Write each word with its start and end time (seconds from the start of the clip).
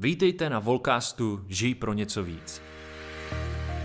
Vítejte 0.00 0.50
na 0.50 0.58
Volcastu 0.58 1.44
Žij 1.48 1.74
pro 1.74 1.92
něco 1.92 2.24
víc. 2.24 2.62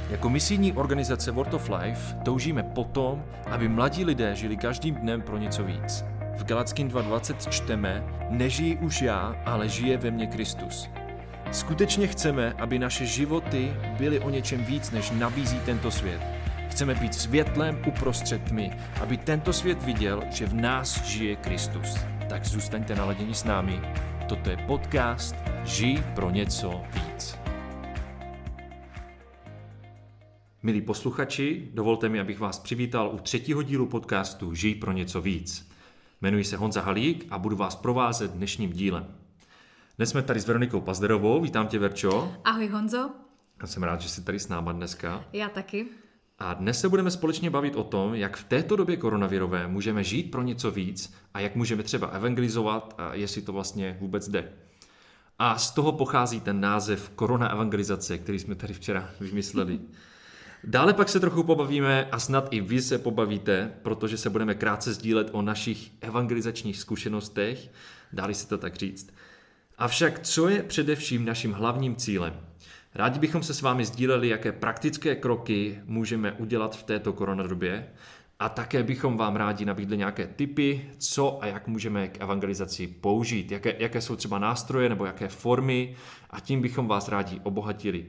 Jako 0.09 0.29
misijní 0.29 0.74
organizace 0.74 1.32
World 1.32 1.54
of 1.54 1.70
Life 1.70 2.16
toužíme 2.25 2.63
potom, 2.63 3.24
aby 3.46 3.67
mladí 3.67 4.05
lidé 4.05 4.35
žili 4.35 4.57
každým 4.57 4.95
dnem 4.95 5.21
pro 5.21 5.37
něco 5.37 5.63
víc. 5.63 6.05
V 6.37 6.43
Galackým 6.43 6.89
2.20 6.89 7.49
čteme, 7.49 8.04
nežijí 8.29 8.77
už 8.77 9.02
já, 9.02 9.36
ale 9.45 9.70
žije 9.70 9.97
ve 9.97 10.11
mně 10.11 10.27
Kristus. 10.27 10.89
Skutečně 11.52 12.07
chceme, 12.07 12.54
aby 12.54 12.80
naše 12.80 13.05
životy 13.05 13.73
byly 13.98 14.20
o 14.20 14.30
něčem 14.30 14.66
víc, 14.66 14.91
než 14.91 15.11
nabízí 15.11 15.59
tento 15.66 15.91
svět. 15.91 16.21
Chceme 16.70 16.95
být 16.95 17.14
světlem 17.14 17.82
uprostřed 17.88 18.43
tmy, 18.43 18.71
aby 19.02 19.18
tento 19.18 19.54
svět 19.54 19.84
viděl, 19.84 20.23
že 20.30 20.45
v 20.45 20.54
nás 20.54 21.04
žije 21.04 21.36
Kristus. 21.36 21.98
Tak 22.30 22.45
zůstaňte 22.45 22.95
naladěni 22.95 23.34
s 23.36 23.43
námi. 23.43 23.82
Toto 24.27 24.50
je 24.50 24.57
podcast 24.57 25.43
Žij 25.66 26.04
pro 26.16 26.30
něco 26.30 26.82
víc. 26.93 27.36
Milí 30.64 30.82
posluchači, 30.82 31.69
dovolte 31.74 32.09
mi, 32.09 32.19
abych 32.19 32.39
vás 32.39 32.59
přivítal 32.59 33.11
u 33.13 33.17
třetího 33.17 33.61
dílu 33.61 33.85
podcastu 33.85 34.53
Žij 34.53 34.75
pro 34.75 34.91
něco 34.91 35.21
víc. 35.21 35.71
Jmenuji 36.21 36.43
se 36.43 36.57
Honza 36.57 36.81
Halík 36.81 37.25
a 37.29 37.38
budu 37.38 37.55
vás 37.55 37.75
provázet 37.75 38.31
dnešním 38.31 38.73
dílem. 38.73 39.05
Dnes 39.97 40.09
jsme 40.09 40.21
tady 40.21 40.39
s 40.39 40.47
Veronikou 40.47 40.81
Pazderovou. 40.81 41.41
Vítám 41.41 41.67
tě, 41.67 41.80
Verčo. 41.80 42.33
Ahoj 42.43 42.67
Honzo. 42.67 43.11
Já 43.61 43.67
jsem 43.67 43.83
rád, 43.83 44.02
že 44.02 44.09
jsi 44.09 44.23
tady 44.23 44.39
s 44.39 44.47
náma 44.47 44.71
dneska. 44.71 45.25
Já 45.33 45.49
taky. 45.49 45.85
A 46.39 46.53
dnes 46.53 46.80
se 46.80 46.89
budeme 46.89 47.11
společně 47.11 47.49
bavit 47.49 47.75
o 47.75 47.83
tom, 47.83 48.16
jak 48.16 48.38
v 48.38 48.43
této 48.43 48.75
době 48.75 48.97
koronavirové 48.97 49.67
můžeme 49.67 50.03
žít 50.03 50.31
pro 50.31 50.41
něco 50.41 50.71
víc 50.71 51.13
a 51.33 51.39
jak 51.39 51.55
můžeme 51.55 51.83
třeba 51.83 52.07
evangelizovat 52.07 52.95
a 52.97 53.13
jestli 53.13 53.41
to 53.41 53.53
vlastně 53.53 53.97
vůbec 53.99 54.30
jde. 54.30 54.53
A 55.45 55.57
z 55.57 55.71
toho 55.71 55.91
pochází 55.91 56.39
ten 56.39 56.61
název 56.61 57.09
korona 57.09 57.52
evangelizace, 57.52 58.17
který 58.17 58.39
jsme 58.39 58.55
tady 58.55 58.73
včera 58.73 59.09
vymysleli. 59.20 59.79
Dále 60.63 60.94
pak 60.94 61.09
se 61.09 61.19
trochu 61.19 61.44
pobavíme 61.44 62.05
a 62.05 62.19
snad 62.19 62.47
i 62.52 62.61
vy 62.61 62.81
se 62.81 62.97
pobavíte, 62.97 63.71
protože 63.81 64.17
se 64.17 64.30
budeme 64.30 64.55
krátce 64.55 64.94
sdílet 64.94 65.30
o 65.31 65.41
našich 65.41 65.91
evangelizačních 66.02 66.77
zkušenostech, 66.77 67.71
dáli 68.14 68.33
se 68.33 68.47
to 68.47 68.58
tak 68.58 68.75
říct. 68.75 69.14
Avšak 69.77 70.19
co 70.19 70.49
je 70.49 70.64
především 70.64 71.25
naším 71.25 71.53
hlavním 71.53 71.95
cílem? 71.95 72.33
Rádi 72.95 73.19
bychom 73.19 73.44
se 73.44 73.53
s 73.53 73.61
vámi 73.61 73.86
sdíleli, 73.86 74.27
jaké 74.27 74.52
praktické 74.52 75.16
kroky 75.16 75.80
můžeme 75.86 76.31
udělat 76.31 76.75
v 76.75 76.83
této 76.83 77.14
koronadobě 77.14 77.88
a 78.44 78.49
také 78.49 78.83
bychom 78.83 79.17
vám 79.17 79.36
rádi 79.36 79.66
nabídli 79.66 79.97
nějaké 79.97 80.27
tipy, 80.27 80.89
co 80.97 81.44
a 81.44 81.45
jak 81.45 81.67
můžeme 81.67 82.08
k 82.08 82.22
evangelizaci 82.22 82.88
použít, 82.88 83.52
jaké, 83.52 83.75
jaké 83.80 84.02
jsou 84.02 84.16
třeba 84.16 84.39
nástroje 84.39 84.89
nebo 84.89 85.05
jaké 85.05 85.27
formy 85.27 85.95
a 86.30 86.39
tím 86.39 86.61
bychom 86.61 86.88
vás 86.88 87.08
rádi 87.09 87.39
obohatili. 87.44 88.05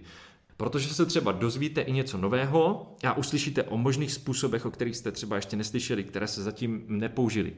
Protože 0.57 0.95
se 0.95 1.07
třeba 1.07 1.33
dozvíte 1.33 1.81
i 1.81 1.93
něco 1.93 2.19
nového 2.19 2.95
a 3.07 3.13
uslyšíte 3.13 3.63
o 3.63 3.77
možných 3.77 4.13
způsobech, 4.13 4.67
o 4.67 4.71
kterých 4.71 4.97
jste 4.97 5.13
třeba 5.13 5.37
ještě 5.37 5.57
neslyšeli, 5.57 6.05
které 6.05 6.27
se 6.27 6.43
zatím 6.43 6.85
nepoužili. 6.89 7.53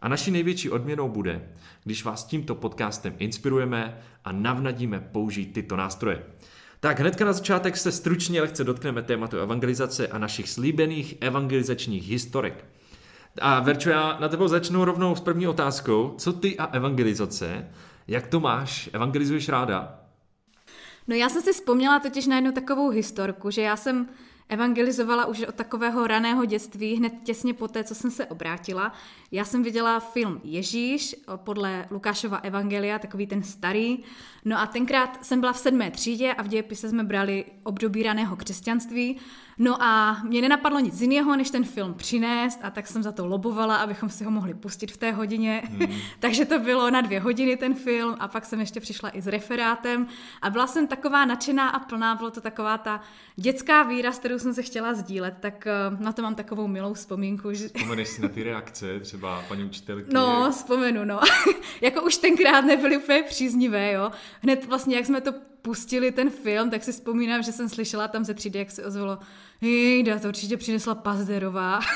A 0.00 0.08
naší 0.08 0.30
největší 0.30 0.70
odměnou 0.70 1.08
bude, 1.08 1.48
když 1.84 2.04
vás 2.04 2.24
tímto 2.24 2.54
podcastem 2.54 3.14
inspirujeme 3.18 4.00
a 4.24 4.32
navnadíme 4.32 5.00
použít 5.00 5.52
tyto 5.52 5.76
nástroje. 5.76 6.22
Tak 6.80 7.00
hnedka 7.00 7.24
na 7.24 7.32
začátek 7.32 7.76
se 7.76 7.92
stručně 7.92 8.40
lehce 8.40 8.64
dotkneme 8.64 9.02
tématu 9.02 9.38
evangelizace 9.38 10.08
a 10.08 10.18
našich 10.18 10.48
slíbených 10.48 11.14
evangelizačních 11.20 12.08
historek. 12.08 12.64
A 13.40 13.60
Verčo, 13.60 13.90
já 13.90 14.18
na 14.20 14.28
tebou 14.28 14.48
začnu 14.48 14.84
rovnou 14.84 15.14
s 15.14 15.20
první 15.20 15.46
otázkou. 15.48 16.14
Co 16.18 16.32
ty 16.32 16.58
a 16.58 16.64
evangelizace? 16.64 17.68
Jak 18.08 18.26
to 18.26 18.40
máš? 18.40 18.90
Evangelizuješ 18.92 19.48
ráda? 19.48 20.00
No 21.08 21.14
já 21.14 21.28
jsem 21.28 21.42
si 21.42 21.52
vzpomněla 21.52 22.00
totiž 22.00 22.26
na 22.26 22.36
jednu 22.36 22.52
takovou 22.52 22.88
historku, 22.88 23.50
že 23.50 23.62
já 23.62 23.76
jsem 23.76 24.08
evangelizovala 24.48 25.26
už 25.26 25.42
od 25.42 25.54
takového 25.54 26.06
raného 26.06 26.44
dětství, 26.44 26.94
hned 26.94 27.12
těsně 27.24 27.54
po 27.54 27.68
té, 27.68 27.84
co 27.84 27.94
jsem 27.94 28.10
se 28.10 28.26
obrátila. 28.26 28.92
Já 29.32 29.44
jsem 29.44 29.62
viděla 29.62 30.00
film 30.00 30.40
Ježíš 30.44 31.16
podle 31.36 31.88
Lukášova 31.90 32.36
Evangelia, 32.36 32.98
takový 32.98 33.26
ten 33.26 33.42
starý. 33.42 33.98
No 34.44 34.58
a 34.58 34.66
tenkrát 34.66 35.24
jsem 35.24 35.40
byla 35.40 35.52
v 35.52 35.58
sedmé 35.58 35.90
třídě 35.90 36.34
a 36.34 36.42
v 36.42 36.48
dějepise 36.48 36.88
jsme 36.88 37.04
brali 37.04 37.44
období 37.62 38.02
raného 38.02 38.36
křesťanství. 38.36 39.16
No 39.58 39.82
a 39.82 40.20
mě 40.24 40.42
nenapadlo 40.42 40.80
nic 40.80 41.00
jiného, 41.00 41.36
než 41.36 41.50
ten 41.50 41.64
film 41.64 41.94
přinést 41.94 42.60
a 42.62 42.70
tak 42.70 42.86
jsem 42.86 43.02
za 43.02 43.12
to 43.12 43.26
lobovala, 43.26 43.76
abychom 43.76 44.08
si 44.08 44.24
ho 44.24 44.30
mohli 44.30 44.54
pustit 44.54 44.92
v 44.92 44.96
té 44.96 45.12
hodině. 45.12 45.62
Hmm. 45.64 45.88
Takže 46.20 46.44
to 46.44 46.58
bylo 46.58 46.90
na 46.90 47.00
dvě 47.00 47.20
hodiny 47.20 47.56
ten 47.56 47.74
film 47.74 48.16
a 48.18 48.28
pak 48.28 48.44
jsem 48.44 48.60
ještě 48.60 48.80
přišla 48.80 49.16
i 49.16 49.22
s 49.22 49.26
referátem 49.26 50.06
a 50.42 50.50
byla 50.50 50.66
jsem 50.66 50.86
taková 50.86 51.24
nadšená 51.24 51.68
a 51.68 51.78
plná, 51.78 52.14
bylo 52.14 52.30
to 52.30 52.40
taková 52.40 52.78
ta 52.78 53.00
dětská 53.36 53.82
víra, 53.82 54.12
s 54.12 54.18
kterou 54.18 54.38
jsem 54.38 54.54
se 54.54 54.62
chtěla 54.62 54.94
sdílet, 54.94 55.34
tak 55.40 55.66
eh, 55.66 55.72
na 56.00 56.12
to 56.12 56.22
mám 56.22 56.34
takovou 56.34 56.66
milou 56.68 56.94
vzpomínku. 56.94 57.52
Že... 57.52 57.68
Vzpomeneš 57.68 58.08
si 58.08 58.22
na 58.22 58.28
ty 58.28 58.42
reakce, 58.42 59.00
třeba 59.00 59.44
paní 59.48 59.64
učitelky? 59.64 60.10
No, 60.12 60.50
vzpomenu, 60.50 61.04
no. 61.04 61.20
jako 61.80 62.02
už 62.02 62.16
tenkrát 62.16 62.60
nebyly 62.60 62.96
úplně 62.96 63.22
příznivé, 63.22 63.92
jo. 63.92 64.10
Hned 64.42 64.64
vlastně, 64.64 64.96
jak 64.96 65.06
jsme 65.06 65.20
to 65.20 65.32
pustili 65.66 66.12
ten 66.12 66.30
film, 66.30 66.70
tak 66.70 66.84
si 66.84 66.92
vzpomínám, 66.92 67.42
že 67.42 67.52
jsem 67.52 67.68
slyšela 67.68 68.08
tam 68.08 68.24
ze 68.24 68.34
třídy, 68.34 68.58
jak 68.58 68.70
se 68.70 68.86
ozvalo, 68.86 69.18
jejda, 69.60 70.18
to 70.18 70.28
určitě 70.28 70.56
přinesla 70.56 70.94
Pazderová. 70.94 71.80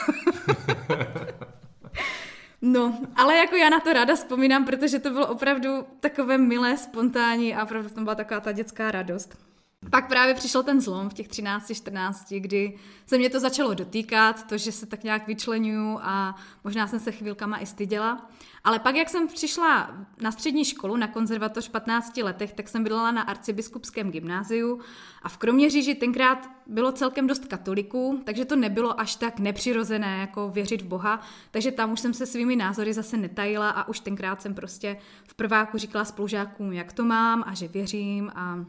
No, 2.62 2.98
ale 3.16 3.36
jako 3.36 3.56
já 3.56 3.68
na 3.68 3.80
to 3.80 3.92
ráda 3.92 4.16
vzpomínám, 4.16 4.64
protože 4.64 4.98
to 4.98 5.10
bylo 5.10 5.26
opravdu 5.26 5.86
takové 6.00 6.38
milé, 6.38 6.76
spontánní 6.76 7.54
a 7.54 7.62
opravdu 7.62 7.88
tam 7.88 8.04
byla 8.04 8.14
taková 8.14 8.40
ta 8.40 8.52
dětská 8.52 8.90
radost. 8.90 9.49
Pak 9.90 10.08
právě 10.08 10.34
přišel 10.34 10.62
ten 10.62 10.80
zlom 10.80 11.08
v 11.08 11.14
těch 11.14 11.28
13-14, 11.28 12.40
kdy 12.40 12.78
se 13.06 13.18
mě 13.18 13.30
to 13.30 13.40
začalo 13.40 13.74
dotýkat, 13.74 14.46
to, 14.46 14.58
že 14.58 14.72
se 14.72 14.86
tak 14.86 15.04
nějak 15.04 15.26
vyčlenuju 15.26 15.98
a 16.02 16.36
možná 16.64 16.86
jsem 16.86 17.00
se 17.00 17.12
chvílkama 17.12 17.58
i 17.58 17.66
styděla. 17.66 18.30
Ale 18.64 18.78
pak, 18.78 18.96
jak 18.96 19.08
jsem 19.08 19.28
přišla 19.28 19.90
na 20.20 20.32
střední 20.32 20.64
školu, 20.64 20.96
na 20.96 21.06
konzervatoř 21.06 21.68
v 21.68 21.70
15 21.70 22.16
letech, 22.16 22.52
tak 22.52 22.68
jsem 22.68 22.82
bydlela 22.82 23.10
na 23.10 23.22
arcibiskupském 23.22 24.10
gymnáziu 24.10 24.80
a 25.22 25.28
v 25.28 25.36
Kroměříži 25.36 25.94
tenkrát 25.94 26.50
bylo 26.66 26.92
celkem 26.92 27.26
dost 27.26 27.44
katoliků, 27.44 28.22
takže 28.24 28.44
to 28.44 28.56
nebylo 28.56 29.00
až 29.00 29.16
tak 29.16 29.38
nepřirozené 29.38 30.20
jako 30.20 30.48
věřit 30.48 30.82
v 30.82 30.86
Boha, 30.86 31.20
takže 31.50 31.72
tam 31.72 31.92
už 31.92 32.00
jsem 32.00 32.14
se 32.14 32.26
svými 32.26 32.56
názory 32.56 32.92
zase 32.92 33.16
netajila 33.16 33.70
a 33.70 33.88
už 33.88 34.00
tenkrát 34.00 34.42
jsem 34.42 34.54
prostě 34.54 34.96
v 35.24 35.34
prváku 35.34 35.78
říkala 35.78 36.04
spolužákům, 36.04 36.72
jak 36.72 36.92
to 36.92 37.04
mám 37.04 37.44
a 37.46 37.54
že 37.54 37.68
věřím 37.68 38.32
a 38.34 38.64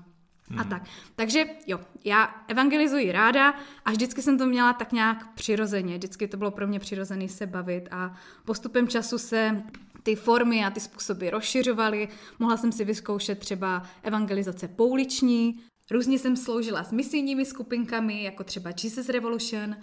a 0.57 0.63
tak. 0.63 0.83
Takže 1.15 1.45
jo, 1.67 1.79
já 2.03 2.35
evangelizuji 2.47 3.11
ráda 3.11 3.53
a 3.85 3.91
vždycky 3.91 4.21
jsem 4.21 4.37
to 4.37 4.45
měla 4.45 4.73
tak 4.73 4.91
nějak 4.91 5.33
přirozeně. 5.33 5.97
Vždycky 5.97 6.27
to 6.27 6.37
bylo 6.37 6.51
pro 6.51 6.67
mě 6.67 6.79
přirozené 6.79 7.29
se 7.29 7.47
bavit 7.47 7.87
a 7.91 8.13
postupem 8.45 8.87
času 8.87 9.17
se 9.17 9.63
ty 10.03 10.15
formy 10.15 10.65
a 10.65 10.69
ty 10.69 10.79
způsoby 10.79 11.29
rozšiřovaly. 11.29 12.07
Mohla 12.39 12.57
jsem 12.57 12.71
si 12.71 12.85
vyzkoušet 12.85 13.39
třeba 13.39 13.83
evangelizace 14.03 14.67
pouliční, 14.67 15.59
různě 15.91 16.19
jsem 16.19 16.35
sloužila 16.35 16.83
s 16.83 16.91
misijními 16.91 17.45
skupinkami, 17.45 18.23
jako 18.23 18.43
třeba 18.43 18.71
Jesus 18.83 19.09
Revolution, 19.09 19.75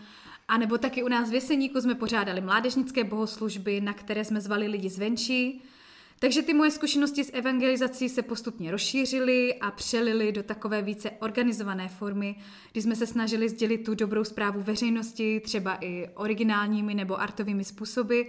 a 0.48 0.58
nebo 0.58 0.78
taky 0.78 1.02
u 1.02 1.08
nás 1.08 1.30
v 1.30 1.34
Jeseníku 1.34 1.80
jsme 1.80 1.94
pořádali 1.94 2.40
mládežnické 2.40 3.04
bohoslužby, 3.04 3.80
na 3.80 3.92
které 3.92 4.24
jsme 4.24 4.40
zvali 4.40 4.66
lidi 4.66 4.90
zvenčí. 4.90 5.62
Takže 6.20 6.42
ty 6.42 6.54
moje 6.54 6.70
zkušenosti 6.70 7.24
s 7.24 7.30
evangelizací 7.34 8.08
se 8.08 8.22
postupně 8.22 8.70
rozšířily 8.70 9.54
a 9.54 9.70
přelily 9.70 10.32
do 10.32 10.42
takové 10.42 10.82
více 10.82 11.10
organizované 11.10 11.88
formy, 11.88 12.36
kdy 12.72 12.82
jsme 12.82 12.96
se 12.96 13.06
snažili 13.06 13.48
sdělit 13.48 13.78
tu 13.78 13.94
dobrou 13.94 14.24
zprávu 14.24 14.62
veřejnosti, 14.62 15.40
třeba 15.40 15.78
i 15.80 16.08
originálními 16.14 16.94
nebo 16.94 17.20
artovými 17.20 17.64
způsoby 17.64 18.22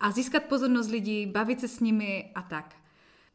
a 0.00 0.10
získat 0.10 0.42
pozornost 0.42 0.88
lidí, 0.90 1.26
bavit 1.26 1.60
se 1.60 1.68
s 1.68 1.80
nimi 1.80 2.30
a 2.34 2.42
tak. 2.42 2.81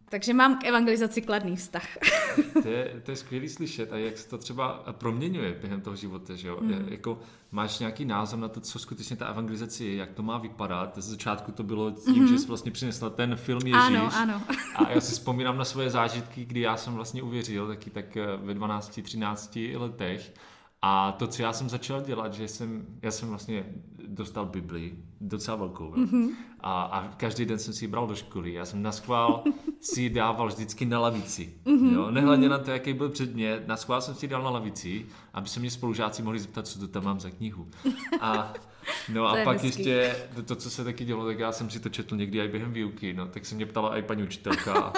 Takže 0.10 0.34
mám 0.34 0.58
k 0.58 0.66
evangelizaci 0.66 1.22
kladný 1.22 1.56
vztah. 1.56 1.88
to, 2.64 2.68
je, 2.70 3.02
to 3.06 3.12
je 3.12 3.18
skvělý 3.18 3.50
slyšet 3.50 3.94
a 3.94 3.98
jak 3.98 4.18
se 4.18 4.30
to 4.30 4.38
třeba 4.38 4.84
proměňuje 4.92 5.58
během 5.62 5.82
toho 5.82 5.96
života, 5.96 6.36
že 6.36 6.48
jo? 6.48 6.58
Mm. 6.62 6.88
Jako, 6.90 7.20
máš 7.52 7.80
nějaký 7.80 8.06
názor 8.06 8.40
na 8.40 8.48
to, 8.48 8.62
co 8.62 8.80
skutečně 8.80 9.16
ta 9.16 9.26
evangelizace 9.26 9.84
je, 9.84 9.96
jak 9.96 10.12
to 10.12 10.24
má 10.24 10.38
vypadat? 10.38 10.98
Ze 10.98 11.12
začátku 11.12 11.52
to 11.52 11.64
bylo 11.64 11.92
tím, 11.92 12.16
mm-hmm. 12.16 12.30
že 12.30 12.40
jsi 12.40 12.48
vlastně 12.48 12.72
přinesla 12.72 13.10
ten 13.10 13.36
film 13.36 13.62
Ježíš. 13.62 13.82
Ano, 13.82 14.12
ano. 14.16 14.42
a 14.76 14.90
já 14.90 15.02
si 15.02 15.12
vzpomínám 15.12 15.58
na 15.58 15.66
svoje 15.66 15.90
zážitky, 15.90 16.46
kdy 16.46 16.60
já 16.60 16.78
jsem 16.78 16.94
vlastně 16.94 17.24
uvěřil, 17.24 17.68
taky 17.68 17.90
tak 17.90 18.18
eh, 18.18 18.26
ve 18.38 18.54
12-13 18.54 19.80
letech. 19.80 20.34
A 20.82 21.12
to, 21.12 21.28
co 21.28 21.42
já 21.42 21.54
jsem 21.54 21.70
začal 21.70 22.02
dělat, 22.02 22.34
že 22.34 22.48
jsem, 22.48 22.86
já 23.02 23.12
jsem 23.12 23.30
vlastně 23.30 23.66
dostal 24.08 24.46
Bibli, 24.46 24.94
docela 25.22 25.58
velkou. 25.58 25.92
Mm-hmm. 25.92 26.30
A, 26.60 26.82
a 26.84 27.08
každý 27.08 27.46
den 27.46 27.60
jsem 27.60 27.74
si 27.74 27.84
ji 27.84 27.88
bral 27.88 28.08
do 28.08 28.16
školy. 28.16 28.54
Já 28.54 28.66
jsem 28.66 28.82
na 28.82 28.92
schvál 28.92 29.44
si 29.82 30.02
ji 30.02 30.10
dával 30.10 30.48
vždycky 30.48 30.86
na 30.86 31.00
lavici. 31.00 31.54
Mm-hmm. 31.66 31.94
Jo? 31.94 32.12
Nehledě 32.12 32.50
na 32.50 32.58
to, 32.58 32.72
jaký 32.72 32.94
byl 32.94 33.10
předmět, 33.10 33.68
na 33.68 33.78
schvál 33.78 34.02
jsem 34.02 34.16
si 34.16 34.26
ji 34.26 34.30
dal 34.30 34.44
na 34.44 34.50
lavici, 34.50 35.06
aby 35.34 35.50
se 35.50 35.60
mě 35.60 35.72
spolužáci 35.72 36.22
mohli 36.24 36.40
zeptat, 36.40 36.68
co 36.68 36.80
to 36.80 36.88
tam 36.88 37.04
mám 37.04 37.20
za 37.20 37.30
knihu. 37.30 37.68
A 38.22 38.54
No 39.10 39.28
a 39.30 39.36
pak 39.44 39.64
hezký. 39.64 39.68
ještě 39.68 40.16
to, 40.36 40.44
to, 40.44 40.56
co 40.56 40.70
se 40.70 40.84
taky 40.84 41.06
dělo, 41.06 41.26
tak 41.26 41.40
já 41.40 41.52
jsem 41.52 41.70
si 41.70 41.80
to 41.80 41.90
četl 41.90 42.16
někdy 42.18 42.40
i 42.40 42.48
během 42.48 42.74
výuky, 42.74 43.14
no, 43.14 43.28
tak 43.28 43.46
se 43.46 43.56
mě 43.56 43.66
ptala 43.66 43.98
i 43.98 44.02
paní 44.02 44.24
učitelka. 44.24 44.94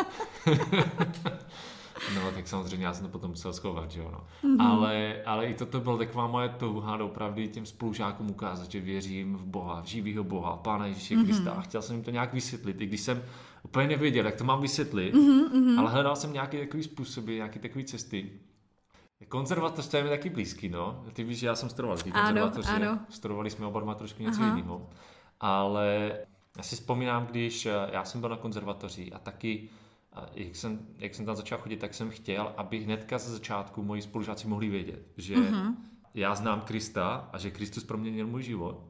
No, 2.16 2.32
tak 2.32 2.48
samozřejmě 2.48 2.86
já 2.86 2.94
jsem 2.94 3.06
to 3.06 3.12
potom 3.12 3.30
musel 3.30 3.54
schovat, 3.54 3.92
že 3.92 4.00
jo, 4.00 4.12
no. 4.12 4.24
Mm-hmm. 4.44 4.68
Ale, 4.68 5.24
ale 5.26 5.46
i 5.46 5.54
toto 5.54 5.80
byla 5.80 5.98
taková 5.98 6.28
moje 6.28 6.50
touha 6.50 7.04
opravdu 7.04 7.46
těm 7.48 7.66
spolužákům 7.66 8.30
ukázat, 8.30 8.72
že 8.72 8.80
věřím 8.80 9.36
v 9.36 9.46
Boha, 9.46 9.82
v 9.82 9.86
živýho 9.86 10.24
Boha, 10.24 10.58
Pána 10.58 10.86
Ježíše 10.86 11.16
mm-hmm. 11.16 11.26
Krista 11.26 11.52
a 11.52 11.62
chtěl 11.62 11.82
jsem 11.82 11.96
jim 11.96 12.06
to 12.06 12.12
nějak 12.12 12.34
vysvětlit, 12.34 12.82
i 12.82 12.86
když 12.86 13.02
jsem 13.02 13.24
úplně 13.64 13.88
nevěděl, 13.88 14.26
jak 14.26 14.36
to 14.36 14.44
mám 14.44 14.62
vysvětlit, 14.62 15.14
mm-hmm. 15.14 15.80
ale 15.80 15.92
hledal 15.92 16.16
jsem 16.16 16.34
nějaké 16.34 16.60
takové 16.60 16.84
způsoby, 16.84 17.36
nějaké 17.36 17.60
takové 17.60 17.84
cesty. 17.84 18.30
Konzervatoř 19.28 19.88
to 19.88 19.98
je 19.98 20.04
mi 20.04 20.10
taky 20.10 20.30
blízký, 20.30 20.70
no. 20.70 21.04
Ty 21.14 21.24
víš, 21.24 21.40
že 21.40 21.48
já 21.48 21.56
jsem 21.56 21.70
studoval 21.70 21.98
ty 21.98 22.12
konzervatoře, 22.12 22.70
ano, 22.70 22.90
ano. 22.90 23.00
studovali 23.10 23.50
jsme 23.50 23.66
oba 23.66 23.80
dva 23.80 23.96
trošku 23.96 24.24
něco 24.24 24.42
Aha. 24.42 24.56
jiného. 24.56 24.90
Ale 25.40 26.18
já 26.58 26.64
si 26.64 26.76
vzpomínám, 26.76 27.26
když 27.26 27.66
eh, 27.66 27.74
já 27.92 28.06
jsem 28.06 28.22
byl 28.22 28.30
na 28.30 28.36
konzervatoři 28.38 29.12
a 29.12 29.20
taky 29.20 29.70
jak 30.34 30.56
jsem, 30.56 30.80
jak 30.98 31.16
jsem 31.16 31.26
tam 31.26 31.36
začal 31.36 31.58
chodit, 31.58 31.78
tak 31.78 31.94
jsem 31.94 32.10
chtěl, 32.10 32.54
aby 32.58 32.80
hnedka 32.80 33.18
ze 33.18 33.32
začátku 33.32 33.84
moji 33.84 34.02
spolužáci 34.02 34.48
mohli 34.48 34.70
vědět, 34.70 35.08
že 35.18 35.36
uh-huh. 35.36 35.76
já 36.14 36.36
znám 36.36 36.62
Krista 36.62 37.30
a 37.34 37.38
že 37.38 37.52
Kristus 37.52 37.84
proměnil 37.84 38.28
můj 38.28 38.44
život. 38.44 38.84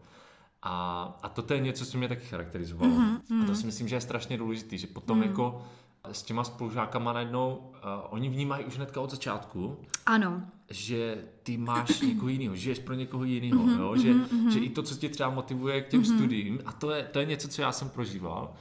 A, 0.61 1.03
a 1.23 1.29
to 1.29 1.53
je 1.53 1.59
něco, 1.59 1.85
co 1.85 1.97
mě 1.97 2.07
taky 2.07 2.25
charakterizovalo. 2.25 2.91
Uh-huh. 2.91 3.43
A 3.43 3.45
to 3.45 3.55
si 3.55 3.65
myslím, 3.65 3.87
že 3.87 3.95
je 3.95 4.01
strašně 4.01 4.37
důležité, 4.37 4.77
že 4.77 4.87
potom 4.87 5.21
uh-huh. 5.21 5.27
jako 5.27 5.65
s 6.11 6.23
těma 6.23 6.43
spolužákama 6.43 7.13
najednou, 7.13 7.55
uh, 7.55 7.73
oni 8.09 8.29
vnímají 8.29 8.65
už 8.65 8.75
hnedka 8.75 9.01
od 9.01 9.11
začátku, 9.11 9.77
ano. 10.05 10.41
že 10.69 11.23
ty 11.43 11.57
máš 11.57 12.01
někoho 12.07 12.29
jiného, 12.29 12.55
žiješ 12.55 12.79
pro 12.79 12.95
někoho 12.95 13.23
jiného, 13.23 13.69
jo? 13.69 13.97
Že, 13.97 14.13
uh-huh. 14.13 14.49
že 14.49 14.59
i 14.59 14.69
to, 14.69 14.83
co 14.83 14.95
tě 14.95 15.09
třeba 15.09 15.29
motivuje 15.29 15.81
k 15.81 15.87
těm 15.87 16.01
uh-huh. 16.01 16.15
studiím, 16.15 16.59
a 16.65 16.71
to 16.71 16.91
je, 16.91 17.03
to 17.03 17.19
je 17.19 17.25
něco, 17.25 17.47
co 17.47 17.61
já 17.61 17.71
jsem 17.71 17.89
prožíval, 17.89 18.53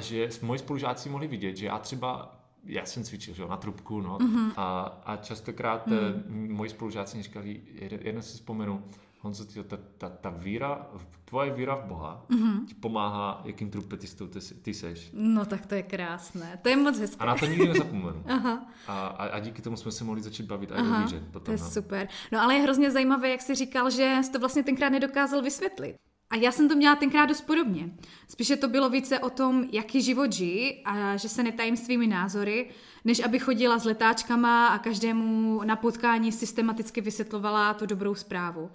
že 0.00 0.28
moji 0.42 0.58
spolužáci 0.58 1.08
mohli 1.08 1.26
vidět, 1.26 1.56
že 1.56 1.66
já 1.66 1.78
třeba 1.78 2.40
já 2.66 2.86
jsem 2.86 3.04
cvičil 3.04 3.34
že, 3.34 3.46
na 3.46 3.56
trubku 3.56 4.00
no, 4.00 4.18
mm-hmm. 4.18 4.52
a, 4.56 4.82
a 5.04 5.16
častokrát 5.16 5.86
mm. 5.86 6.46
moji 6.48 6.70
spolužáci 6.70 7.16
mi 7.16 7.22
říkali, 7.22 7.60
jeden, 8.00 8.22
si 8.22 8.34
vzpomenu, 8.34 8.84
Honzo, 9.20 9.44
tyjo, 9.44 9.64
ta, 9.64 9.78
ta, 9.98 10.08
ta 10.08 10.30
víra, 10.30 10.86
tvoje 11.24 11.50
víra 11.50 11.74
v 11.74 11.84
Boha 11.84 12.26
mm-hmm. 12.30 12.66
ti 12.66 12.74
pomáhá, 12.74 13.42
jakým 13.44 13.70
trumpetistou 13.70 14.26
ty, 14.26 14.38
ty 14.62 14.74
seš. 14.74 15.10
No 15.12 15.44
tak 15.44 15.66
to 15.66 15.74
je 15.74 15.82
krásné, 15.82 16.58
to 16.62 16.68
je 16.68 16.76
moc 16.76 16.98
hezké. 16.98 17.16
A 17.18 17.26
na 17.26 17.34
to 17.34 17.46
nikdy 17.46 17.68
nezapomenu. 17.68 18.24
Aha. 18.28 18.66
A, 18.86 19.06
a, 19.06 19.26
a 19.26 19.38
díky 19.38 19.62
tomu 19.62 19.76
jsme 19.76 19.92
se 19.92 20.04
mohli 20.04 20.22
začít 20.22 20.46
bavit 20.46 20.72
a 20.72 20.74
o 20.74 21.02
víře. 21.02 21.20
Potom, 21.30 21.44
to 21.44 21.50
je 21.50 21.58
no. 21.58 21.70
super. 21.70 22.08
No 22.32 22.40
ale 22.40 22.54
je 22.54 22.62
hrozně 22.62 22.90
zajímavé, 22.90 23.28
jak 23.28 23.42
jsi 23.42 23.54
říkal, 23.54 23.90
že 23.90 24.18
jsi 24.22 24.32
to 24.32 24.38
vlastně 24.38 24.62
tenkrát 24.62 24.88
nedokázal 24.88 25.42
vysvětlit. 25.42 25.96
A 26.30 26.36
já 26.36 26.52
jsem 26.52 26.68
to 26.68 26.76
měla 26.76 26.96
tenkrát 26.96 27.26
dost 27.26 27.40
podobně. 27.40 27.90
Spíše 28.28 28.56
to 28.56 28.68
bylo 28.68 28.90
více 28.90 29.18
o 29.18 29.30
tom, 29.30 29.68
jaký 29.72 30.02
život 30.02 30.32
žijí 30.32 30.82
a 30.84 31.16
že 31.16 31.28
se 31.28 31.42
netajím 31.42 31.76
svými 31.76 32.06
názory, 32.06 32.70
než 33.04 33.20
aby 33.24 33.38
chodila 33.38 33.78
s 33.78 33.84
letáčkama 33.84 34.66
a 34.66 34.78
každému 34.78 35.60
na 35.64 35.76
potkání 35.76 36.32
systematicky 36.32 37.00
vysvětlovala 37.00 37.74
tu 37.74 37.86
dobrou 37.86 38.14
zprávu. 38.14 38.70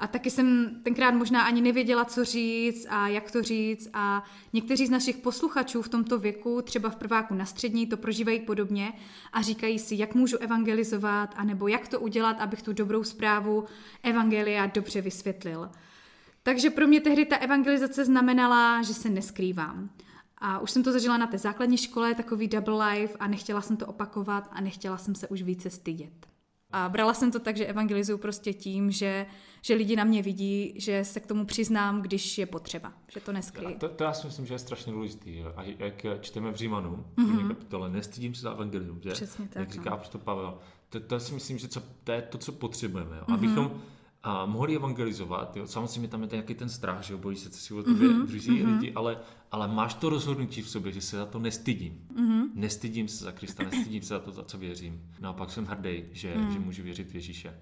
A 0.00 0.06
taky 0.06 0.30
jsem 0.30 0.70
tenkrát 0.82 1.10
možná 1.10 1.42
ani 1.42 1.60
nevěděla, 1.60 2.04
co 2.04 2.24
říct 2.24 2.86
a 2.90 3.08
jak 3.08 3.30
to 3.30 3.42
říct 3.42 3.88
a 3.92 4.24
někteří 4.52 4.86
z 4.86 4.90
našich 4.90 5.16
posluchačů 5.16 5.82
v 5.82 5.88
tomto 5.88 6.18
věku, 6.18 6.62
třeba 6.62 6.90
v 6.90 6.96
prváku 6.96 7.34
na 7.34 7.44
střední, 7.44 7.86
to 7.86 7.96
prožívají 7.96 8.40
podobně 8.40 8.92
a 9.32 9.42
říkají 9.42 9.78
si, 9.78 9.94
jak 9.98 10.14
můžu 10.14 10.36
evangelizovat, 10.38 11.34
anebo 11.36 11.68
jak 11.68 11.88
to 11.88 12.00
udělat, 12.00 12.40
abych 12.40 12.62
tu 12.62 12.72
dobrou 12.72 13.04
zprávu 13.04 13.64
evangelia 14.02 14.66
dobře 14.66 15.00
vysvětlil. 15.00 15.70
Takže 16.46 16.70
pro 16.70 16.86
mě 16.86 17.00
tehdy 17.00 17.24
ta 17.24 17.36
evangelizace 17.36 18.04
znamenala, 18.04 18.82
že 18.82 18.94
se 18.94 19.08
neskrývám. 19.08 19.90
A 20.38 20.58
už 20.58 20.70
jsem 20.70 20.82
to 20.82 20.92
zažila 20.92 21.16
na 21.16 21.26
té 21.26 21.38
základní 21.38 21.76
škole, 21.76 22.14
takový 22.14 22.48
double 22.48 22.88
life 22.88 23.14
a 23.20 23.26
nechtěla 23.26 23.60
jsem 23.60 23.76
to 23.76 23.86
opakovat 23.86 24.48
a 24.52 24.60
nechtěla 24.60 24.98
jsem 24.98 25.14
se 25.14 25.28
už 25.28 25.42
více 25.42 25.70
stydět. 25.70 26.26
A 26.70 26.88
brala 26.88 27.14
jsem 27.14 27.30
to 27.30 27.38
tak, 27.38 27.56
že 27.56 27.66
evangelizuju 27.66 28.18
prostě 28.18 28.52
tím, 28.52 28.90
že, 28.90 29.26
že 29.62 29.74
lidi 29.74 29.96
na 29.96 30.04
mě 30.04 30.22
vidí, 30.22 30.74
že 30.76 31.04
se 31.04 31.20
k 31.20 31.26
tomu 31.26 31.46
přiznám, 31.46 32.02
když 32.02 32.38
je 32.38 32.46
potřeba, 32.46 32.92
že 33.08 33.20
to 33.20 33.32
neskryjí. 33.32 33.74
To, 33.74 33.88
to 33.88 34.04
já 34.04 34.12
si 34.12 34.26
myslím, 34.26 34.46
že 34.46 34.54
je 34.54 34.58
strašně 34.58 34.92
důležitý. 34.92 35.42
A 35.56 35.62
jak 35.62 36.06
čteme 36.20 36.52
v 36.52 36.56
Římanu, 36.56 37.04
mm-hmm. 37.16 37.48
kapitole, 37.48 37.90
nestydím 37.90 38.34
se 38.34 38.40
za 38.40 38.52
evangelium, 38.52 39.00
že? 39.02 39.10
Přesně 39.10 39.48
tak. 39.48 39.56
Jak 39.56 39.70
říká 39.70 40.02
no. 40.14 40.20
Pavel, 40.20 40.58
to, 40.88 41.00
to 41.00 41.20
si 41.20 41.34
myslím, 41.34 41.58
že 41.58 41.68
co, 41.68 41.82
to 42.04 42.12
je 42.12 42.22
to, 42.22 42.38
co 42.38 42.52
potřebujeme. 42.52 43.16
Jo? 43.16 43.22
Mm-hmm. 43.22 43.34
Abychom 43.34 43.82
a 44.26 44.46
mohli 44.46 44.76
evangelizovat. 44.76 45.56
Jo. 45.56 45.66
Samozřejmě 45.66 46.08
tam 46.08 46.22
je 46.22 46.28
nějaký 46.32 46.54
ten 46.54 46.68
strach, 46.68 47.02
že 47.02 47.12
jo, 47.12 47.18
bojí 47.18 47.36
se, 47.36 47.50
co 47.50 47.58
si 47.58 47.74
o 47.74 47.82
tobě 47.82 48.08
mm-hmm, 48.08 48.26
drzí 48.26 48.50
mm-hmm. 48.50 48.74
lidi, 48.74 48.92
ale, 48.94 49.18
ale 49.52 49.68
máš 49.68 49.94
to 49.94 50.08
rozhodnutí 50.08 50.62
v 50.62 50.68
sobě, 50.68 50.92
že 50.92 51.00
se 51.00 51.16
za 51.16 51.26
to 51.26 51.38
nestydím. 51.38 52.06
Mm-hmm. 52.16 52.44
Nestydím 52.54 53.08
se 53.08 53.24
za 53.24 53.32
Krista, 53.32 53.62
nestydím 53.62 54.02
se 54.02 54.08
za 54.08 54.18
to, 54.18 54.32
za 54.32 54.42
co 54.42 54.58
věřím. 54.58 55.02
No 55.20 55.28
a 55.28 55.32
pak 55.32 55.50
jsem 55.50 55.64
hrdý, 55.64 56.04
že, 56.12 56.34
mm. 56.36 56.50
že 56.50 56.58
můžu 56.58 56.82
věřit 56.82 57.10
v 57.10 57.14
Ježíše. 57.14 57.54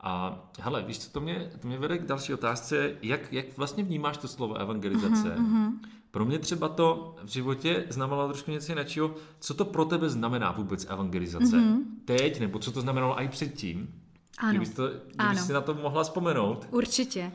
A 0.00 0.38
hele, 0.60 0.82
víš, 0.82 0.98
co 0.98 1.10
to 1.10 1.20
mě, 1.20 1.50
to 1.60 1.68
mě 1.68 1.78
vede 1.78 1.98
k 1.98 2.06
další 2.06 2.34
otázce, 2.34 2.94
jak, 3.02 3.32
jak 3.32 3.56
vlastně 3.56 3.84
vnímáš 3.84 4.16
to 4.16 4.28
slovo 4.28 4.54
evangelizace? 4.54 5.36
Mm-hmm. 5.36 5.70
Pro 6.10 6.24
mě 6.24 6.38
třeba 6.38 6.68
to 6.68 7.16
v 7.24 7.28
životě 7.28 7.84
znamenalo 7.90 8.28
trošku 8.28 8.50
něco 8.50 8.72
jiného. 8.72 9.14
Co 9.40 9.54
to 9.54 9.64
pro 9.64 9.84
tebe 9.84 10.08
znamená 10.08 10.52
vůbec 10.52 10.86
evangelizace? 10.88 11.56
Mm-hmm. 11.56 11.78
Teď, 12.04 12.40
nebo 12.40 12.58
co 12.58 12.72
to 12.72 12.80
znamenalo 12.80 13.22
i 13.22 13.28
předtím? 13.28 14.02
Ano. 14.38 14.50
Kdybys, 14.50 14.70
to, 14.70 14.88
kdybys 14.88 15.16
ano. 15.18 15.44
si 15.46 15.52
na 15.52 15.60
to 15.60 15.74
mohla 15.74 16.02
vzpomenout. 16.02 16.66
Určitě. 16.70 17.32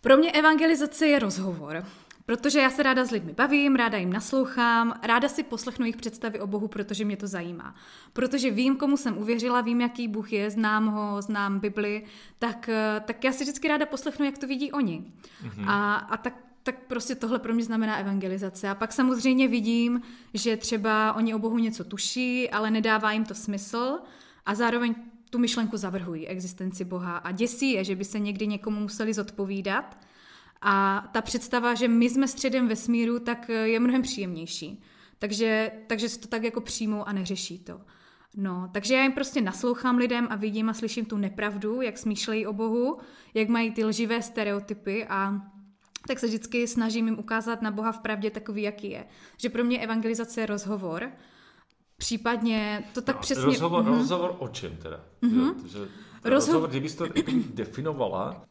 Pro 0.00 0.16
mě 0.16 0.32
evangelizace 0.32 1.06
je 1.06 1.18
rozhovor. 1.18 1.84
Protože 2.26 2.60
já 2.60 2.70
se 2.70 2.82
ráda 2.82 3.04
s 3.04 3.10
lidmi 3.10 3.32
bavím, 3.32 3.76
ráda 3.76 3.98
jim 3.98 4.12
naslouchám, 4.12 5.00
ráda 5.02 5.28
si 5.28 5.42
poslechnu 5.42 5.84
jejich 5.84 5.96
představy 5.96 6.40
o 6.40 6.46
Bohu, 6.46 6.68
protože 6.68 7.04
mě 7.04 7.16
to 7.16 7.26
zajímá. 7.26 7.74
Protože 8.12 8.50
vím, 8.50 8.76
komu 8.76 8.96
jsem 8.96 9.18
uvěřila, 9.18 9.60
vím, 9.60 9.80
jaký 9.80 10.08
Bůh 10.08 10.32
je, 10.32 10.50
znám 10.50 10.86
ho, 10.86 11.22
znám 11.22 11.58
Bibli, 11.60 12.04
tak, 12.38 12.70
tak 13.04 13.24
já 13.24 13.32
si 13.32 13.44
vždycky 13.44 13.68
ráda 13.68 13.86
poslechnu, 13.86 14.24
jak 14.24 14.38
to 14.38 14.46
vidí 14.46 14.72
oni. 14.72 15.04
Mm-hmm. 15.44 15.64
A, 15.68 15.94
a 15.94 16.16
tak 16.16 16.34
tak 16.62 16.78
prostě 16.86 17.14
tohle 17.14 17.38
pro 17.38 17.54
mě 17.54 17.64
znamená 17.64 17.96
evangelizace. 17.96 18.68
A 18.68 18.74
pak 18.74 18.92
samozřejmě 18.92 19.48
vidím, 19.48 20.02
že 20.34 20.56
třeba 20.56 21.12
oni 21.12 21.34
o 21.34 21.38
Bohu 21.38 21.58
něco 21.58 21.84
tuší, 21.84 22.50
ale 22.50 22.70
nedává 22.70 23.12
jim 23.12 23.24
to 23.24 23.34
smysl 23.34 23.98
a 24.46 24.54
zároveň 24.54 24.94
tu 25.30 25.38
myšlenku 25.38 25.76
zavrhují, 25.76 26.28
existenci 26.28 26.84
Boha 26.84 27.16
a 27.16 27.32
děsí 27.32 27.72
je, 27.72 27.84
že 27.84 27.96
by 27.96 28.04
se 28.04 28.18
někdy 28.18 28.46
někomu 28.46 28.80
museli 28.80 29.14
zodpovídat. 29.14 29.98
A 30.62 31.08
ta 31.12 31.22
představa, 31.22 31.74
že 31.74 31.88
my 31.88 32.10
jsme 32.10 32.28
středem 32.28 32.68
vesmíru, 32.68 33.18
tak 33.18 33.48
je 33.48 33.80
mnohem 33.80 34.02
příjemnější. 34.02 34.82
Takže, 35.18 35.72
takže 35.86 36.08
si 36.08 36.18
to 36.18 36.28
tak 36.28 36.42
jako 36.42 36.60
přijmou 36.60 37.08
a 37.08 37.12
neřeší 37.12 37.58
to. 37.58 37.80
No, 38.36 38.70
takže 38.72 38.94
já 38.94 39.02
jim 39.02 39.12
prostě 39.12 39.40
naslouchám 39.40 39.96
lidem 39.96 40.26
a 40.30 40.36
vidím 40.36 40.68
a 40.68 40.74
slyším 40.74 41.04
tu 41.04 41.16
nepravdu, 41.16 41.80
jak 41.80 41.98
smýšlejí 41.98 42.46
o 42.46 42.52
Bohu, 42.52 42.98
jak 43.34 43.48
mají 43.48 43.70
ty 43.70 43.84
lživé 43.84 44.22
stereotypy 44.22 45.06
a 45.06 45.40
tak 46.08 46.18
se 46.18 46.26
vždycky 46.26 46.68
snažím 46.68 47.06
jim 47.06 47.18
ukázat 47.18 47.62
na 47.62 47.70
Boha 47.70 47.92
v 47.92 47.98
pravdě 47.98 48.30
takový, 48.30 48.62
jaký 48.62 48.90
je. 48.90 49.06
Že 49.36 49.50
pro 49.50 49.64
mě 49.64 49.78
evangelizace 49.78 50.40
je 50.40 50.46
rozhovor, 50.46 51.12
Případně 51.96 52.84
to 52.92 53.02
tak 53.02 53.16
no, 53.16 53.22
přesně... 53.22 53.44
Rozhovor, 53.44 53.84
mm-hmm. 53.84 53.98
rozhovor 53.98 54.36
o 54.38 54.48
čem 54.48 54.76
teda? 54.76 55.00
Mm-hmm. 55.22 55.66
Že, 55.66 55.78
Rozho... 55.78 55.90
rozhovor, 56.24 56.68
kdybys 56.68 56.94
to 56.94 57.06
definovala, 57.54 58.44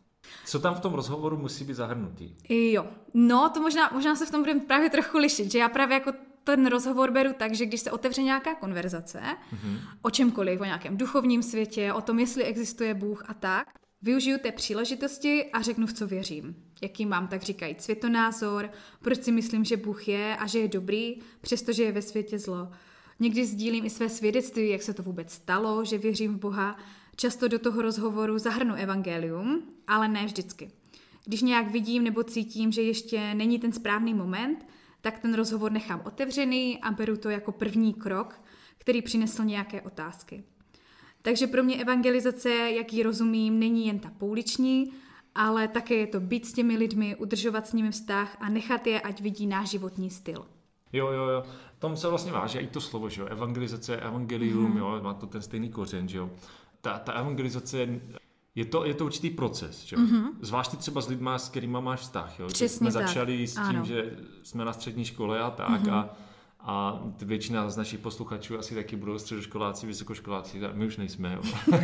co 0.46 0.60
tam 0.60 0.76
v 0.76 0.80
tom 0.80 0.94
rozhovoru 0.94 1.38
musí 1.38 1.64
být 1.66 1.74
zahrnutý? 1.74 2.36
Jo, 2.50 2.88
no 3.14 3.50
to 3.50 3.62
možná, 3.62 3.90
možná 3.94 4.16
se 4.16 4.26
v 4.26 4.32
tom 4.32 4.42
budeme 4.42 4.60
právě 4.60 4.90
trochu 4.90 5.18
lišit, 5.18 5.52
že 5.52 5.60
já 5.60 5.70
právě 5.70 5.94
jako 5.94 6.14
ten 6.44 6.68
rozhovor 6.68 7.12
beru 7.12 7.34
tak, 7.38 7.56
že 7.56 7.66
když 7.66 7.82
se 7.82 7.92
otevře 7.92 8.22
nějaká 8.22 8.56
konverzace 8.56 9.20
mm-hmm. 9.22 9.80
o 10.02 10.10
čemkoliv, 10.10 10.62
o 10.62 10.66
nějakém 10.66 10.98
duchovním 10.98 11.44
světě, 11.44 11.94
o 11.94 12.02
tom, 12.02 12.20
jestli 12.20 12.44
existuje 12.44 12.94
Bůh 12.94 13.24
a 13.28 13.34
tak, 13.34 13.68
využiju 14.02 14.38
té 14.38 14.52
příležitosti 14.52 15.46
a 15.54 15.62
řeknu, 15.62 15.88
v 15.88 15.94
co 15.94 16.08
věřím. 16.08 16.56
Jaký 16.82 17.06
mám, 17.06 17.28
tak 17.28 17.42
říkají, 17.42 17.76
světonázor, 17.80 18.70
proč 19.02 19.24
si 19.24 19.32
myslím, 19.32 19.66
že 19.66 19.78
Bůh 19.78 20.08
je 20.08 20.38
a 20.38 20.48
že 20.48 20.60
je 20.60 20.68
dobrý, 20.68 21.16
přestože 21.42 21.84
je 21.84 21.92
ve 21.92 22.02
světě 22.02 22.40
zlo. 22.40 22.72
Někdy 23.20 23.46
sdílím 23.46 23.86
i 23.86 23.90
své 23.90 24.10
svědectví, 24.10 24.70
jak 24.70 24.82
se 24.82 24.94
to 24.94 25.04
vůbec 25.04 25.34
stalo, 25.34 25.86
že 25.86 25.98
věřím 25.98 26.34
v 26.34 26.40
Boha. 26.40 26.78
Často 27.16 27.48
do 27.48 27.60
toho 27.60 27.82
rozhovoru 27.82 28.38
zahrnu 28.38 28.76
evangelium, 28.76 29.64
ale 29.88 30.08
ne 30.08 30.26
vždycky. 30.26 30.72
Když 31.26 31.42
nějak 31.42 31.72
vidím 31.72 32.04
nebo 32.04 32.24
cítím, 32.24 32.72
že 32.72 32.82
ještě 32.82 33.34
není 33.34 33.60
ten 33.60 33.72
správný 33.72 34.14
moment, 34.14 34.66
tak 35.02 35.20
ten 35.20 35.34
rozhovor 35.34 35.72
nechám 35.72 36.02
otevřený 36.06 36.82
a 36.82 36.92
beru 36.92 37.18
to 37.18 37.30
jako 37.30 37.52
první 37.52 37.94
krok, 37.94 38.42
který 38.78 39.02
přinesl 39.02 39.44
nějaké 39.44 39.82
otázky. 39.82 40.44
Takže 41.22 41.48
pro 41.48 41.64
mě 41.64 41.76
evangelizace, 41.76 42.50
jak 42.50 42.94
ji 42.94 43.04
rozumím, 43.04 43.60
není 43.60 43.88
jen 43.88 44.00
ta 44.00 44.12
pouliční, 44.18 44.92
ale 45.36 45.68
také 45.68 45.96
je 45.96 46.08
to 46.08 46.20
být 46.20 46.46
s 46.46 46.54
těmi 46.54 46.78
lidmi, 46.78 47.16
udržovat 47.16 47.68
s 47.68 47.74
nimi 47.74 47.92
vztah 47.92 48.38
a 48.40 48.50
nechat 48.50 48.88
je, 48.88 49.02
ať 49.02 49.22
vidí 49.22 49.48
náš 49.48 49.70
životní 49.70 50.10
styl. 50.10 50.46
Jo, 50.94 51.12
jo, 51.12 51.30
jo. 51.30 51.44
Tom 51.86 51.98
se 51.98 52.08
vlastně 52.08 52.32
váže 52.32 52.60
i 52.60 52.68
to 52.68 52.82
slovo, 52.82 53.10
že 53.10 53.22
jo. 53.22 53.28
Evangelizace, 53.28 53.98
evangelium, 53.98 54.72
mm. 54.72 54.78
jo, 54.78 55.00
má 55.04 55.14
to 55.14 55.28
ten 55.28 55.42
stejný 55.42 55.70
kořen, 55.70 56.08
že 56.08 56.18
jo. 56.18 56.30
Ta, 56.82 57.00
ta 57.00 57.14
evangelizace 57.14 57.88
je 58.56 58.66
to, 58.66 58.86
je 58.86 58.94
to 58.94 59.06
určitý 59.06 59.30
proces, 59.30 59.84
že? 59.84 59.96
Mm-hmm. 59.96 60.26
Zvláště 60.42 60.78
třeba 60.78 61.02
s 61.02 61.08
lidma, 61.08 61.38
s 61.38 61.50
kterými 61.50 61.78
máš 61.82 62.00
vztah. 62.00 62.40
Jo? 62.40 62.48
Přesně 62.48 62.70
jsme 62.70 62.92
tak. 62.92 63.08
začali 63.08 63.48
s 63.48 63.54
tím, 63.54 63.64
ano. 63.64 63.86
že 63.86 64.18
jsme 64.44 64.66
na 64.66 64.74
střední 64.74 65.06
škole 65.06 65.42
a 65.42 65.50
tak 65.50 65.84
mm-hmm. 65.84 65.94
a, 65.94 66.10
A 66.60 67.00
většina 67.22 67.70
z 67.70 67.78
našich 67.78 68.00
posluchačů 68.00 68.60
asi 68.60 68.76
taky 68.76 68.96
budou 68.96 69.20
středoškoláci, 69.20 69.88
vysokoškoláci, 69.88 70.62
my 70.74 70.86
už 70.86 70.98
nejsme. 70.98 71.34
Jo. 71.34 71.42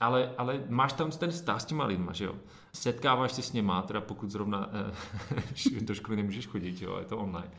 ale, 0.00 0.32
ale 0.38 0.64
máš 0.68 0.92
tam 0.92 1.10
ten 1.10 1.30
vztah 1.30 1.60
s 1.60 1.64
těma 1.64 1.84
lidma, 1.84 2.12
že 2.12 2.24
jo? 2.24 2.34
Setkáváš 2.72 3.32
se 3.32 3.42
s 3.42 3.52
něma, 3.52 3.82
teda 3.82 4.00
pokud 4.00 4.30
zrovna 4.30 4.70
eh, 4.72 5.80
do 5.80 5.94
školy 5.94 6.16
nemůžeš 6.16 6.46
chodit, 6.46 6.82
jo, 6.82 6.96
je 6.98 7.04
to 7.04 7.18
online 7.18 7.50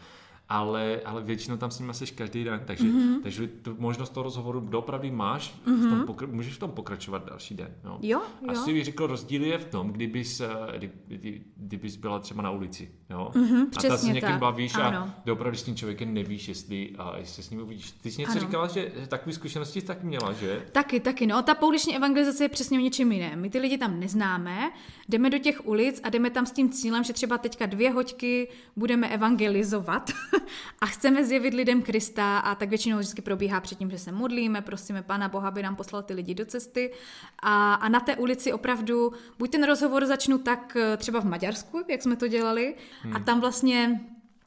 ale, 0.50 1.02
ale 1.06 1.22
většinou 1.22 1.58
tam 1.58 1.72
s 1.72 1.80
nimi 1.80 1.94
seš 1.94 2.12
každý 2.12 2.44
den, 2.44 2.62
takže, 2.66 2.84
mm-hmm. 2.84 3.22
takže 3.24 3.48
tu 3.48 3.76
možnost 3.80 4.10
toho 4.10 4.24
rozhovoru 4.24 4.60
doopravdy 4.60 5.12
máš, 5.12 5.56
mm-hmm. 5.66 5.78
v 5.78 5.82
tom 5.82 5.98
mhm. 5.98 6.08
pokra- 6.08 6.32
můžeš 6.32 6.54
v 6.54 6.60
tom 6.60 6.72
pokračovat 6.72 7.26
další 7.30 7.56
den. 7.56 7.76
No. 7.84 8.00
Jo, 8.02 8.22
jo. 8.42 8.50
Asi 8.50 8.74
bych 8.74 8.86
řekl, 8.86 9.08
rozdíl 9.08 9.44
je 9.44 9.58
v 9.58 9.66
tom, 9.66 9.92
kdybys, 9.92 10.42
eh, 10.42 10.48
kdy, 10.78 10.92
kdy, 11.08 11.42
kdybys 11.58 11.96
byla 11.96 12.20
třeba 12.20 12.42
na 12.42 12.52
ulici. 12.52 12.92
Jo? 13.10 13.32
Mm-hmm, 13.34 13.68
a 13.78 13.82
ta 13.82 13.98
se 13.98 14.06
někým 14.06 14.30
tak. 14.30 14.40
bavíš 14.40 14.76
ano. 14.76 14.98
a 14.98 15.22
doopravdy 15.26 15.58
s 15.58 15.64
tím 15.64 15.76
člověkem 15.76 16.14
nevíš, 16.14 16.48
jestli, 16.48 16.96
a 16.98 17.18
jestli 17.18 17.34
se 17.34 17.44
s 17.44 17.50
ním 17.50 17.62
uvidíš. 17.62 17.92
Ty 17.92 18.12
jsi 18.12 18.22
něco 18.22 18.32
ano. 18.32 18.42
říkala, 18.42 18.68
že 18.68 18.92
takové 19.08 19.34
zkušenosti 19.34 19.82
taky 19.82 20.06
měla, 20.06 20.34
že? 20.34 20.66
Taky, 20.72 21.00
taky. 21.00 21.28
No, 21.28 21.42
ta 21.42 21.56
pouliční 21.56 21.96
evangelizace 21.96 22.44
je 22.44 22.50
přesně 22.50 22.80
o 22.80 22.82
něčem 22.82 23.12
jiném. 23.12 23.42
My 23.42 23.50
ty 23.50 23.60
lidi 23.60 23.78
tam 23.78 24.00
neznáme, 24.00 24.72
jdeme 25.10 25.30
do 25.30 25.38
těch 25.38 25.68
ulic 25.68 26.02
a 26.04 26.10
jdeme 26.10 26.30
tam 26.30 26.46
s 26.46 26.52
tím 26.52 26.70
cílem, 26.70 27.04
že 27.04 27.14
třeba 27.14 27.38
teďka 27.38 27.66
dvě 27.66 27.92
hoďky 27.92 28.50
budeme 28.76 29.10
evangelizovat 29.10 30.12
a 30.82 30.86
chceme 30.86 31.26
zjevit 31.26 31.54
lidem 31.54 31.82
Krista 31.82 32.40
a 32.40 32.56
tak 32.56 32.70
většinou 32.70 32.98
vždycky 32.98 33.22
probíhá 33.22 33.62
předtím, 33.62 33.92
že 33.92 34.00
se 34.00 34.12
modlíme, 34.12 34.62
prosíme 34.62 35.04
Pána 35.04 35.30
Boha, 35.30 35.48
aby 35.48 35.64
nám 35.64 35.76
poslal 35.76 36.04
ty 36.04 36.14
lidi 36.14 36.36
do 36.36 36.46
cesty 36.46 36.92
a, 37.40 37.74
a 37.74 37.90
na 37.90 38.00
té 38.00 38.16
ulici 38.16 38.54
opravdu, 38.54 39.14
buď 39.38 39.52
ten 39.52 39.64
rozhovor 39.64 40.06
začnu 40.06 40.38
tak 40.38 40.76
eh, 40.76 40.98
třeba 40.98 41.20
v 41.20 41.26
Maďarsku, 41.26 41.84
jak 41.88 42.02
jsme 42.02 42.16
to 42.16 42.28
dělali, 42.28 42.76
hmm. 43.02 43.16
a 43.16 43.20
tam 43.20 43.42
vlastně 43.42 44.02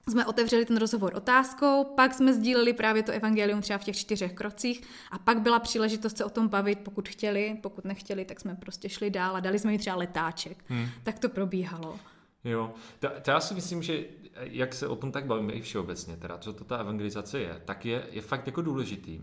jsme 0.08 0.26
otevřeli 0.26 0.64
ten 0.64 0.76
rozhovor 0.76 1.12
otázkou, 1.14 1.84
pak 1.84 2.14
jsme 2.14 2.34
sdíleli 2.34 2.72
právě 2.72 3.02
to 3.02 3.12
evangelium 3.12 3.60
třeba 3.60 3.78
v 3.78 3.84
těch 3.84 3.96
čtyřech 3.96 4.32
krocích 4.32 4.82
a 5.10 5.18
pak 5.18 5.40
byla 5.40 5.58
příležitost 5.58 6.16
se 6.16 6.24
o 6.24 6.30
tom 6.30 6.48
bavit, 6.48 6.78
pokud 6.78 7.08
chtěli, 7.08 7.58
pokud 7.62 7.84
nechtěli, 7.84 8.24
tak 8.24 8.40
jsme 8.40 8.54
prostě 8.54 8.88
šli 8.88 9.10
dál 9.10 9.36
a 9.36 9.40
dali 9.40 9.58
jsme 9.58 9.72
jim 9.72 9.80
třeba 9.80 9.96
letáček. 9.96 10.64
Hmm. 10.68 10.86
Tak 11.02 11.18
to 11.18 11.28
probíhalo. 11.28 11.98
Jo, 12.44 12.72
to, 12.98 13.08
to 13.22 13.30
já 13.30 13.40
si 13.40 13.54
myslím, 13.54 13.82
že 13.82 14.04
jak 14.40 14.74
se 14.74 14.88
o 14.88 14.96
tom 14.96 15.12
tak 15.12 15.26
bavíme 15.26 15.52
i 15.52 15.60
všeobecně, 15.60 16.16
teda, 16.16 16.38
co 16.38 16.52
to 16.52 16.64
ta 16.64 16.76
evangelizace 16.76 17.38
je, 17.38 17.62
tak 17.64 17.86
je, 17.86 18.06
je 18.10 18.22
fakt 18.22 18.46
jako 18.46 18.62
důležitý, 18.62 19.20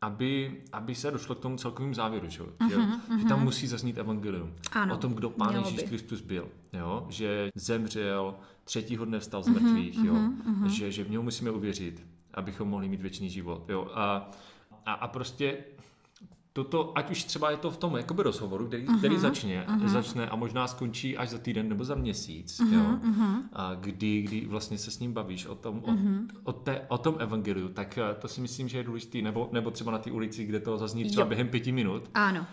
aby, 0.00 0.62
aby 0.72 0.94
se 0.94 1.10
došlo 1.10 1.34
k 1.34 1.40
tomu 1.40 1.56
celkovým 1.56 1.94
závěru, 1.94 2.28
že, 2.28 2.42
uh-huh, 2.42 2.68
že, 2.70 2.76
uh-huh. 2.76 3.18
že 3.18 3.24
tam 3.24 3.44
musí 3.44 3.66
zaznít 3.66 3.98
evangelium. 3.98 4.54
Ano, 4.72 4.94
o 4.94 4.98
tom, 4.98 5.14
kdo 5.14 5.30
Pán 5.30 5.56
Ježíš 5.56 5.76
by. 5.76 5.82
Kristus 5.82 6.20
byl. 6.20 6.48
Jo? 6.72 7.06
Že 7.08 7.50
zemřel, 7.54 8.34
třetího 8.64 9.04
dne 9.04 9.20
vstal 9.20 9.42
z 9.42 9.48
mhm, 9.48 9.64
mrtvých, 9.64 9.98
uh-huh, 9.98 10.06
jo? 10.06 10.14
Uh-huh. 10.14 10.66
Že, 10.66 10.92
že 10.92 11.04
v 11.04 11.10
něho 11.10 11.22
musíme 11.22 11.50
uvěřit, 11.50 12.06
abychom 12.34 12.68
mohli 12.68 12.88
mít 12.88 13.00
věčný 13.00 13.30
život. 13.30 13.64
Jo? 13.68 13.90
A, 13.94 14.30
a, 14.86 14.92
a 14.92 15.08
prostě 15.08 15.58
toto, 16.52 16.98
ať 16.98 17.10
už 17.10 17.24
třeba 17.24 17.50
je 17.50 17.56
to 17.56 17.70
v 17.70 17.76
tom 17.76 17.96
jakoby 17.96 18.22
rozhovoru, 18.22 18.66
který, 18.66 18.86
uh-huh, 18.86 18.98
který 18.98 19.18
začne, 19.18 19.66
uh-huh. 19.68 19.88
začne 19.88 20.28
a 20.28 20.36
možná 20.36 20.66
skončí 20.66 21.16
až 21.16 21.28
za 21.28 21.38
týden 21.38 21.68
nebo 21.68 21.84
za 21.84 21.94
měsíc, 21.94 22.60
uh-huh, 22.60 22.74
jo, 22.74 22.98
uh-huh. 23.10 23.42
A 23.52 23.74
kdy, 23.74 24.22
kdy 24.22 24.46
vlastně 24.46 24.78
se 24.78 24.90
s 24.90 24.98
ním 24.98 25.12
bavíš 25.12 25.46
o 25.46 25.54
tom, 25.54 25.80
uh-huh. 25.80 26.26
o, 26.44 26.50
o, 26.50 26.52
té, 26.52 26.86
o 26.88 26.98
tom 26.98 27.16
evangeliu, 27.18 27.68
tak 27.68 27.98
eh, 27.98 28.14
to 28.14 28.28
si 28.28 28.40
myslím, 28.40 28.68
že 28.68 28.78
je 28.78 28.84
důležitý, 28.84 29.22
nebo, 29.22 29.48
nebo 29.52 29.70
třeba 29.70 29.92
na 29.92 29.98
té 29.98 30.10
ulici, 30.10 30.44
kde 30.44 30.60
to 30.60 30.78
zazní 30.78 31.04
třeba 31.04 31.22
jo. 31.22 31.28
během 31.28 31.48
pěti 31.48 31.72
minut. 31.72 32.10
Ano. 32.14 32.46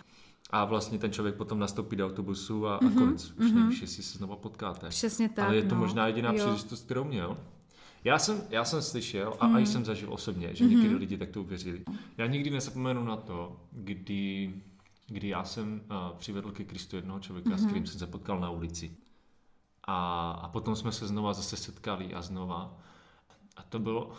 A 0.49 0.65
vlastně 0.65 0.99
ten 0.99 1.11
člověk 1.11 1.35
potom 1.35 1.59
nastoupí 1.59 1.95
do 1.95 2.05
autobusu 2.07 2.67
a, 2.67 2.79
uh-huh, 2.79 2.91
a 2.91 2.99
konec. 2.99 3.31
Už 3.31 3.45
uh-huh. 3.45 3.55
nevíš, 3.55 3.81
jestli 3.81 4.03
se 4.03 4.17
znovu 4.17 4.35
potkáte. 4.35 4.89
Přesně 4.89 5.29
tak. 5.29 5.45
Ale 5.45 5.55
je 5.55 5.63
to 5.63 5.75
no. 5.75 5.81
možná 5.81 6.07
jediná 6.07 6.33
příležitost, 6.33 6.85
kterou 6.85 7.03
měl. 7.03 7.37
Já 8.03 8.19
jsem, 8.19 8.43
já 8.49 8.65
jsem 8.65 8.81
slyšel 8.81 9.37
a, 9.39 9.47
mm. 9.47 9.55
a 9.55 9.59
jsem 9.59 9.85
zažil 9.85 10.13
osobně, 10.13 10.55
že 10.55 10.65
mm-hmm. 10.65 10.69
někdy 10.69 10.95
lidi 10.95 11.17
tak 11.17 11.29
to 11.29 11.41
uvěřili. 11.41 11.83
Já 12.17 12.25
nikdy 12.25 12.49
nezapomenu 12.49 13.03
na 13.03 13.17
to, 13.17 13.59
kdy, 13.71 14.53
kdy 15.07 15.27
já 15.27 15.43
jsem 15.43 15.81
uh, 15.91 16.17
přivedl 16.17 16.51
ke 16.51 16.63
Kristu 16.63 16.95
jednoho 16.95 17.19
člověka, 17.19 17.49
mm-hmm. 17.49 17.57
s 17.57 17.65
kterým 17.65 17.87
jsem 17.87 17.99
se 17.99 18.07
potkal 18.07 18.39
na 18.39 18.49
ulici. 18.49 18.97
A, 19.83 20.31
a 20.31 20.49
potom 20.49 20.75
jsme 20.75 20.91
se 20.91 21.07
znova 21.07 21.33
zase 21.33 21.57
setkali 21.57 22.13
a 22.13 22.21
znova. 22.21 22.77
A 23.55 23.63
to 23.63 23.79
bylo, 23.79 24.11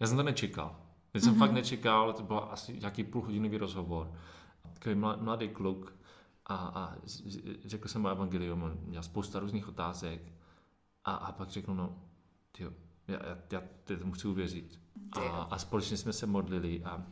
já 0.00 0.06
jsem 0.06 0.16
to 0.16 0.22
nečekal. 0.22 0.76
Já 1.14 1.20
jsem 1.20 1.34
mm-hmm. 1.34 1.38
fakt 1.38 1.52
nečekal, 1.52 2.12
to 2.12 2.22
byl 2.22 2.48
asi 2.50 2.78
nějaký 2.78 3.04
půlhodinový 3.04 3.56
rozhovor. 3.56 4.12
Takový 4.72 4.94
mladý 4.94 5.48
kluk 5.48 5.96
a, 6.46 6.56
a 6.56 6.94
řekl 7.64 7.88
jsem 7.88 8.02
mu 8.02 8.08
evangelium, 8.08 8.72
měl 8.84 9.02
spousta 9.02 9.38
různých 9.38 9.68
otázek. 9.68 10.32
A, 11.04 11.14
a 11.14 11.32
pak 11.32 11.50
řekl, 11.50 11.74
no, 11.74 11.98
tyjo, 12.52 12.72
já, 13.08 13.18
já, 13.26 13.62
já 13.88 13.96
tomu 13.98 14.12
chci 14.12 14.28
uvěřit. 14.28 14.80
A, 15.12 15.20
a 15.20 15.58
společně 15.58 15.96
jsme 15.96 16.12
se 16.12 16.26
modlili 16.26 16.84
a, 16.84 17.06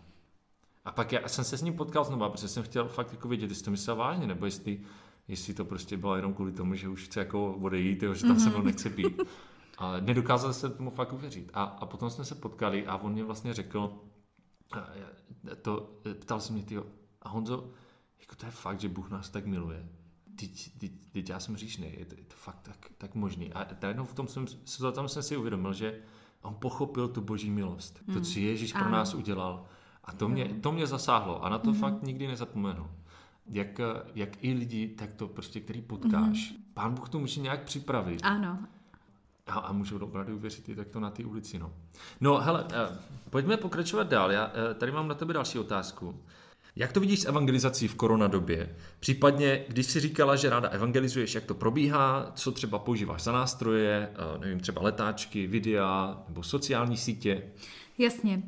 a 0.84 0.92
pak 0.92 1.12
já 1.12 1.28
jsem 1.28 1.44
se 1.44 1.58
s 1.58 1.62
ním 1.62 1.76
potkal 1.76 2.04
znovu, 2.04 2.30
protože 2.30 2.48
jsem 2.48 2.62
chtěl 2.62 2.88
fakt 2.88 3.12
jako 3.12 3.28
vědět, 3.28 3.50
jestli 3.50 3.64
to 3.64 3.70
myslel 3.70 3.96
vážně, 3.96 4.26
nebo 4.26 4.44
jestli, 4.44 4.80
jestli 5.28 5.54
to 5.54 5.64
prostě 5.64 5.96
bylo 5.96 6.16
jenom 6.16 6.34
kvůli 6.34 6.52
tomu, 6.52 6.74
že 6.74 6.88
už 6.88 7.04
chce 7.04 7.20
jako 7.20 7.52
odejít, 7.52 8.02
jo, 8.02 8.14
že 8.14 8.22
tam 8.26 8.36
mm-hmm. 8.36 8.44
se 8.44 8.50
mnou 8.50 8.62
nechce 8.62 8.90
být. 8.90 9.22
Ale 9.78 10.00
nedokázal 10.00 10.52
jsem 10.52 10.72
tomu 10.72 10.90
fakt 10.90 11.12
uvěřit. 11.12 11.50
A, 11.54 11.62
a 11.64 11.86
potom 11.86 12.10
jsme 12.10 12.24
se 12.24 12.34
potkali 12.34 12.86
a 12.86 12.96
on 12.96 13.12
mě 13.12 13.24
vlastně 13.24 13.54
řekl, 13.54 14.00
to, 15.62 16.00
ptal 16.20 16.40
se 16.40 16.52
mě, 16.52 16.62
tyjo, 16.62 16.86
a 17.22 17.28
Honzo, 17.28 17.70
jako 18.20 18.36
to 18.36 18.46
je 18.46 18.52
fakt, 18.52 18.80
že 18.80 18.88
Bůh 18.88 19.10
nás 19.10 19.30
tak 19.30 19.46
miluje, 19.46 19.88
teď, 20.36 20.70
teď, 20.78 20.92
teď 21.12 21.28
já 21.28 21.40
jsem 21.40 21.56
říšný, 21.56 21.92
je 21.98 22.04
to, 22.04 22.14
je 22.18 22.24
to 22.24 22.34
fakt 22.36 22.60
tak, 22.62 22.90
tak 22.98 23.14
možný. 23.14 23.52
A 23.52 23.66
najednou 23.82 24.04
v 24.04 24.14
tom 24.14 24.28
jsem, 24.28 24.46
tam 24.94 25.08
jsem 25.08 25.22
si 25.22 25.36
uvědomil, 25.36 25.72
že 25.72 26.00
on 26.42 26.54
pochopil 26.54 27.08
tu 27.08 27.20
boží 27.20 27.50
milost, 27.50 28.02
hmm. 28.06 28.16
to, 28.16 28.20
co 28.20 28.38
Ježíš 28.38 28.72
pro 28.72 28.88
nás 28.88 29.14
udělal. 29.14 29.64
A 30.04 30.12
to 30.12 30.28
mě, 30.28 30.44
to 30.44 30.72
mě 30.72 30.86
zasáhlo 30.86 31.44
a 31.44 31.48
na 31.48 31.58
to 31.58 31.70
hmm. 31.70 31.80
fakt 31.80 32.02
nikdy 32.02 32.26
nezapomenu. 32.26 32.90
Jak, 33.46 33.80
jak 34.14 34.44
i 34.44 34.52
lidi, 34.52 34.88
tak 34.88 35.14
to 35.14 35.28
prostě, 35.28 35.60
který 35.60 35.82
potkáš. 35.82 36.50
Hmm. 36.50 36.64
Pán 36.74 36.94
Bůh 36.94 37.08
to 37.08 37.18
může 37.18 37.40
nějak 37.40 37.62
připravit. 37.62 38.20
Ano. 38.22 38.58
A, 39.46 39.52
a 39.52 39.72
můžou 39.72 39.98
opravdu 39.98 40.34
uvěřit 40.34 40.68
i 40.68 40.74
takto 40.76 41.00
na 41.00 41.10
ty 41.10 41.24
ulici. 41.24 41.58
No, 41.58 41.72
no 42.20 42.38
hele, 42.38 42.66
eh, 42.72 42.98
pojďme 43.30 43.56
pokračovat 43.56 44.08
dál. 44.08 44.32
Já 44.32 44.52
eh, 44.54 44.74
tady 44.74 44.92
mám 44.92 45.08
na 45.08 45.14
tebe 45.14 45.32
další 45.32 45.58
otázku. 45.58 46.20
Jak 46.76 46.92
to 46.92 47.00
vidíš 47.00 47.20
s 47.20 47.24
evangelizací 47.24 47.88
v 47.88 47.94
koronadobě? 47.94 48.76
Případně, 49.00 49.64
když 49.68 49.86
si 49.86 50.00
říkala, 50.00 50.36
že 50.36 50.50
ráda 50.50 50.68
evangelizuješ, 50.68 51.34
jak 51.34 51.44
to 51.44 51.54
probíhá, 51.54 52.32
co 52.34 52.52
třeba 52.52 52.78
používáš 52.78 53.22
za 53.22 53.32
nástroje, 53.32 54.10
eh, 54.12 54.38
nevím, 54.38 54.60
třeba 54.60 54.82
letáčky, 54.82 55.46
videa 55.46 56.24
nebo 56.28 56.42
sociální 56.42 56.96
sítě? 56.96 57.42
Jasně. 57.98 58.42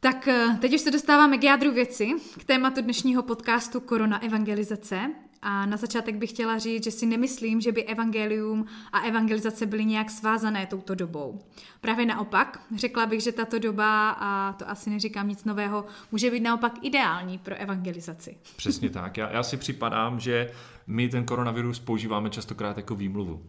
Tak 0.00 0.28
eh, 0.28 0.58
teď 0.60 0.74
už 0.74 0.80
se 0.80 0.90
dostáváme 0.90 1.38
k 1.38 1.44
jádru 1.44 1.72
věci, 1.72 2.12
k 2.40 2.44
tématu 2.44 2.82
dnešního 2.82 3.22
podcastu 3.22 3.80
Korona 3.80 4.22
evangelizace. 4.22 5.10
A 5.42 5.66
na 5.66 5.76
začátek 5.76 6.16
bych 6.16 6.30
chtěla 6.30 6.58
říct, 6.58 6.84
že 6.84 6.90
si 6.90 7.06
nemyslím, 7.06 7.60
že 7.60 7.72
by 7.72 7.84
evangelium 7.84 8.66
a 8.92 9.00
evangelizace 9.00 9.66
byly 9.66 9.84
nějak 9.84 10.10
svázané 10.10 10.66
touto 10.66 10.94
dobou. 10.94 11.40
Právě 11.80 12.06
naopak, 12.06 12.60
řekla 12.76 13.06
bych, 13.06 13.20
že 13.20 13.32
tato 13.32 13.58
doba, 13.58 14.10
a 14.10 14.52
to 14.52 14.70
asi 14.70 14.90
neříkám 14.90 15.28
nic 15.28 15.44
nového, 15.44 15.84
může 16.12 16.30
být 16.30 16.40
naopak 16.40 16.72
ideální 16.82 17.38
pro 17.38 17.54
evangelizaci. 17.54 18.36
Přesně 18.56 18.90
tak. 18.90 19.16
Já, 19.16 19.30
já 19.30 19.42
si 19.42 19.56
připadám, 19.56 20.20
že 20.20 20.50
my 20.86 21.08
ten 21.08 21.24
koronavirus 21.24 21.78
používáme 21.78 22.30
častokrát 22.30 22.76
jako 22.76 22.94
výmluvu. 22.94 23.42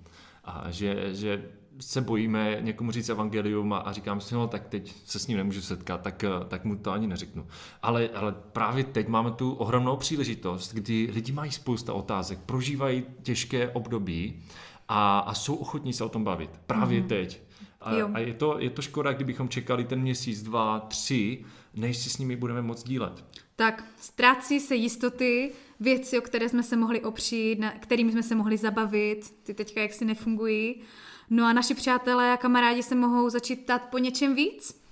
A 0.44 0.72
že, 0.72 1.16
že 1.16 1.44
se 1.80 2.01
bojíme 2.01 2.58
někomu 2.62 2.92
říct 2.92 3.10
evangelium 3.10 3.74
a, 3.74 3.77
a 3.77 3.92
říkám 3.92 4.22
si, 4.22 4.36
no 4.36 4.48
tak 4.48 4.68
teď 4.68 4.94
se 5.06 5.20
s 5.20 5.27
ním 5.27 5.38
nemůžu 5.38 5.62
setkat, 5.62 6.01
tak, 6.01 6.25
tak 6.48 6.65
mu 6.65 6.75
to 6.75 6.92
ani 6.92 7.08
neřeknu. 7.08 7.48
Ale, 7.82 8.10
ale 8.10 8.36
právě 8.51 8.84
teď 8.84 9.08
máme 9.08 9.32
tu 9.32 9.53
ohromnou 9.53 9.98
příležitost, 9.98 10.74
kdy 10.74 11.10
lidi 11.13 11.32
mají 11.32 11.51
spousta 11.51 11.94
otázek, 11.94 12.39
prožívají 12.46 13.03
těžké 13.24 13.70
období 13.70 14.44
a, 14.88 15.20
a 15.20 15.34
jsou 15.34 15.56
ochotní 15.56 15.94
se 15.94 16.03
o 16.03 16.10
tom 16.10 16.24
bavit. 16.24 16.50
Právě 16.65 17.01
mm. 17.01 17.08
teď. 17.08 17.42
A, 17.82 17.89
a 18.13 18.20
je, 18.20 18.34
to, 18.34 18.60
je 18.60 18.70
to 18.70 18.82
škoda, 18.82 19.13
kdybychom 19.13 19.50
čekali 19.50 19.84
ten 19.84 20.01
měsíc, 20.01 20.44
dva, 20.44 20.80
tři, 20.80 21.46
než 21.74 21.98
si 21.98 22.10
s 22.10 22.18
nimi 22.18 22.36
budeme 22.36 22.62
moc 22.62 22.84
dílet. 22.84 23.25
Tak, 23.56 23.84
ztrácí 23.98 24.60
se 24.60 24.75
jistoty, 24.75 25.51
věci, 25.80 26.20
o 26.20 26.22
které 26.22 26.50
jsme 26.50 26.63
se 26.63 26.77
mohli 26.77 27.01
opřít, 27.01 27.60
na 27.60 27.72
kterými 27.72 28.12
jsme 28.12 28.24
se 28.24 28.36
mohli 28.36 28.58
zabavit, 28.58 29.36
ty 29.44 29.53
teďka 29.53 29.82
jaksi 29.82 30.06
nefungují. 30.06 30.75
No 31.30 31.46
a 31.46 31.53
naši 31.53 31.74
přátelé 31.74 32.34
a 32.34 32.38
kamarádi 32.38 32.84
se 32.84 32.96
mohou 32.96 33.30
začít 33.30 33.56
ptát 33.56 33.82
po 33.82 33.98
něčem 33.98 34.36
víc. 34.36 34.84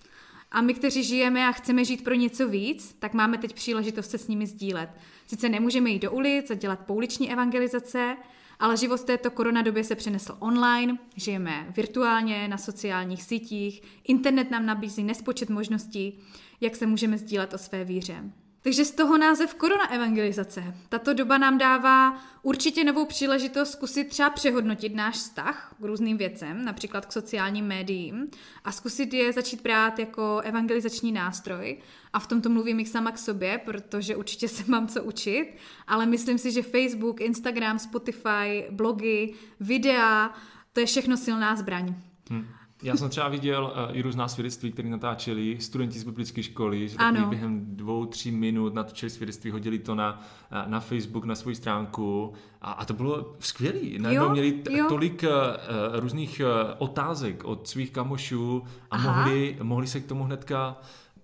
A 0.51 0.61
my, 0.61 0.73
kteří 0.73 1.03
žijeme 1.03 1.47
a 1.47 1.51
chceme 1.51 1.85
žít 1.85 2.03
pro 2.03 2.13
něco 2.13 2.49
víc, 2.49 2.95
tak 2.99 3.13
máme 3.13 3.37
teď 3.37 3.53
příležitost 3.53 4.11
se 4.11 4.17
s 4.17 4.27
nimi 4.27 4.47
sdílet. 4.47 4.89
Sice 5.27 5.49
nemůžeme 5.49 5.89
jít 5.89 6.01
do 6.01 6.11
ulic 6.11 6.51
a 6.51 6.53
dělat 6.53 6.79
pouliční 6.79 7.31
evangelizace, 7.31 8.17
ale 8.59 8.77
život 8.77 8.99
v 8.99 9.05
této 9.05 9.31
koronadobě 9.31 9.83
se 9.83 9.95
přenesl 9.95 10.35
online, 10.39 10.97
žijeme 11.15 11.67
virtuálně 11.75 12.47
na 12.47 12.57
sociálních 12.57 13.23
sítích, 13.23 13.81
internet 14.03 14.51
nám 14.51 14.65
nabízí 14.65 15.03
nespočet 15.03 15.49
možností, 15.49 16.19
jak 16.61 16.75
se 16.75 16.85
můžeme 16.87 17.17
sdílet 17.17 17.53
o 17.53 17.57
své 17.57 17.83
víře. 17.85 18.31
Takže 18.63 18.85
z 18.85 18.91
toho 18.91 19.17
název 19.17 19.53
korona 19.53 19.91
evangelizace. 19.91 20.75
Tato 20.89 21.13
doba 21.13 21.37
nám 21.37 21.57
dává 21.57 22.21
určitě 22.43 22.83
novou 22.83 23.05
příležitost 23.05 23.71
zkusit 23.71 24.03
třeba 24.03 24.29
přehodnotit 24.29 24.95
náš 24.95 25.15
vztah 25.15 25.75
k 25.79 25.83
různým 25.83 26.17
věcem, 26.17 26.65
například 26.65 27.05
k 27.05 27.11
sociálním 27.11 27.65
médiím, 27.65 28.27
a 28.63 28.71
zkusit 28.71 29.13
je 29.13 29.33
začít 29.33 29.61
brát 29.61 29.99
jako 29.99 30.41
evangelizační 30.43 31.11
nástroj. 31.11 31.77
A 32.13 32.19
v 32.19 32.27
tomto 32.27 32.49
mluvím 32.49 32.79
i 32.79 32.85
sama 32.85 33.11
k 33.11 33.17
sobě, 33.17 33.61
protože 33.65 34.15
určitě 34.15 34.47
se 34.47 34.63
mám 34.67 34.87
co 34.87 35.03
učit, 35.03 35.53
ale 35.87 36.05
myslím 36.05 36.37
si, 36.37 36.51
že 36.51 36.63
Facebook, 36.63 37.21
Instagram, 37.21 37.79
Spotify, 37.79 38.67
blogy, 38.71 39.33
videa, 39.59 40.33
to 40.73 40.79
je 40.79 40.85
všechno 40.85 41.17
silná 41.17 41.55
zbraň. 41.55 41.95
Hmm. 42.29 42.47
Já 42.83 42.97
jsem 42.97 43.09
třeba 43.09 43.27
viděl 43.27 43.73
uh, 43.89 43.97
i 43.97 44.01
různá 44.01 44.27
svědectví, 44.27 44.71
které 44.71 44.89
natáčeli 44.89 45.57
studenti 45.59 45.99
z 45.99 46.03
biblické 46.03 46.43
školy, 46.43 46.87
že 46.87 46.97
ano. 46.97 47.27
během 47.27 47.75
dvou, 47.75 48.05
tří 48.05 48.31
minut 48.31 48.73
natočili 48.73 49.09
svědectví, 49.09 49.51
hodili 49.51 49.79
to 49.79 49.95
na, 49.95 50.21
eh, 50.51 50.63
na 50.65 50.79
Facebook, 50.79 51.25
na 51.25 51.35
svou 51.35 51.53
stránku 51.55 52.33
a, 52.61 52.71
a 52.71 52.85
to 52.85 52.93
bylo 52.93 53.35
skvělé. 53.39 53.79
Najednou 53.99 54.29
měli 54.29 54.51
t- 54.51 54.71
tolik 54.89 55.23
uh, 55.23 55.99
různých 55.99 56.41
uh, 56.43 56.71
otázek 56.77 57.43
od 57.43 57.67
svých 57.67 57.91
kamošů 57.91 58.63
a 58.91 58.97
mohli, 58.97 59.57
mohli 59.63 59.87
se 59.87 59.99
k 59.99 60.05
tomu 60.07 60.23
hnedka 60.23 60.77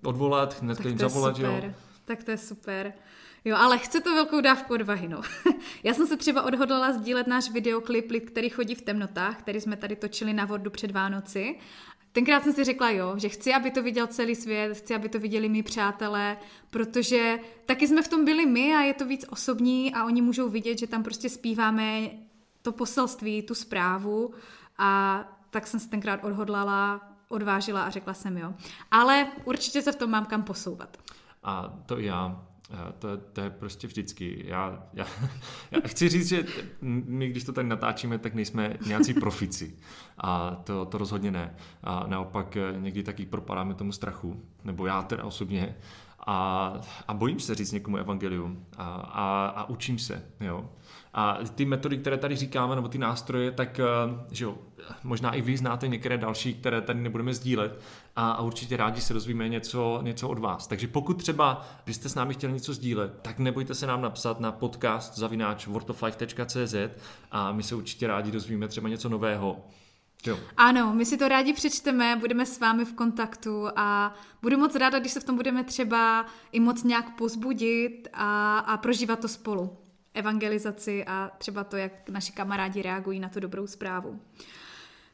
odvolat, 0.03 0.61
hnedka 0.61 0.89
jim 0.89 0.97
zavolat. 0.97 1.35
Super. 1.35 1.63
Jo. 1.63 1.71
Tak 2.07 2.23
to 2.23 2.31
je 2.31 2.37
super. 2.37 2.93
Jo, 3.45 3.55
ale 3.55 3.77
chce 3.77 4.01
to 4.01 4.13
velkou 4.13 4.41
dávku 4.41 4.73
odvahy, 4.73 5.07
no. 5.07 5.21
Já 5.83 5.93
jsem 5.93 6.07
se 6.07 6.17
třeba 6.17 6.41
odhodlala 6.41 6.93
sdílet 6.93 7.27
náš 7.27 7.49
videoklip 7.49 8.11
který 8.27 8.49
chodí 8.49 8.75
v 8.75 8.81
temnotách, 8.81 9.39
který 9.39 9.61
jsme 9.61 9.77
tady 9.77 9.95
točili 9.95 10.33
na 10.33 10.45
Vordu 10.45 10.69
před 10.69 10.91
Vánoci. 10.91 11.55
Tenkrát 12.11 12.43
jsem 12.43 12.53
si 12.53 12.63
řekla, 12.63 12.89
jo, 12.89 13.13
že 13.17 13.29
chci, 13.29 13.53
aby 13.53 13.71
to 13.71 13.83
viděl 13.83 14.07
celý 14.07 14.35
svět, 14.35 14.77
chci, 14.77 14.95
aby 14.95 15.09
to 15.09 15.19
viděli 15.19 15.49
mý 15.49 15.63
přátelé, 15.63 16.37
protože 16.69 17.39
taky 17.65 17.87
jsme 17.87 18.01
v 18.01 18.07
tom 18.07 18.25
byli 18.25 18.45
my 18.45 18.75
a 18.75 18.81
je 18.81 18.93
to 18.93 19.05
víc 19.05 19.25
osobní 19.29 19.93
a 19.93 20.05
oni 20.05 20.21
můžou 20.21 20.49
vidět, 20.49 20.79
že 20.79 20.87
tam 20.87 21.03
prostě 21.03 21.29
zpíváme 21.29 22.09
to 22.61 22.71
poselství, 22.71 23.41
tu 23.41 23.55
zprávu 23.55 24.33
a 24.77 25.23
tak 25.49 25.67
jsem 25.67 25.79
se 25.79 25.89
tenkrát 25.89 26.23
odhodlala, 26.23 27.01
odvážila 27.29 27.83
a 27.83 27.89
řekla 27.89 28.13
jsem 28.13 28.37
jo. 28.37 28.53
Ale 28.91 29.27
určitě 29.45 29.81
se 29.81 29.91
v 29.91 29.95
tom 29.95 30.09
mám 30.09 30.25
kam 30.25 30.43
posouvat. 30.43 30.97
A 31.47 31.73
to 31.85 31.99
já. 31.99 32.43
To, 32.99 33.17
to 33.17 33.41
je 33.41 33.49
prostě 33.49 33.87
vždycky. 33.87 34.43
Já, 34.47 34.83
já, 34.93 35.05
já 35.71 35.79
chci 35.85 36.09
říct, 36.09 36.27
že 36.27 36.45
my, 36.81 37.29
když 37.29 37.43
to 37.43 37.53
tady 37.53 37.67
natáčíme, 37.67 38.17
tak 38.17 38.33
nejsme 38.33 38.77
nějací 38.85 39.13
profici. 39.13 39.77
A 40.17 40.55
to, 40.63 40.85
to 40.85 40.97
rozhodně 40.97 41.31
ne. 41.31 41.55
A 41.83 42.07
naopak 42.07 42.57
eh, 42.57 42.79
někdy 42.79 43.03
taky 43.03 43.25
propadáme 43.25 43.73
tomu 43.73 43.91
strachu, 43.91 44.43
nebo 44.63 44.85
já 44.85 45.01
teda 45.01 45.23
osobně. 45.23 45.75
A, 46.19 46.73
a 47.07 47.13
bojím 47.13 47.39
se 47.39 47.55
říct 47.55 47.71
někomu 47.71 47.97
evangelium. 47.97 48.65
A, 48.77 48.83
a, 48.95 49.47
a 49.47 49.69
učím 49.69 49.99
se. 49.99 50.25
Jo. 50.39 50.69
A 51.19 51.37
ty 51.55 51.65
metody, 51.65 51.97
které 51.97 52.17
tady 52.17 52.35
říkáme, 52.35 52.75
nebo 52.75 52.87
ty 52.87 52.97
nástroje, 52.97 53.51
tak 53.51 53.79
eh, 53.79 53.85
že 54.31 54.45
jo, 54.45 54.57
možná 55.03 55.33
i 55.33 55.41
vy 55.41 55.57
znáte 55.57 55.87
některé 55.87 56.17
další, 56.17 56.53
které 56.53 56.81
tady 56.81 56.99
nebudeme 56.99 57.33
sdílet 57.33 57.79
a, 58.15 58.31
a 58.31 58.41
určitě 58.41 58.77
rádi 58.77 59.01
se 59.01 59.13
dozvíme 59.13 59.49
něco, 59.49 59.99
něco 60.01 60.29
od 60.29 60.39
vás. 60.39 60.67
Takže 60.67 60.87
pokud 60.87 61.13
třeba 61.13 61.65
byste 61.85 62.09
s 62.09 62.15
námi 62.15 62.33
chtěli 62.33 62.53
něco 62.53 62.73
sdílet, 62.73 63.19
tak 63.21 63.39
nebojte 63.39 63.75
se 63.75 63.87
nám 63.87 64.01
napsat 64.01 64.39
na 64.39 64.51
podcast 64.51 65.17
zavináč 65.17 65.67
worldoflife.cz 65.67 66.75
a 67.31 67.51
my 67.51 67.63
se 67.63 67.75
určitě 67.75 68.07
rádi 68.07 68.31
dozvíme 68.31 68.67
třeba 68.67 68.89
něco 68.89 69.09
nového. 69.09 69.65
Jo. 70.25 70.39
Ano, 70.57 70.93
my 70.93 71.05
si 71.05 71.17
to 71.17 71.27
rádi 71.27 71.53
přečteme, 71.53 72.15
budeme 72.19 72.45
s 72.45 72.59
vámi 72.59 72.85
v 72.85 72.93
kontaktu 72.93 73.67
a 73.75 74.13
budu 74.41 74.57
moc 74.57 74.75
ráda, 74.75 74.99
když 74.99 75.11
se 75.11 75.19
v 75.19 75.23
tom 75.23 75.35
budeme 75.35 75.63
třeba 75.63 76.25
i 76.51 76.59
moc 76.59 76.83
nějak 76.83 77.15
pozbudit 77.15 78.07
a, 78.13 78.59
a 78.59 78.77
prožívat 78.77 79.19
to 79.19 79.27
spolu 79.27 79.86
evangelizaci 80.17 81.05
a 81.05 81.31
třeba 81.37 81.63
to, 81.63 81.77
jak 81.77 82.09
naši 82.09 82.31
kamarádi 82.31 82.81
reagují 82.81 83.19
na 83.19 83.29
tu 83.29 83.39
dobrou 83.39 83.67
zprávu. 83.67 84.19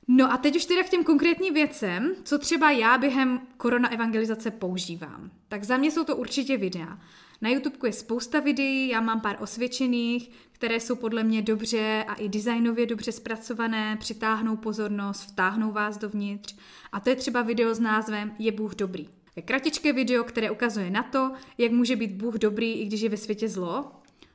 No 0.07 0.33
a 0.33 0.37
teď 0.37 0.55
už 0.55 0.65
teda 0.65 0.83
k 0.83 0.89
těm 0.89 1.03
konkrétním 1.03 1.53
věcem, 1.53 2.15
co 2.23 2.39
třeba 2.39 2.71
já 2.71 2.97
během 2.97 3.41
korona 3.57 3.91
evangelizace 3.91 4.51
používám. 4.51 5.31
Tak 5.47 5.63
za 5.63 5.77
mě 5.77 5.91
jsou 5.91 6.03
to 6.03 6.15
určitě 6.15 6.57
videa. 6.57 6.99
Na 7.41 7.49
YouTube 7.49 7.89
je 7.89 7.93
spousta 7.93 8.39
videí, 8.39 8.87
já 8.87 9.01
mám 9.01 9.21
pár 9.21 9.37
osvědčených, 9.39 10.31
které 10.51 10.79
jsou 10.79 10.95
podle 10.95 11.23
mě 11.23 11.41
dobře 11.41 12.05
a 12.07 12.13
i 12.13 12.29
designově 12.29 12.85
dobře 12.85 13.11
zpracované, 13.11 13.97
přitáhnou 13.99 14.57
pozornost, 14.57 15.21
vtáhnou 15.21 15.71
vás 15.71 15.97
dovnitř. 15.97 16.55
A 16.91 16.99
to 16.99 17.09
je 17.09 17.15
třeba 17.15 17.41
video 17.41 17.73
s 17.73 17.79
názvem 17.79 18.35
Je 18.39 18.51
Bůh 18.51 18.75
dobrý. 18.75 19.09
Je 19.35 19.41
kratičké 19.41 19.93
video, 19.93 20.23
které 20.23 20.51
ukazuje 20.51 20.89
na 20.89 21.03
to, 21.03 21.31
jak 21.57 21.71
může 21.71 21.95
být 21.95 22.11
Bůh 22.11 22.35
dobrý, 22.35 22.73
i 22.73 22.85
když 22.85 23.01
je 23.01 23.09
ve 23.09 23.17
světě 23.17 23.49
zlo, 23.49 23.91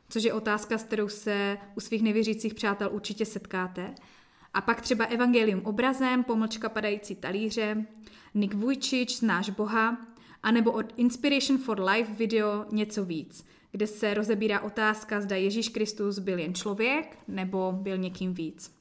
což 0.09 0.23
je 0.23 0.33
otázka, 0.33 0.79
s 0.79 0.85
kterou 0.85 1.09
se 1.09 1.59
u 1.77 1.81
svých 1.81 2.03
nevěřících 2.03 2.55
přátel 2.55 2.88
určitě 2.92 3.27
setkáte. 3.27 3.94
A 4.55 4.61
pak 4.61 4.81
třeba 4.81 5.05
Evangelium 5.05 5.61
obrazem, 5.64 6.25
pomlčka 6.25 6.68
padající 6.68 7.14
talíře, 7.14 7.87
Nick 8.35 8.55
Vujčič, 8.55 9.18
Znáš 9.18 9.51
Boha, 9.51 9.99
anebo 10.42 10.73
od 10.73 10.92
Inspiration 10.97 11.59
for 11.59 11.81
Life 11.81 12.12
video 12.12 12.64
něco 12.73 13.05
víc, 13.05 13.47
kde 13.73 13.87
se 13.87 14.14
rozebírá 14.14 14.61
otázka, 14.61 15.21
zda 15.21 15.37
Ježíš 15.37 15.68
Kristus 15.68 16.18
byl 16.18 16.38
jen 16.38 16.55
člověk 16.55 17.18
nebo 17.29 17.73
byl 17.73 17.99
někým 17.99 18.35
víc. 18.35 18.79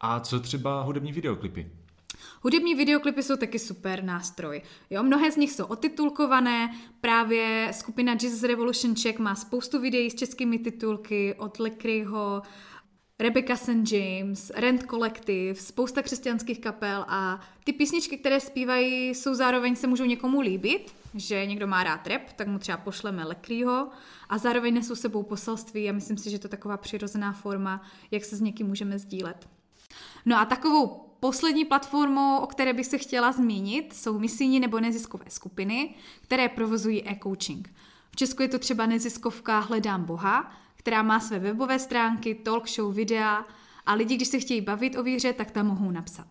A 0.00 0.20
co 0.20 0.40
třeba 0.40 0.82
hudební 0.82 1.12
videoklipy? 1.12 1.70
Hudební 2.42 2.74
videoklipy 2.74 3.22
jsou 3.22 3.36
taky 3.36 3.58
super 3.58 4.04
nástroj. 4.04 4.62
Jo, 4.90 5.02
mnohé 5.02 5.32
z 5.32 5.36
nich 5.36 5.52
jsou 5.52 5.64
otitulkované, 5.64 6.74
právě 7.00 7.70
skupina 7.72 8.16
Jesus 8.22 8.42
Revolution 8.42 8.96
Czech 8.96 9.18
má 9.18 9.34
spoustu 9.34 9.80
videí 9.80 10.10
s 10.10 10.14
českými 10.14 10.58
titulky 10.58 11.34
od 11.38 11.58
Lekryho, 11.58 12.42
Rebecca 13.18 13.56
St. 13.56 13.92
James, 13.92 14.52
Rent 14.54 14.82
Collective, 14.90 15.54
spousta 15.54 16.02
křesťanských 16.02 16.60
kapel 16.60 17.04
a 17.08 17.40
ty 17.64 17.72
písničky, 17.72 18.18
které 18.18 18.40
zpívají, 18.40 19.08
jsou 19.08 19.34
zároveň 19.34 19.76
se 19.76 19.86
můžou 19.86 20.04
někomu 20.04 20.40
líbit, 20.40 20.94
že 21.14 21.46
někdo 21.46 21.66
má 21.66 21.84
rád 21.84 22.06
rap, 22.06 22.22
tak 22.36 22.48
mu 22.48 22.58
třeba 22.58 22.78
pošleme 22.78 23.24
Lekrýho 23.24 23.88
a 24.28 24.38
zároveň 24.38 24.74
nesou 24.74 24.94
sebou 24.94 25.22
poselství 25.22 25.88
a 25.88 25.92
myslím 25.92 26.18
si, 26.18 26.30
že 26.30 26.38
to 26.38 26.46
je 26.46 26.50
taková 26.50 26.76
přirozená 26.76 27.32
forma, 27.32 27.82
jak 28.10 28.24
se 28.24 28.36
s 28.36 28.40
někým 28.40 28.66
můžeme 28.66 28.98
sdílet. 28.98 29.48
No 30.26 30.38
a 30.38 30.44
takovou 30.44 31.05
poslední 31.20 31.64
platformou, 31.64 32.38
o 32.38 32.46
které 32.46 32.72
bych 32.72 32.86
se 32.86 32.98
chtěla 32.98 33.32
zmínit, 33.32 33.92
jsou 33.92 34.18
misijní 34.18 34.60
nebo 34.60 34.80
neziskové 34.80 35.24
skupiny, 35.28 35.94
které 36.22 36.48
provozují 36.48 37.08
e-coaching. 37.08 37.74
V 38.10 38.16
Česku 38.16 38.42
je 38.42 38.48
to 38.48 38.58
třeba 38.58 38.86
neziskovka 38.86 39.58
Hledám 39.58 40.04
Boha, 40.04 40.52
která 40.76 41.02
má 41.02 41.20
své 41.20 41.38
webové 41.38 41.78
stránky, 41.78 42.34
talk 42.34 42.68
show, 42.68 42.94
videa 42.94 43.44
a 43.86 43.94
lidi, 43.94 44.16
když 44.16 44.28
se 44.28 44.38
chtějí 44.38 44.60
bavit 44.60 44.96
o 44.96 45.02
víře, 45.02 45.32
tak 45.32 45.50
tam 45.50 45.66
mohou 45.66 45.90
napsat. 45.90 46.26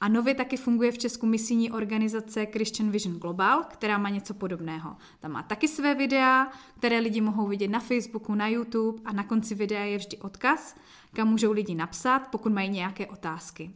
A 0.00 0.08
nově 0.08 0.34
taky 0.34 0.56
funguje 0.56 0.92
v 0.92 0.98
Česku 0.98 1.26
misijní 1.26 1.70
organizace 1.70 2.46
Christian 2.46 2.90
Vision 2.90 3.18
Global, 3.18 3.64
která 3.68 3.98
má 3.98 4.08
něco 4.08 4.34
podobného. 4.34 4.96
Tam 5.20 5.32
má 5.32 5.42
taky 5.42 5.68
své 5.68 5.94
videa, 5.94 6.52
které 6.78 6.98
lidi 6.98 7.20
mohou 7.20 7.46
vidět 7.46 7.68
na 7.68 7.80
Facebooku, 7.80 8.34
na 8.34 8.48
YouTube 8.48 9.02
a 9.04 9.12
na 9.12 9.24
konci 9.24 9.54
videa 9.54 9.84
je 9.84 9.98
vždy 9.98 10.16
odkaz, 10.16 10.76
kam 11.12 11.28
můžou 11.28 11.52
lidi 11.52 11.74
napsat, 11.74 12.18
pokud 12.18 12.52
mají 12.52 12.68
nějaké 12.68 13.06
otázky. 13.06 13.70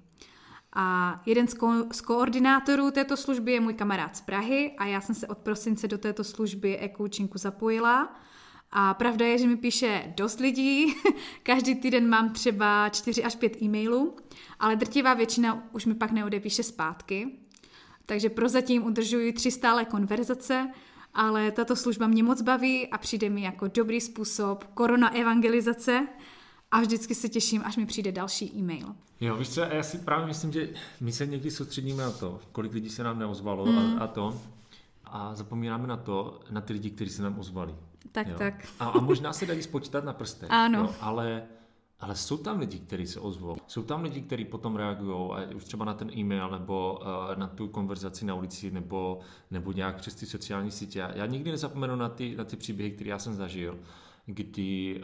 A 0.73 1.21
jeden 1.27 1.49
z, 1.49 1.55
ko- 1.55 1.87
z 1.93 2.01
koordinátorů 2.01 2.91
této 2.91 3.17
služby 3.17 3.53
je 3.53 3.61
můj 3.61 3.75
kamarád 3.75 4.17
z 4.17 4.21
Prahy 4.21 4.75
a 4.79 4.87
já 4.87 5.01
jsem 5.01 5.15
se 5.15 5.27
od 5.27 5.39
prosince 5.39 5.89
do 5.89 5.99
této 5.99 6.25
služby 6.25 6.79
e-coachingu 6.81 7.39
zapojila. 7.39 8.17
A 8.73 8.95
pravda 8.95 9.27
je, 9.27 9.39
že 9.39 9.47
mi 9.47 9.57
píše 9.57 10.13
dost 10.17 10.41
lidí, 10.41 10.95
každý 11.43 11.75
týden 11.75 12.09
mám 12.09 12.33
třeba 12.33 12.89
4 12.89 13.25
až 13.25 13.35
5 13.37 13.63
e-mailů, 13.63 14.17
ale 14.61 14.77
drtivá 14.77 15.15
většina 15.15 15.63
už 15.73 15.87
mi 15.87 15.95
pak 15.95 16.13
neodepíše 16.13 16.63
zpátky. 16.63 17.29
Takže 18.07 18.31
prozatím 18.31 18.87
udržuji 18.87 19.33
tři 19.33 19.51
stále 19.51 19.85
konverzace, 19.85 20.71
ale 21.15 21.51
tato 21.51 21.77
služba 21.77 22.07
mě 22.07 22.23
moc 22.23 22.43
baví 22.43 22.89
a 22.89 22.99
přijde 22.99 23.31
mi 23.31 23.43
jako 23.43 23.69
dobrý 23.69 24.01
způsob 24.01 24.65
korona 24.75 25.15
evangelizace 25.15 26.07
a 26.71 26.81
vždycky 26.81 27.15
se 27.15 27.29
těším, 27.29 27.63
až 27.65 27.77
mi 27.77 27.87
přijde 27.87 28.13
další 28.13 28.53
e-mail. 28.59 28.87
Jo, 29.21 29.37
víš 29.37 29.49
co, 29.49 29.61
já 29.61 29.83
si 29.83 29.99
právě 29.99 30.27
myslím, 30.27 30.53
že 30.53 30.69
my 31.01 31.13
se 31.13 31.27
někdy 31.27 31.51
soustředíme 31.51 32.03
na 32.03 32.11
to, 32.11 32.41
kolik 32.53 32.73
lidí 32.73 32.91
se 32.91 33.05
nám 33.05 33.19
neozvalo 33.19 33.67
mm. 33.67 33.79
a, 33.79 34.05
a 34.05 34.07
to, 34.07 34.41
a 35.05 35.35
zapomínáme 35.35 35.87
na 35.87 35.97
to, 35.97 36.41
na 36.51 36.61
ty 36.61 36.73
lidi, 36.73 36.91
kteří 36.91 37.11
se 37.11 37.23
nám 37.23 37.39
ozvali. 37.39 37.75
Tak, 38.13 38.27
jo. 38.27 38.35
tak. 38.39 38.67
A, 38.81 38.85
a 38.85 39.01
možná 39.01 39.33
se 39.33 39.47
dají 39.47 39.63
spočítat 39.63 40.05
na 40.05 40.13
prstech. 40.13 40.51
Ano. 40.51 40.79
Jo, 40.79 40.95
ale, 41.01 41.43
ale 42.01 42.17
jsou 42.17 42.37
tam 42.37 42.59
lidi, 42.59 42.79
kteří 42.79 43.07
se 43.07 43.21
ozvou. 43.21 43.57
Jsou 43.67 43.83
tam 43.83 44.03
lidi, 44.03 44.21
kteří 44.21 44.45
potom 44.45 44.77
reagují, 44.77 45.31
už 45.55 45.65
třeba 45.65 45.85
na 45.85 45.95
ten 45.95 46.11
e-mail, 46.17 46.51
nebo 46.51 46.99
uh, 47.01 47.39
na 47.39 47.47
tu 47.47 47.69
konverzaci 47.69 48.25
na 48.25 48.35
ulici, 48.35 48.71
nebo, 48.71 49.21
nebo 49.51 49.73
nějak 49.73 49.97
přes 49.97 50.15
ty 50.15 50.27
sociální 50.27 50.71
sítě. 50.71 50.99
Já, 50.99 51.17
já 51.17 51.27
nikdy 51.27 51.51
nezapomenu 51.51 51.97
na 51.97 52.09
ty, 52.09 52.37
na 52.37 52.45
ty 52.45 52.57
příběhy, 52.57 52.93
které 52.93 53.11
já 53.11 53.19
jsem 53.19 53.35
zažil. 53.35 53.79
Kdy 54.27 55.01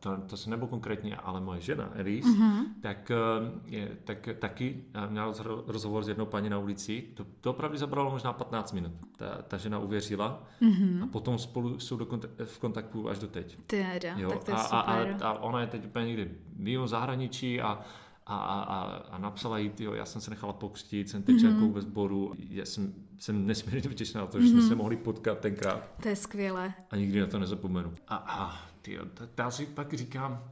to, 0.00 0.16
to 0.16 0.36
se 0.36 0.50
nebo 0.50 0.66
konkrétně, 0.66 1.16
ale 1.16 1.40
moje 1.40 1.60
žena 1.60 1.90
Elise, 1.94 2.28
mm-hmm. 2.28 2.64
tak, 2.80 3.12
uh, 3.40 3.48
je, 3.66 3.96
tak 4.04 4.28
taky 4.38 4.84
měla 5.08 5.34
rozhovor 5.66 6.04
s 6.04 6.08
jednou 6.08 6.26
paní 6.26 6.50
na 6.50 6.58
ulici. 6.58 7.04
To, 7.14 7.26
to 7.40 7.50
opravdu 7.50 7.76
zabralo 7.76 8.10
možná 8.10 8.32
15 8.32 8.72
minut. 8.72 8.92
Ta, 9.16 9.42
ta 9.48 9.56
žena 9.56 9.78
uvěřila 9.78 10.42
mm-hmm. 10.62 11.04
a 11.04 11.06
potom 11.06 11.38
spolu 11.38 11.78
jsou 11.78 11.96
do 11.96 12.04
kontak- 12.04 12.44
v 12.44 12.58
kontaktu 12.58 13.08
až 13.08 13.18
do 13.18 13.26
teď. 13.26 13.58
Teda, 13.66 14.14
jo? 14.16 14.30
tak 14.30 14.44
to 14.44 14.50
je 14.50 14.56
a, 14.56 14.62
super. 14.62 15.16
A, 15.22 15.28
a, 15.28 15.30
a 15.30 15.38
ona 15.38 15.60
je 15.60 15.66
teď 15.66 15.84
úplně 15.84 16.06
někde 16.06 16.28
mimo 16.56 16.88
zahraničí 16.88 17.60
a 17.60 17.80
a, 18.28 18.60
a, 18.60 18.82
a 19.10 19.18
napsala 19.18 19.58
jí, 19.58 19.72
jo, 19.78 19.92
já 19.92 20.04
jsem 20.04 20.20
se 20.20 20.30
nechala 20.30 20.52
pokřtít, 20.52 21.08
jsem 21.08 21.22
teď 21.22 21.36
mm-hmm. 21.36 21.72
ve 21.72 21.80
sboru, 21.80 22.34
já 22.38 22.64
jsem, 22.64 22.94
jsem 23.18 23.46
nesmírně 23.46 23.90
vděčná 23.90 24.20
na 24.20 24.26
to, 24.26 24.40
že 24.40 24.46
mm-hmm. 24.46 24.50
jsme 24.50 24.60
mhm. 24.60 24.68
se 24.68 24.74
mohli 24.74 24.96
potkat 24.96 25.38
tenkrát. 25.38 25.90
To 26.02 26.08
je 26.08 26.16
skvělé. 26.16 26.74
A 26.90 26.96
nikdy 26.96 27.20
na 27.20 27.26
to 27.26 27.38
nezapomenu. 27.38 27.94
A, 28.08 28.16
a 28.16 28.56
tyjo, 28.82 29.04
já 29.38 29.50
si 29.50 29.66
pak 29.66 29.94
říkám, 29.94 30.44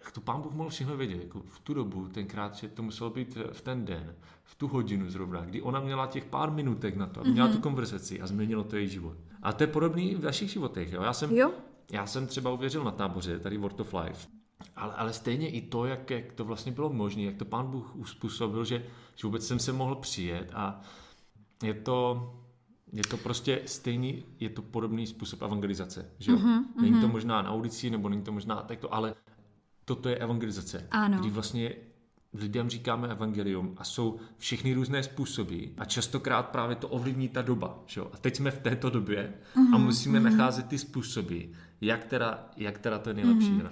jak 0.00 0.12
to 0.12 0.20
pán 0.20 0.42
Bůh 0.42 0.52
mohl 0.52 0.70
všechno 0.70 0.96
vědět, 0.96 1.22
jako 1.22 1.40
v 1.40 1.58
tu 1.58 1.74
dobu, 1.74 2.08
tenkrát, 2.08 2.54
že 2.54 2.68
to 2.68 2.82
muselo 2.82 3.10
být 3.10 3.38
v 3.52 3.60
ten 3.60 3.84
den, 3.84 4.14
v 4.44 4.54
tu 4.54 4.68
hodinu 4.68 5.10
zrovna, 5.10 5.44
kdy 5.44 5.62
ona 5.62 5.80
měla 5.80 6.06
těch 6.06 6.24
pár 6.24 6.50
minutek 6.50 6.96
na 6.96 7.06
to, 7.06 7.20
aby 7.20 7.30
měla 7.30 7.48
mm-hmm. 7.48 7.52
tu 7.52 7.60
konverzaci 7.60 8.20
a 8.20 8.26
změnilo 8.26 8.64
to 8.64 8.76
její 8.76 8.88
život. 8.88 9.16
A 9.42 9.52
to 9.52 9.62
je 9.62 9.66
podobný 9.66 10.14
v 10.14 10.24
vašich 10.24 10.50
životech, 10.50 10.92
jo? 10.92 11.02
Já 11.02 11.12
jsem, 11.12 11.36
jo. 11.36 11.52
já 11.92 12.06
jsem 12.06 12.26
třeba 12.26 12.50
uvěřil 12.50 12.84
na 12.84 12.90
táboře, 12.90 13.38
tady 13.38 13.56
Word 13.56 13.80
of 13.80 13.94
Life, 13.94 14.39
ale, 14.76 14.94
ale 14.94 15.12
stejně 15.12 15.50
i 15.50 15.60
to, 15.60 15.84
jak, 15.84 16.10
jak 16.10 16.32
to 16.32 16.44
vlastně 16.44 16.72
bylo 16.72 16.92
možné, 16.92 17.22
jak 17.22 17.36
to 17.36 17.44
pán 17.44 17.66
Bůh 17.66 17.96
uspůsobil, 17.96 18.64
že, 18.64 18.86
že 19.16 19.26
vůbec 19.26 19.46
jsem 19.46 19.58
se 19.58 19.72
mohl 19.72 19.94
přijet 19.94 20.50
a 20.54 20.80
je 21.62 21.74
to, 21.74 22.30
je 22.92 23.02
to 23.02 23.16
prostě 23.16 23.62
stejný, 23.66 24.24
je 24.40 24.50
to 24.50 24.62
podobný 24.62 25.06
způsob 25.06 25.42
evangelizace, 25.42 26.10
že 26.18 26.32
jo? 26.32 26.38
Mm-hmm, 26.38 26.64
není 26.80 26.94
to 26.94 27.06
mhm. 27.06 27.12
možná 27.12 27.42
na 27.42 27.52
ulici, 27.52 27.90
nebo 27.90 28.08
není 28.08 28.22
to 28.22 28.32
možná 28.32 28.56
takto, 28.56 28.94
ale 28.94 29.14
toto 29.84 30.08
je 30.08 30.16
evangelizace. 30.16 30.86
Ano. 30.90 31.18
Kdy 31.18 31.30
vlastně 31.30 31.74
lidem 32.34 32.70
říkáme 32.70 33.08
evangelium 33.08 33.74
a 33.76 33.84
jsou 33.84 34.20
všechny 34.38 34.74
různé 34.74 35.02
způsoby 35.02 35.64
a 35.78 35.84
častokrát 35.84 36.48
právě 36.48 36.76
to 36.76 36.88
ovlivní 36.88 37.28
ta 37.28 37.42
doba. 37.42 37.82
Že 37.86 38.00
jo? 38.00 38.10
A 38.12 38.16
teď 38.16 38.36
jsme 38.36 38.50
v 38.50 38.58
této 38.58 38.90
době 38.90 39.34
mm-hmm, 39.54 39.74
a 39.74 39.78
mhm, 39.78 39.84
musíme 39.84 40.20
mm-hmm. 40.20 40.22
nacházet 40.22 40.66
ty 40.66 40.78
způsoby, 40.78 41.40
jak 41.80 42.04
teda, 42.04 42.50
jak 42.56 42.78
teda 42.78 42.98
to 42.98 43.10
je 43.10 43.14
nejlepší. 43.14 43.50
Mm-hmm. 43.50 43.70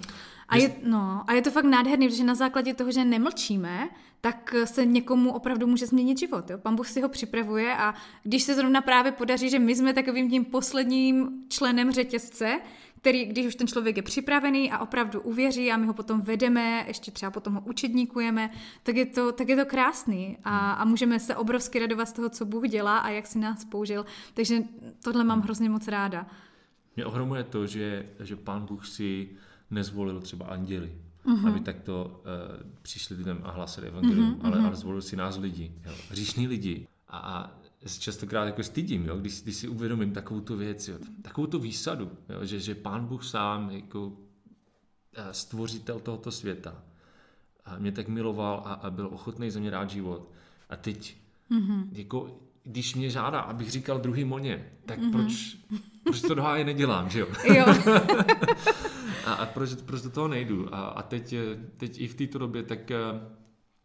A 0.49 0.57
je, 0.57 0.75
no, 0.83 1.23
a 1.27 1.33
je 1.33 1.41
to 1.41 1.51
fakt 1.51 1.65
nádherný, 1.65 2.07
protože 2.07 2.23
na 2.23 2.35
základě 2.35 2.73
toho, 2.73 2.91
že 2.91 3.05
nemlčíme, 3.05 3.89
tak 4.21 4.55
se 4.65 4.85
někomu 4.85 5.33
opravdu 5.33 5.67
může 5.67 5.87
změnit 5.87 6.19
život. 6.19 6.49
Jo? 6.49 6.57
Pan 6.57 6.75
Bůh 6.75 6.87
si 6.87 7.01
ho 7.01 7.09
připravuje 7.09 7.75
a 7.77 7.93
když 8.23 8.43
se 8.43 8.55
zrovna 8.55 8.81
právě 8.81 9.11
podaří, 9.11 9.49
že 9.49 9.59
my 9.59 9.75
jsme 9.75 9.93
takovým 9.93 10.29
tím 10.29 10.45
posledním 10.45 11.29
členem 11.49 11.91
řetězce, 11.91 12.59
který, 13.01 13.25
když 13.25 13.45
už 13.45 13.55
ten 13.55 13.67
člověk 13.67 13.97
je 13.97 14.03
připravený 14.03 14.71
a 14.71 14.79
opravdu 14.79 15.21
uvěří 15.21 15.71
a 15.71 15.77
my 15.77 15.87
ho 15.87 15.93
potom 15.93 16.21
vedeme, 16.21 16.85
ještě 16.87 17.11
třeba 17.11 17.31
potom 17.31 17.53
ho 17.53 17.61
učedníkujeme, 17.61 18.49
tak 18.83 18.95
je 18.95 19.05
to, 19.05 19.31
tak 19.31 19.49
je 19.49 19.55
to 19.55 19.65
krásný 19.65 20.37
a, 20.43 20.71
a 20.71 20.85
můžeme 20.85 21.19
se 21.19 21.35
obrovsky 21.35 21.79
radovat 21.79 22.09
z 22.09 22.13
toho, 22.13 22.29
co 22.29 22.45
Bůh 22.45 22.67
dělá 22.67 22.97
a 22.97 23.09
jak 23.09 23.27
si 23.27 23.39
nás 23.39 23.65
použil. 23.65 24.05
Takže 24.33 24.57
tohle 25.03 25.23
mám 25.23 25.41
hrozně 25.41 25.69
moc 25.69 25.87
ráda. 25.87 26.27
Mě 26.95 27.05
ohromuje 27.05 27.43
to, 27.43 27.67
že, 27.67 28.09
že 28.19 28.35
Pán 28.35 28.65
Bůh 28.65 28.87
si 28.87 29.29
nezvolil 29.71 30.21
třeba 30.21 30.45
anděli, 30.45 30.91
uh-huh. 31.25 31.47
aby 31.47 31.59
takto 31.59 32.05
uh, 32.05 32.71
přišli 32.81 33.15
lidem 33.15 33.41
a 33.43 33.51
hlásili 33.51 33.87
evangelium, 33.87 34.33
uh-huh, 34.33 34.45
ale, 34.45 34.59
ale 34.59 34.75
zvolil 34.75 35.01
si 35.01 35.15
nás 35.15 35.37
lidi, 35.37 35.71
jo, 35.85 35.91
říšní 36.11 36.47
lidi. 36.47 36.87
A, 37.07 37.17
a 37.17 37.51
častokrát 37.99 38.45
jako 38.45 38.63
stydím, 38.63 39.05
jo, 39.05 39.17
když, 39.17 39.41
když 39.41 39.55
si 39.55 39.67
uvědomím 39.67 40.13
takovou 40.13 40.41
tu 40.41 40.57
věc, 40.57 40.87
jo, 40.87 40.97
takovou 41.21 41.47
tu 41.47 41.59
výsadu, 41.59 42.11
jo, 42.29 42.45
že, 42.45 42.59
že 42.59 42.75
pán 42.75 43.05
Bůh 43.05 43.23
sám 43.23 43.69
jako 43.69 44.11
eh, 45.13 45.33
stvořitel 45.33 45.99
tohoto 45.99 46.31
světa 46.31 46.83
a 47.65 47.77
mě 47.77 47.91
tak 47.91 48.07
miloval 48.07 48.63
a, 48.65 48.73
a 48.73 48.89
byl 48.89 49.07
ochotný 49.07 49.51
za 49.51 49.59
mě 49.59 49.71
dát 49.71 49.89
život. 49.89 50.31
A 50.69 50.75
teď, 50.75 51.17
mm-hmm. 51.51 51.87
jako, 51.91 52.39
když 52.63 52.95
mě 52.95 53.09
žádá, 53.09 53.39
abych 53.39 53.71
říkal 53.71 53.99
druhý 53.99 54.23
moně, 54.23 54.71
tak 54.85 54.99
mm-hmm. 54.99 55.11
proč, 55.11 55.57
proč 56.03 56.21
to 56.21 56.35
doháje 56.35 56.65
nedělám, 56.65 57.09
že 57.09 57.19
jo? 57.19 57.27
jo. 57.53 57.65
a, 59.25 59.33
a 59.33 59.45
proč, 59.45 59.69
proč 59.85 60.01
do 60.01 60.09
toho 60.09 60.27
nejdu? 60.27 60.75
A, 60.75 60.87
a 60.87 61.01
teď, 61.01 61.35
teď 61.77 61.99
i 61.99 62.07
v 62.07 62.15
této 62.15 62.39
době 62.39 62.63
tak 62.63 62.91
eh, 62.91 62.97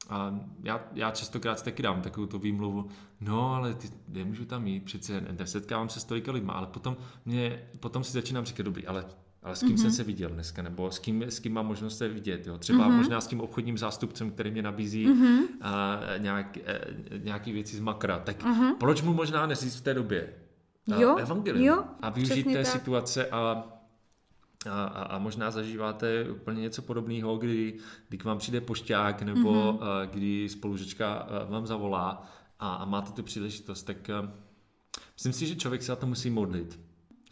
a 0.09 0.40
já, 0.62 0.81
já 0.95 1.11
častokrát 1.11 1.62
taky 1.62 1.83
dám 1.83 2.03
takovou 2.03 2.27
tu 2.27 2.38
výmluvu, 2.38 2.88
no 3.21 3.55
ale 3.55 3.75
ty, 3.75 3.88
nemůžu 4.09 4.45
tam 4.45 4.67
jít, 4.67 4.85
přece 4.85 5.21
nesetkávám 5.38 5.88
se 5.88 6.01
s 6.01 6.05
tolika 6.05 6.33
lidma, 6.33 6.53
ale 6.53 6.67
potom, 6.67 6.97
mě, 7.25 7.62
potom 7.81 8.05
si 8.05 8.12
začínám 8.12 8.45
říkat, 8.45 8.62
dobrý, 8.62 8.87
ale 8.87 9.05
ale 9.45 9.57
s 9.57 9.61
kým 9.61 9.69
mm-hmm. 9.69 9.81
jsem 9.81 9.90
se 9.90 10.05
viděl 10.05 10.31
dneska, 10.31 10.62
nebo 10.62 10.90
s 10.90 10.99
kým, 10.99 11.23
s 11.23 11.38
kým 11.38 11.53
mám 11.53 11.67
možnost 11.67 11.99
se 11.99 12.09
vidět. 12.09 12.47
Jo? 12.47 12.59
Třeba 12.59 12.88
mm-hmm. 12.88 12.97
možná 12.97 13.21
s 13.21 13.27
tím 13.27 13.40
obchodním 13.40 13.79
zástupcem, 13.79 14.31
který 14.31 14.51
mě 14.51 14.62
nabízí 14.62 15.07
mm-hmm. 15.09 15.40
a, 15.61 16.01
nějak, 16.19 16.57
a, 16.57 16.71
e, 16.71 17.19
nějaký 17.19 17.53
věci 17.53 17.77
z 17.77 17.81
makra. 17.81 18.19
Tak 18.19 18.45
mm-hmm. 18.45 18.75
proč 18.79 19.03
mu 19.03 19.14
možná 19.14 19.47
neříct 19.47 19.77
v 19.77 19.81
té 19.81 19.95
době 19.95 20.29
a, 20.93 21.01
jo, 21.01 21.17
evangelium 21.17 21.67
jo, 21.67 21.85
a 22.03 22.11
využít 22.11 22.45
té 22.45 22.62
tak. 22.62 22.67
situace 22.67 23.27
a 23.27 23.64
a, 24.66 24.85
a, 24.85 25.03
a 25.03 25.18
možná 25.18 25.50
zažíváte 25.50 26.31
úplně 26.31 26.61
něco 26.61 26.83
podobného, 26.83 27.37
kdy, 27.37 27.79
kdy 28.09 28.18
k 28.18 28.24
vám 28.24 28.38
přijde 28.38 28.61
pošťák 28.61 29.22
nebo 29.22 29.50
mm-hmm. 29.50 30.09
kdy 30.11 30.48
spolužečka 30.48 31.29
vám 31.48 31.66
zavolá 31.66 32.27
a, 32.59 32.74
a 32.74 32.85
máte 32.85 33.12
tu 33.12 33.22
příležitost, 33.22 33.83
tak 33.83 34.11
a, 34.11 34.33
myslím 35.14 35.33
si, 35.33 35.46
že 35.46 35.57
člověk 35.57 35.83
se 35.83 35.87
za 35.87 35.96
to 35.96 36.07
musí 36.07 36.31
modlit. 36.31 36.81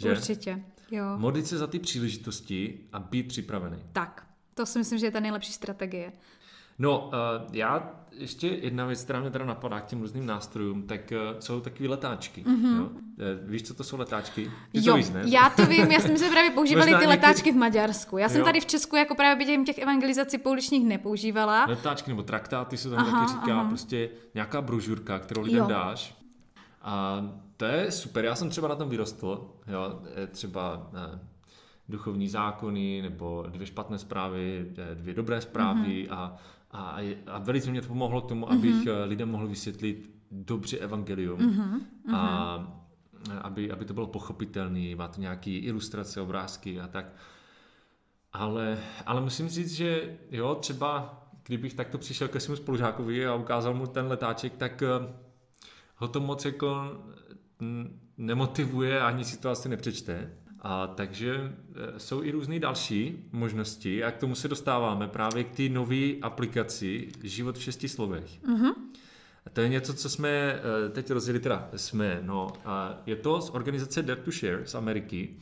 Že? 0.01 0.11
Určitě, 0.11 0.65
jo. 0.91 1.05
Modlit 1.17 1.47
se 1.47 1.59
za 1.59 1.67
ty 1.67 1.79
příležitosti 1.79 2.89
a 2.93 2.99
být 2.99 3.29
připravený. 3.29 3.79
Tak, 3.93 4.27
to 4.55 4.67
si 4.67 4.79
myslím, 4.79 4.99
že 4.99 5.07
je 5.07 5.11
ta 5.11 5.21
nejlepší 5.21 5.53
strategie. 5.53 6.13
No, 6.83 7.07
uh, 7.07 7.13
já 7.53 7.91
ještě 8.13 8.49
jedna 8.49 8.87
věc, 8.87 9.05
která 9.05 9.21
mě 9.21 9.31
teda 9.31 9.45
napadá 9.45 9.81
k 9.81 9.87
těm 9.87 10.01
různým 10.01 10.27
nástrojům, 10.27 10.83
tak 10.83 11.13
uh, 11.13 11.39
jsou 11.41 11.61
takové 11.61 11.89
letáčky. 11.89 12.45
Mm-hmm. 12.45 12.77
Jo? 12.77 12.85
Uh, 12.85 13.51
víš, 13.51 13.63
co 13.63 13.75
to 13.75 13.85
jsou 13.85 13.99
letáčky? 13.99 14.51
Ty 14.73 14.79
jo, 14.79 14.93
to 14.93 14.97
víš, 14.97 15.11
ne? 15.11 15.23
já 15.25 15.51
to 15.51 15.67
vím, 15.67 15.93
já 15.93 16.01
jsem 16.01 16.19
se 16.19 16.31
právě 16.31 16.51
používali 16.51 16.87
ty 16.87 16.93
někdy... 16.93 17.07
letáčky 17.07 17.53
v 17.53 17.57
Maďarsku. 17.57 18.19
Já 18.19 18.29
jsem 18.29 18.39
jo. 18.39 18.45
tady 18.45 18.61
v 18.61 18.67
Česku 18.67 18.97
jako 18.97 19.15
právě 19.15 19.47
během 19.47 19.65
těch 19.65 19.79
evangelizací 19.79 20.39
pouličních 20.39 20.87
nepoužívala. 20.87 21.65
Letáčky 21.65 22.11
nebo 22.11 22.23
traktáty 22.23 22.77
se 22.77 22.91
tam 22.91 22.99
aha, 22.99 23.21
taky 23.21 23.33
říká, 23.33 23.61
aha. 23.61 23.69
prostě 23.69 24.11
nějaká 24.35 24.63
brožurka, 24.63 25.19
kterou 25.19 25.43
lidem 25.43 25.59
jo. 25.59 25.69
dáš. 25.69 26.15
A 26.83 27.25
to 27.57 27.65
je 27.65 27.91
super, 27.91 28.25
já 28.25 28.35
jsem 28.35 28.51
třeba 28.51 28.69
na 28.69 28.77
tom 28.77 28.89
vyrostl, 28.89 29.51
jo, 29.67 30.01
třeba 30.31 30.91
ne, 30.93 31.19
duchovní 31.89 32.29
zákony 32.29 33.03
nebo 33.03 33.45
dvě 33.49 33.67
špatné 33.67 33.99
zprávy, 33.99 34.67
dvě 34.95 35.15
dobré 35.15 35.41
zprávy 35.41 35.81
mm-hmm. 35.81 36.15
a 36.15 36.37
a, 36.73 36.99
a 37.27 37.39
velice 37.39 37.71
mě 37.71 37.83
to 37.83 37.89
pomohlo 37.89 38.21
k 38.21 38.29
tomu, 38.29 38.53
abych 38.53 38.75
mm-hmm. 38.75 39.09
lidem 39.09 39.31
mohl 39.31 39.49
vysvětlit 39.49 40.11
dobře 40.31 40.79
evangelium 40.79 41.39
mm-hmm. 41.39 41.81
a 42.15 42.83
aby, 43.41 43.73
aby 43.73 43.85
to 43.85 43.95
bylo 43.95 44.07
pochopitelné, 44.07 44.97
má 44.97 45.09
to 45.09 45.21
nějaké 45.21 45.51
ilustrace, 45.51 46.21
obrázky 46.21 46.81
a 46.81 46.87
tak. 46.87 47.07
Ale, 48.33 48.79
ale 49.07 49.21
musím 49.21 49.49
říct, 49.49 49.73
že 49.73 50.19
jo, 50.31 50.55
třeba 50.55 51.19
kdybych 51.47 51.75
takto 51.75 51.99
přišel 51.99 52.29
ke 52.29 52.41
svému 52.41 52.57
spolužákovi 52.57 53.27
a 53.27 53.35
ukázal 53.35 53.75
mu 53.75 53.87
ten 53.87 54.07
letáček, 54.07 54.57
tak 54.57 54.83
eh, 54.83 55.13
ho 55.97 56.09
to 56.09 56.21
moc 56.21 56.45
jako 56.45 56.97
nemotivuje, 58.19 59.01
ani 59.01 59.25
si 59.25 59.39
to 59.39 59.51
asi 59.51 59.69
nepřečte. 59.69 60.31
A 60.65 60.87
takže 60.87 61.35
e, 61.35 61.99
jsou 61.99 62.23
i 62.23 62.31
různé 62.31 62.59
další 62.59 63.29
možnosti 63.33 64.05
a 64.05 64.11
k 64.11 64.17
tomu 64.17 64.35
se 64.35 64.49
dostáváme 64.49 65.09
právě 65.09 65.45
k 65.45 65.57
té 65.57 65.69
nové 65.69 66.13
aplikaci 66.23 67.09
Život 67.23 67.59
v 67.59 67.63
šesti 67.63 67.89
slovech. 67.89 68.43
Mm-hmm. 68.43 68.73
A 69.47 69.51
to 69.51 69.61
je 69.61 69.69
něco, 69.69 69.95
co 69.95 70.11
jsme 70.11 70.29
e, 70.29 70.61
teď 70.91 71.11
rozjeli, 71.11 71.41
teda 71.41 71.69
jsme, 71.77 72.21
no, 72.23 72.49
a 72.65 72.95
je 73.07 73.17
to 73.17 73.41
z 73.41 73.51
organizace 73.51 74.03
Dare 74.03 74.21
to 74.21 74.31
Share 74.31 74.67
z 74.67 74.75
Ameriky, 74.75 75.37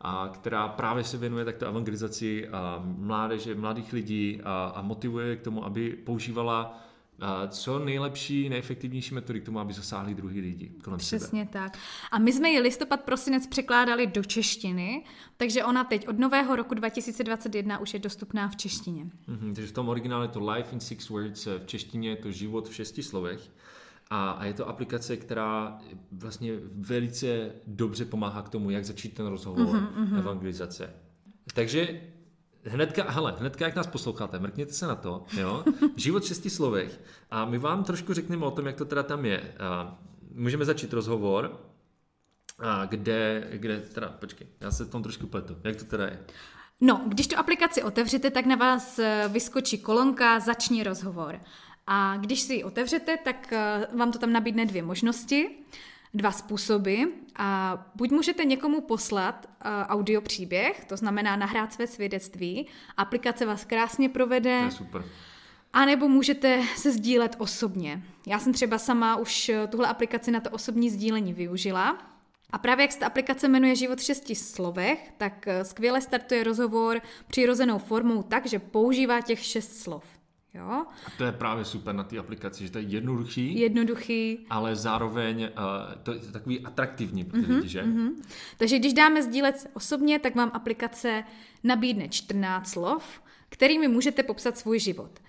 a 0.00 0.30
která 0.34 0.68
právě 0.68 1.04
se 1.04 1.16
věnuje 1.16 1.44
takto 1.44 1.66
evangelizaci 1.66 2.48
a 2.48 2.82
mládeže, 2.84 3.54
mladých 3.54 3.92
lidí 3.92 4.40
a, 4.44 4.72
a 4.74 4.82
motivuje 4.82 5.36
k 5.36 5.42
tomu, 5.42 5.64
aby 5.64 5.90
používala 5.90 6.80
co 7.48 7.78
nejlepší, 7.78 8.48
nejefektivnější 8.48 9.14
metody 9.14 9.40
k 9.40 9.44
tomu, 9.44 9.60
aby 9.60 9.72
zasáhli 9.72 10.14
druhý 10.14 10.40
lidi 10.40 10.72
kolem 10.84 10.98
Přesně 10.98 11.40
sebe. 11.40 11.50
tak. 11.52 11.78
A 12.10 12.18
my 12.18 12.32
jsme 12.32 12.50
ji 12.50 12.60
listopad, 12.60 13.00
prosinec 13.00 13.46
překládali 13.46 14.06
do 14.06 14.24
češtiny, 14.24 15.04
takže 15.36 15.64
ona 15.64 15.84
teď 15.84 16.08
od 16.08 16.18
nového 16.18 16.56
roku 16.56 16.74
2021 16.74 17.78
už 17.78 17.94
je 17.94 18.00
dostupná 18.00 18.48
v 18.48 18.56
češtině. 18.56 19.04
Mm-hmm, 19.04 19.54
takže 19.54 19.66
v 19.66 19.72
tom 19.72 19.88
originále 19.88 20.24
je 20.24 20.28
to 20.28 20.50
Life 20.50 20.72
in 20.72 20.80
Six 20.80 21.08
Words, 21.08 21.46
v 21.46 21.66
češtině 21.66 22.10
je 22.10 22.16
to 22.16 22.30
život 22.30 22.68
v 22.68 22.74
šesti 22.74 23.02
slovech. 23.02 23.50
A, 24.10 24.30
a 24.30 24.44
je 24.44 24.54
to 24.54 24.68
aplikace, 24.68 25.16
která 25.16 25.78
vlastně 26.12 26.52
velice 26.72 27.52
dobře 27.66 28.04
pomáhá 28.04 28.42
k 28.42 28.48
tomu, 28.48 28.70
jak 28.70 28.84
začít 28.84 29.14
ten 29.14 29.26
rozhovor 29.26 29.66
mm-hmm, 29.66 30.18
evangelizace. 30.18 30.94
Takže 31.54 32.00
hnedka, 32.64 33.10
hele, 33.10 33.34
hnedka, 33.38 33.64
jak 33.64 33.76
nás 33.76 33.86
posloucháte, 33.86 34.38
mrkněte 34.38 34.72
se 34.72 34.86
na 34.86 34.94
to, 34.94 35.24
jo? 35.32 35.64
Život 35.96 36.22
v 36.22 36.26
šesti 36.26 36.50
slovech. 36.50 37.00
A 37.30 37.44
my 37.44 37.58
vám 37.58 37.84
trošku 37.84 38.14
řekneme 38.14 38.46
o 38.46 38.50
tom, 38.50 38.66
jak 38.66 38.76
to 38.76 38.84
teda 38.84 39.02
tam 39.02 39.24
je. 39.24 39.54
A 39.58 39.98
můžeme 40.34 40.64
začít 40.64 40.92
rozhovor. 40.92 41.60
A 42.58 42.86
kde, 42.86 43.48
kde 43.52 43.80
teda, 43.80 44.08
počkej, 44.08 44.46
já 44.60 44.70
se 44.70 44.84
v 44.84 44.90
tom 44.90 45.02
trošku 45.02 45.26
pletu. 45.26 45.56
Jak 45.64 45.76
to 45.76 45.84
teda 45.84 46.04
je? 46.04 46.18
No, 46.80 47.02
když 47.06 47.26
tu 47.26 47.36
aplikaci 47.36 47.82
otevřete, 47.82 48.30
tak 48.30 48.46
na 48.46 48.56
vás 48.56 48.98
eh, 48.98 49.24
vyskočí 49.28 49.78
kolonka 49.78 50.40
Začni 50.40 50.82
rozhovor. 50.82 51.40
A 51.86 52.16
když 52.16 52.40
si 52.40 52.54
ji 52.54 52.64
otevřete, 52.64 53.16
tak 53.16 53.52
eh, 53.52 53.86
vám 53.96 54.12
to 54.12 54.18
tam 54.18 54.32
nabídne 54.32 54.66
dvě 54.66 54.82
možnosti, 54.82 55.50
dva 56.14 56.32
způsoby. 56.32 57.02
A 57.36 57.78
buď 57.94 58.10
můžete 58.10 58.44
někomu 58.44 58.80
poslat 58.80 59.46
uh, 59.46 59.70
audio 59.86 60.20
příběh, 60.20 60.84
to 60.84 60.96
znamená 60.96 61.36
nahrát 61.36 61.72
své 61.72 61.86
svědectví, 61.86 62.66
aplikace 62.96 63.46
vás 63.46 63.64
krásně 63.64 64.08
provede. 64.08 64.58
To 64.58 64.64
je 64.64 64.70
super. 64.70 65.04
A 65.72 65.84
nebo 65.84 66.08
můžete 66.08 66.62
se 66.76 66.92
sdílet 66.92 67.36
osobně. 67.38 68.02
Já 68.26 68.38
jsem 68.38 68.52
třeba 68.52 68.78
sama 68.78 69.16
už 69.16 69.50
tuhle 69.70 69.88
aplikaci 69.88 70.30
na 70.30 70.40
to 70.40 70.50
osobní 70.50 70.90
sdílení 70.90 71.32
využila. 71.32 71.98
A 72.50 72.58
právě 72.58 72.82
jak 72.84 72.92
se 72.92 72.98
ta 72.98 73.06
aplikace 73.06 73.48
jmenuje 73.48 73.76
Život 73.76 73.98
v 73.98 74.02
šesti 74.02 74.34
slovech, 74.34 75.12
tak 75.18 75.46
skvěle 75.62 76.00
startuje 76.00 76.44
rozhovor 76.44 77.00
přirozenou 77.26 77.78
formou 77.78 78.22
tak, 78.22 78.46
že 78.46 78.58
používá 78.58 79.20
těch 79.20 79.44
šest 79.44 79.76
slov. 79.76 80.04
Jo? 80.54 80.84
A 81.06 81.10
to 81.18 81.24
je 81.24 81.32
právě 81.32 81.64
super 81.64 81.94
na 81.94 82.04
té 82.04 82.18
aplikaci, 82.18 82.64
že 82.66 82.72
to 82.72 82.78
je 82.78 82.84
jednoduchý, 82.84 83.60
Jednoduchý. 83.60 84.46
ale 84.50 84.76
zároveň 84.76 85.42
uh, 85.42 85.94
to 86.02 86.12
je 86.12 86.18
takový 86.18 86.60
atraktivní 86.60 87.24
pro 87.24 87.40
ty 87.40 87.46
mm-hmm, 87.46 87.56
lidi, 87.56 87.68
že? 87.68 87.82
Mm-hmm. 87.82 88.10
Takže 88.56 88.78
když 88.78 88.92
dáme 88.92 89.22
sdílet 89.22 89.70
osobně, 89.74 90.18
tak 90.18 90.34
vám 90.34 90.50
aplikace 90.54 91.24
nabídne 91.64 92.08
14 92.08 92.70
slov, 92.70 93.22
kterými 93.48 93.88
můžete 93.88 94.22
popsat 94.22 94.58
svůj 94.58 94.78
život. 94.78 95.20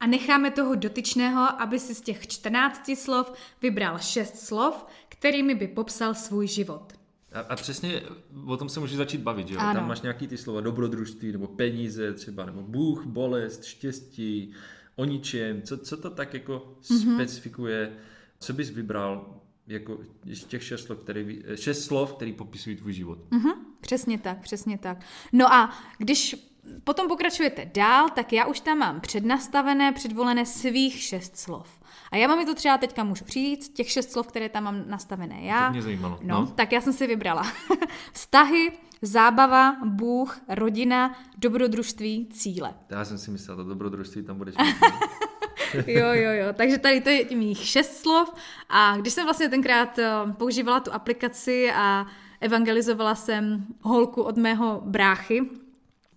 A 0.00 0.06
necháme 0.06 0.50
toho 0.50 0.74
dotyčného, 0.74 1.62
aby 1.62 1.78
si 1.78 1.94
z 1.94 2.00
těch 2.00 2.26
14 2.26 2.90
slov 2.94 3.32
vybral 3.62 3.98
6 3.98 4.36
slov, 4.46 4.86
kterými 5.08 5.54
by 5.54 5.68
popsal 5.68 6.14
svůj 6.14 6.46
život. 6.46 6.99
A, 7.32 7.40
a 7.40 7.56
přesně 7.56 8.02
o 8.46 8.56
tom 8.56 8.68
se 8.68 8.80
může 8.80 8.96
začít 8.96 9.20
bavit, 9.20 9.48
že 9.48 9.54
jo? 9.54 9.60
Tam 9.60 9.88
máš 9.88 10.00
nějaký 10.00 10.26
ty 10.26 10.38
slova 10.38 10.60
dobrodružství, 10.60 11.32
nebo 11.32 11.46
peníze 11.46 12.12
třeba, 12.12 12.44
nebo 12.44 12.62
Bůh, 12.62 13.06
bolest, 13.06 13.64
štěstí, 13.64 14.52
o 14.96 15.04
ničem, 15.04 15.62
co, 15.62 15.78
co 15.78 15.96
to 15.96 16.10
tak 16.10 16.34
jako 16.34 16.76
mm-hmm. 16.82 17.14
specifikuje, 17.14 17.92
co 18.38 18.52
bys 18.52 18.70
vybral 18.70 19.40
jako 19.66 19.98
těch 20.46 20.64
šest 20.64 20.84
slov, 20.84 20.98
který, 20.98 21.42
šest 21.54 21.84
slov, 21.84 22.12
který 22.12 22.32
popisují 22.32 22.76
tvůj 22.76 22.92
život. 22.92 23.18
Mm-hmm. 23.30 23.54
Přesně 23.80 24.18
tak, 24.18 24.40
přesně 24.40 24.78
tak. 24.78 24.98
No 25.32 25.52
a 25.52 25.78
když 25.98 26.36
potom 26.84 27.08
pokračujete 27.08 27.70
dál, 27.74 28.08
tak 28.08 28.32
já 28.32 28.46
už 28.46 28.60
tam 28.60 28.78
mám 28.78 29.00
přednastavené, 29.00 29.92
předvolené 29.92 30.46
svých 30.46 31.00
šest 31.00 31.36
slov. 31.36 31.79
A 32.10 32.16
já 32.16 32.28
vám 32.28 32.38
mi 32.38 32.46
to 32.46 32.54
třeba 32.54 32.78
teďka 32.78 33.04
můžu 33.04 33.24
říct, 33.24 33.68
těch 33.68 33.90
šest 33.90 34.12
slov, 34.12 34.26
které 34.26 34.48
tam 34.48 34.64
mám 34.64 34.82
nastavené 34.86 35.40
já. 35.42 35.66
To 35.66 35.72
mě 35.72 35.82
zajímalo. 35.82 36.18
No, 36.22 36.40
no. 36.40 36.46
tak 36.46 36.72
já 36.72 36.80
jsem 36.80 36.92
si 36.92 37.06
vybrala. 37.06 37.42
Vztahy, 38.12 38.72
zábava, 39.02 39.76
Bůh, 39.84 40.40
rodina, 40.48 41.18
dobrodružství, 41.38 42.28
cíle. 42.32 42.74
Já 42.90 43.04
jsem 43.04 43.18
si 43.18 43.30
myslela, 43.30 43.62
to 43.62 43.68
dobrodružství 43.68 44.22
tam 44.22 44.38
budeš 44.38 44.54
jo, 45.86 46.06
jo, 46.12 46.30
jo. 46.30 46.52
Takže 46.52 46.78
tady 46.78 47.00
to 47.00 47.08
je 47.08 47.36
mých 47.36 47.58
šest 47.58 47.96
slov. 47.96 48.34
A 48.68 48.96
když 48.96 49.12
jsem 49.12 49.24
vlastně 49.24 49.48
tenkrát 49.48 49.98
eh, 49.98 50.10
používala 50.32 50.80
tu 50.80 50.92
aplikaci 50.92 51.70
a 51.74 52.06
evangelizovala 52.40 53.14
jsem 53.14 53.66
holku 53.80 54.22
od 54.22 54.36
mého 54.36 54.82
bráchy, 54.84 55.50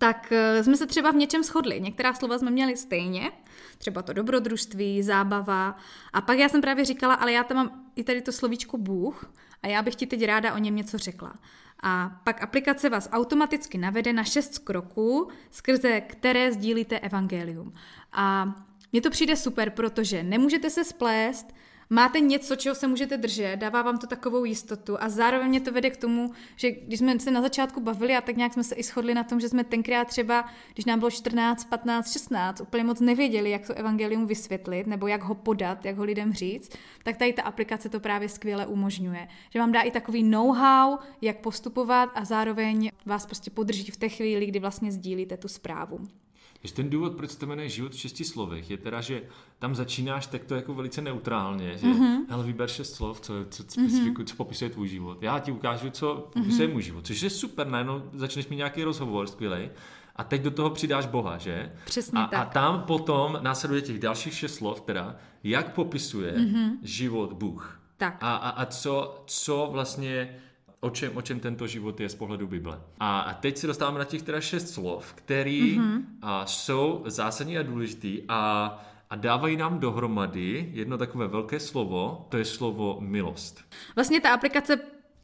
tak 0.03 0.31
eh, 0.31 0.63
jsme 0.63 0.77
se 0.77 0.87
třeba 0.87 1.11
v 1.11 1.15
něčem 1.15 1.43
shodli. 1.43 1.81
Některá 1.81 2.13
slova 2.13 2.37
jsme 2.37 2.51
měli 2.51 2.77
stejně, 2.77 3.31
třeba 3.77 4.01
to 4.01 4.13
dobrodružství, 4.13 5.03
zábava. 5.03 5.77
A 6.13 6.21
pak 6.21 6.37
já 6.37 6.49
jsem 6.49 6.61
právě 6.61 6.85
říkala, 6.85 7.13
ale 7.13 7.31
já 7.31 7.43
tam 7.43 7.57
mám 7.57 7.85
i 7.95 8.03
tady 8.03 8.21
to 8.21 8.31
slovíčko 8.31 8.77
Bůh 8.77 9.33
a 9.61 9.67
já 9.67 9.81
bych 9.81 9.95
ti 9.95 10.07
teď 10.07 10.25
ráda 10.25 10.53
o 10.53 10.57
něm 10.57 10.75
něco 10.75 10.97
řekla. 10.97 11.33
A 11.83 12.21
pak 12.23 12.43
aplikace 12.43 12.89
vás 12.89 13.09
automaticky 13.11 13.77
navede 13.77 14.13
na 14.13 14.23
šest 14.23 14.57
kroků, 14.57 15.29
skrze 15.51 16.01
které 16.01 16.51
sdílíte 16.51 16.99
evangelium. 16.99 17.73
A 18.11 18.53
mně 18.91 19.01
to 19.01 19.09
přijde 19.09 19.35
super, 19.35 19.69
protože 19.69 20.23
nemůžete 20.23 20.69
se 20.69 20.83
splést, 20.83 21.53
máte 21.89 22.19
něco, 22.19 22.55
čeho 22.55 22.75
se 22.75 22.87
můžete 22.87 23.17
držet, 23.17 23.57
dává 23.57 23.81
vám 23.81 23.97
to 23.97 24.07
takovou 24.07 24.45
jistotu 24.45 24.97
a 24.99 25.09
zároveň 25.09 25.49
mě 25.49 25.59
to 25.59 25.71
vede 25.71 25.89
k 25.89 25.97
tomu, 25.97 26.31
že 26.55 26.71
když 26.71 26.99
jsme 26.99 27.19
se 27.19 27.31
na 27.31 27.41
začátku 27.41 27.81
bavili 27.81 28.15
a 28.15 28.21
tak 28.21 28.37
nějak 28.37 28.53
jsme 28.53 28.63
se 28.63 28.75
i 28.75 28.83
shodli 28.83 29.13
na 29.13 29.23
tom, 29.23 29.39
že 29.39 29.49
jsme 29.49 29.63
tenkrát 29.63 30.07
třeba, 30.07 30.45
když 30.73 30.85
nám 30.85 30.99
bylo 30.99 31.11
14, 31.11 31.65
15, 31.65 32.11
16, 32.11 32.61
úplně 32.61 32.83
moc 32.83 32.99
nevěděli, 32.99 33.49
jak 33.49 33.67
to 33.67 33.73
evangelium 33.73 34.27
vysvětlit 34.27 34.87
nebo 34.87 35.07
jak 35.07 35.23
ho 35.23 35.35
podat, 35.35 35.85
jak 35.85 35.97
ho 35.97 36.03
lidem 36.03 36.33
říct, 36.33 36.77
tak 37.03 37.17
tady 37.17 37.33
ta 37.33 37.41
aplikace 37.41 37.89
to 37.89 37.99
právě 37.99 38.29
skvěle 38.29 38.65
umožňuje. 38.65 39.27
Že 39.49 39.59
vám 39.59 39.71
dá 39.71 39.81
i 39.81 39.91
takový 39.91 40.23
know-how, 40.23 40.97
jak 41.21 41.37
postupovat 41.37 42.09
a 42.15 42.25
zároveň 42.25 42.89
vás 43.05 43.25
prostě 43.25 43.51
podrží 43.51 43.91
v 43.91 43.97
té 43.97 44.09
chvíli, 44.09 44.45
kdy 44.45 44.59
vlastně 44.59 44.91
sdílíte 44.91 45.37
tu 45.37 45.47
zprávu. 45.47 46.07
Že 46.63 46.73
ten 46.73 46.89
důvod, 46.89 47.15
proč 47.15 47.35
to 47.35 47.45
jmenuje 47.45 47.69
život 47.69 47.91
v 47.91 47.97
šesti 47.97 48.23
slovech, 48.23 48.69
je 48.69 48.77
teda, 48.77 49.01
že 49.01 49.23
tam 49.59 49.75
začínáš 49.75 50.27
tak 50.27 50.43
to 50.43 50.55
jako 50.55 50.73
velice 50.73 51.01
neutrálně, 51.01 51.77
že 51.77 51.87
mm-hmm. 51.87 52.25
hele, 52.29 52.43
vyber 52.43 52.69
šest 52.69 52.93
slov, 52.93 53.21
co, 53.21 53.33
co, 53.49 53.63
mm-hmm. 53.63 54.23
co 54.25 54.35
popisuje 54.35 54.69
tvůj 54.69 54.87
život. 54.87 55.23
Já 55.23 55.39
ti 55.39 55.51
ukážu, 55.51 55.89
co 55.89 56.29
popisuje 56.33 56.67
mm-hmm. 56.67 56.73
můj 56.73 56.81
život, 56.81 57.07
což 57.07 57.21
je 57.21 57.29
super, 57.29 57.67
najednou 57.67 58.03
začneš 58.13 58.47
mít 58.47 58.55
nějaký 58.55 58.83
rozhovor 58.83 59.27
skvělý. 59.27 59.69
A 60.15 60.23
teď 60.23 60.41
do 60.41 60.51
toho 60.51 60.69
přidáš 60.69 61.05
Boha, 61.05 61.37
že? 61.37 61.71
Přesně 61.85 62.19
a, 62.19 62.27
tak. 62.27 62.39
a 62.39 62.45
tam 62.45 62.81
potom 62.81 63.39
následuje 63.41 63.81
těch 63.81 63.99
dalších 63.99 64.33
šest 64.33 64.55
slov, 64.55 64.81
teda, 64.81 65.15
jak 65.43 65.73
popisuje 65.73 66.33
mm-hmm. 66.37 66.71
život 66.81 67.33
Bůh. 67.33 67.79
Tak. 67.97 68.17
A, 68.21 68.35
a, 68.35 68.49
a 68.49 68.65
co, 68.65 69.23
co 69.27 69.69
vlastně 69.71 70.35
o 70.83 70.89
čem, 70.89 71.17
o 71.17 71.21
čem 71.21 71.39
tento 71.39 71.67
život 71.67 71.99
je 71.99 72.09
z 72.09 72.15
pohledu 72.15 72.47
Bible. 72.47 72.81
A 72.99 73.37
teď 73.41 73.57
se 73.57 73.67
dostáváme 73.67 73.99
na 73.99 74.05
těch 74.05 74.21
teda 74.21 74.41
šest 74.41 74.69
slov, 74.69 75.13
které 75.13 75.49
mm-hmm. 75.51 76.03
jsou 76.45 77.03
zásadní 77.05 77.57
a 77.57 77.63
důležitý 77.63 78.21
a, 78.27 78.83
a 79.09 79.15
dávají 79.15 79.57
nám 79.57 79.79
dohromady 79.79 80.69
jedno 80.73 80.97
takové 80.97 81.27
velké 81.27 81.59
slovo, 81.59 82.27
to 82.29 82.37
je 82.37 82.45
slovo 82.45 82.97
milost. 82.99 83.61
Vlastně 83.95 84.21
ta 84.21 84.33
aplikace 84.33 84.79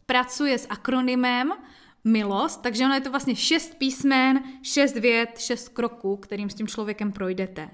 pracuje 0.06 0.58
s 0.58 0.68
akronymem 0.70 1.52
milost, 2.04 2.62
takže 2.62 2.86
ono 2.86 2.94
je 2.94 3.02
to 3.02 3.10
vlastně 3.12 3.36
šest 3.36 3.76
písmen, 3.78 4.44
šest 4.64 4.96
vět, 4.96 5.40
šest 5.40 5.70
kroků, 5.70 6.18
kterým 6.18 6.50
s 6.50 6.56
tím 6.56 6.68
člověkem 6.68 7.12
projdete. 7.12 7.70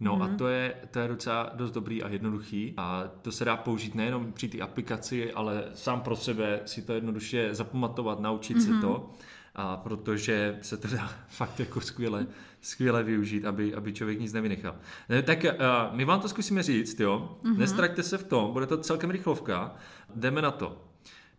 No 0.00 0.14
hmm. 0.14 0.22
a 0.22 0.36
to 0.36 0.48
je, 0.48 0.74
to 0.90 0.98
je 0.98 1.08
docela 1.08 1.50
dost 1.54 1.70
dobrý 1.70 2.02
a 2.02 2.08
jednoduchý 2.08 2.74
a 2.76 3.04
to 3.22 3.32
se 3.32 3.44
dá 3.44 3.56
použít 3.56 3.94
nejenom 3.94 4.32
při 4.32 4.48
té 4.48 4.60
aplikaci, 4.60 5.32
ale 5.32 5.64
sám 5.74 6.00
pro 6.00 6.16
sebe 6.16 6.60
si 6.64 6.82
to 6.82 6.92
jednoduše 6.92 7.54
zapamatovat, 7.54 8.20
naučit 8.20 8.56
hmm. 8.56 8.62
se 8.62 8.80
to, 8.80 9.10
a 9.54 9.76
protože 9.76 10.58
se 10.62 10.76
to 10.76 10.88
dá 10.88 11.10
fakt 11.28 11.60
jako 11.60 11.80
skvěle, 11.80 12.26
skvěle 12.60 13.02
využít, 13.02 13.44
aby, 13.44 13.74
aby 13.74 13.92
člověk 13.92 14.20
nic 14.20 14.32
nevynechal. 14.32 14.76
Ne, 15.08 15.22
tak 15.22 15.44
uh, 15.44 15.50
my 15.96 16.04
vám 16.04 16.20
to 16.20 16.28
zkusíme 16.28 16.62
říct, 16.62 17.00
jo, 17.00 17.38
hmm. 17.44 17.58
nestraťte 17.58 18.02
se 18.02 18.18
v 18.18 18.24
tom, 18.24 18.52
bude 18.52 18.66
to 18.66 18.78
celkem 18.78 19.10
rychlovka, 19.10 19.74
jdeme 20.14 20.42
na 20.42 20.50
to. 20.50 20.84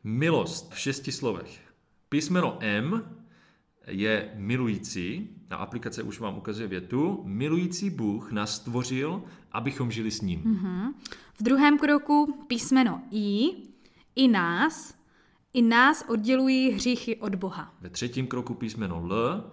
Milost 0.04 0.74
v 0.74 0.80
šesti 0.80 1.12
slovech. 1.12 1.60
Písmeno 2.10 2.58
M 2.60 3.04
je 3.90 4.32
milující, 4.36 5.30
a 5.50 5.56
aplikace 5.56 6.04
už 6.04 6.20
vám 6.20 6.38
ukazuje 6.38 6.68
větu, 6.68 7.22
milující 7.24 7.90
Bůh 7.90 8.32
nás 8.32 8.56
stvořil, 8.56 9.24
abychom 9.52 9.92
žili 9.92 10.12
s 10.12 10.22
ním. 10.22 10.44
Mm-hmm. 10.44 10.94
V 11.34 11.44
druhém 11.44 11.78
kroku 11.78 12.46
písmeno 12.48 13.02
I, 13.12 13.50
i 14.16 14.28
nás, 14.28 14.96
i 15.54 15.62
nás 15.62 16.06
oddělují 16.08 16.72
hříchy 16.72 17.16
od 17.16 17.36
Boha. 17.36 17.74
Ve 17.82 17.90
třetím 17.90 18.28
kroku 18.28 18.54
písmeno 18.54 18.98
L, 18.98 19.44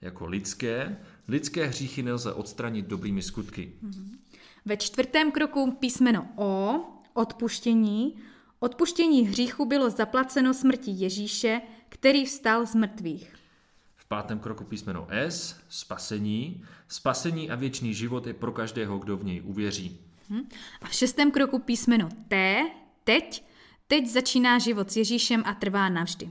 jako 0.00 0.26
lidské, 0.26 1.00
lidské 1.28 1.66
hříchy 1.66 2.02
nelze 2.02 2.32
odstranit 2.32 2.86
dobrými 2.86 3.22
skutky. 3.22 3.72
Mm-hmm. 3.84 4.18
Ve 4.64 4.76
čtvrtém 4.76 5.32
kroku 5.32 5.70
písmeno 5.70 6.28
O, 6.36 6.80
odpuštění, 7.14 8.16
odpuštění 8.58 9.22
hříchu 9.22 9.64
bylo 9.64 9.90
zaplaceno 9.90 10.54
smrtí 10.54 11.00
Ježíše, 11.00 11.60
který 11.88 12.24
vstal 12.24 12.66
z 12.66 12.74
mrtvých 12.74 13.41
pátém 14.12 14.38
kroku 14.38 14.64
písmeno 14.64 15.06
S, 15.08 15.60
spasení. 15.68 16.62
Spasení 16.88 17.50
a 17.50 17.54
věčný 17.54 17.94
život 17.94 18.26
je 18.26 18.34
pro 18.34 18.52
každého, 18.52 18.98
kdo 18.98 19.16
v 19.16 19.24
něj 19.24 19.42
uvěří. 19.44 20.00
Hmm. 20.28 20.48
A 20.82 20.88
v 20.88 20.92
šestém 20.94 21.30
kroku 21.30 21.58
písmeno 21.58 22.08
T, 22.28 22.62
teď. 23.04 23.44
Teď 23.86 24.06
začíná 24.06 24.58
život 24.58 24.90
s 24.90 24.96
Ježíšem 24.96 25.42
a 25.46 25.54
trvá 25.54 25.88
navždy. 25.88 26.30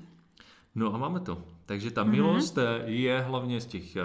No 0.76 0.94
a 0.94 0.98
máme 0.98 1.20
to. 1.20 1.44
Takže 1.66 1.92
ta 1.92 2.04
mm-hmm. 2.04 2.10
milost 2.10 2.58
eh, 2.58 2.84
je 2.86 3.20
hlavně 3.22 3.62
z 3.62 3.66
těch 3.66 3.96
eh, 3.96 4.04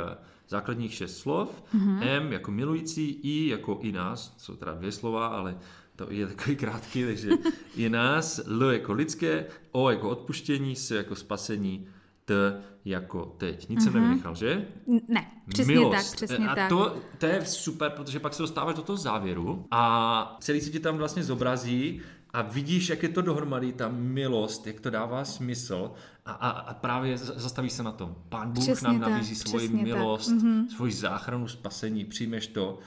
základních 0.48 0.94
šest 0.94 1.18
slov. 1.18 1.62
Mm-hmm. 1.74 1.98
M 2.02 2.32
jako 2.32 2.50
milující, 2.50 3.20
I 3.22 3.48
jako 3.48 3.78
i 3.82 3.92
nás, 3.92 4.34
jsou 4.38 4.56
teda 4.56 4.74
dvě 4.74 4.92
slova, 4.92 5.26
ale 5.26 5.58
to 5.96 6.06
je 6.10 6.26
takový 6.26 6.56
krátký, 6.64 7.04
takže 7.04 7.30
i 7.76 7.88
nás, 7.88 8.38
L 8.38 8.70
jako 8.72 8.92
lidské, 8.92 9.46
O 9.72 9.90
jako 9.90 10.08
odpuštění, 10.08 10.76
S 10.76 10.90
jako 10.90 11.14
spasení, 11.14 11.88
T 12.26 12.62
jako 12.84 13.24
teď. 13.24 13.68
Nic 13.68 13.78
mm-hmm. 13.78 13.82
jsem 13.82 13.92
mhm. 13.92 14.02
nevynechal, 14.02 14.34
že? 14.34 14.66
Ne, 15.08 15.26
přesně 15.48 15.74
Milost. 15.74 15.96
tak, 15.96 16.16
přesně 16.16 16.48
a 16.48 16.54
tak. 16.54 16.68
To, 16.68 16.96
to 17.18 17.26
je 17.26 17.46
super, 17.46 17.90
protože 17.90 18.20
pak 18.20 18.34
se 18.34 18.42
dostáváš 18.42 18.76
do 18.76 18.82
toho 18.82 18.96
závěru 18.96 19.66
a 19.70 20.36
celý 20.40 20.60
si 20.60 20.70
ti 20.70 20.80
tam 20.80 20.96
vlastně 20.96 21.22
zobrazí 21.22 22.00
a 22.30 22.42
vidíš, 22.42 22.88
jak 22.88 23.02
je 23.02 23.08
to 23.08 23.22
dohromady, 23.22 23.72
ta 23.72 23.88
milost, 23.88 24.66
jak 24.66 24.80
to 24.80 24.90
dává 24.90 25.24
smysl 25.24 25.92
a, 26.26 26.32
a, 26.32 26.50
a 26.50 26.74
právě 26.74 27.18
zastaví 27.18 27.70
se 27.70 27.82
na 27.82 27.92
tom. 27.92 28.16
Pán 28.28 28.52
Bůh 28.52 28.64
Přesně 28.64 28.88
nám 28.88 29.00
tak, 29.00 29.10
nabízí 29.10 29.34
svoji 29.34 29.68
přesně 29.68 29.84
tak. 29.84 29.98
milost, 29.98 30.30
Mhm. 30.30 30.68
svoji 30.68 30.92
záchranu, 30.92 31.48
spasení, 31.48 32.04
přijmeš 32.04 32.46
to 32.46 32.78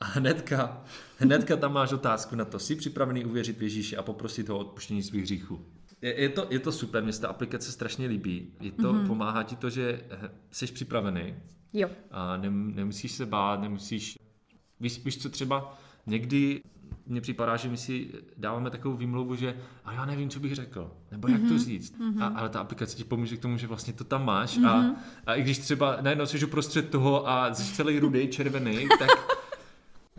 a 0.00 0.04
hnedka, 0.04 0.82
hnedka 1.18 1.56
tam 1.56 1.72
máš 1.72 1.92
otázku 1.92 2.36
na 2.36 2.44
to. 2.44 2.58
Jsi 2.58 2.76
připravený 2.76 3.24
uvěřit 3.24 3.58
v 3.58 3.62
Ježíše 3.62 3.96
a 3.96 4.02
poprosit 4.02 4.48
ho 4.48 4.56
o 4.56 4.60
odpuštění 4.60 5.02
svých 5.02 5.22
hříchů. 5.22 5.60
Je, 6.02 6.20
je, 6.20 6.28
to, 6.28 6.46
je 6.50 6.58
to 6.58 6.72
super, 6.72 7.02
mě 7.02 7.12
se 7.12 7.20
ta 7.20 7.28
aplikace 7.28 7.72
strašně 7.72 8.06
líbí. 8.06 8.52
Je 8.60 8.72
to, 8.72 8.92
Mhm. 8.92 9.06
Pomáhá 9.06 9.42
ti 9.42 9.56
to, 9.56 9.70
že 9.70 10.00
eh, 10.10 10.30
jsi 10.50 10.66
připravený 10.66 11.34
Jo. 11.72 11.88
a 12.10 12.36
nem, 12.36 12.74
nemusíš 12.74 13.12
se 13.12 13.26
bát, 13.26 13.60
nemusíš... 13.60 14.18
Víš, 14.80 15.04
víš 15.04 15.18
co 15.22 15.28
třeba 15.28 15.78
někdy 16.06 16.62
mně 17.06 17.20
připadá, 17.20 17.56
že 17.56 17.68
my 17.68 17.76
si 17.76 18.10
dáváme 18.36 18.70
takovou 18.70 18.96
výmluvu, 18.96 19.34
že 19.36 19.56
a 19.84 19.92
já 19.92 20.04
nevím, 20.04 20.28
co 20.30 20.40
bych 20.40 20.54
řekl, 20.54 20.90
nebo 21.10 21.28
jak 21.28 21.40
to 21.48 21.58
říct. 21.58 21.94
A, 22.20 22.26
ale 22.26 22.48
ta 22.48 22.60
aplikace 22.60 22.96
ti 22.96 23.04
pomůže 23.04 23.36
k 23.36 23.40
tomu, 23.42 23.56
že 23.58 23.66
vlastně 23.66 23.92
to 23.92 24.04
tam 24.04 24.24
máš 24.24 24.58
a, 24.66 24.84
a 25.26 25.34
i 25.34 25.42
když 25.42 25.58
třeba 25.58 25.96
najednou 26.00 26.26
jsi 26.26 26.44
uprostřed 26.46 26.90
toho 26.90 27.28
a 27.28 27.54
jsi 27.54 27.74
celý 27.74 27.98
rudý, 27.98 28.28
červený, 28.28 28.88
tak 28.98 29.08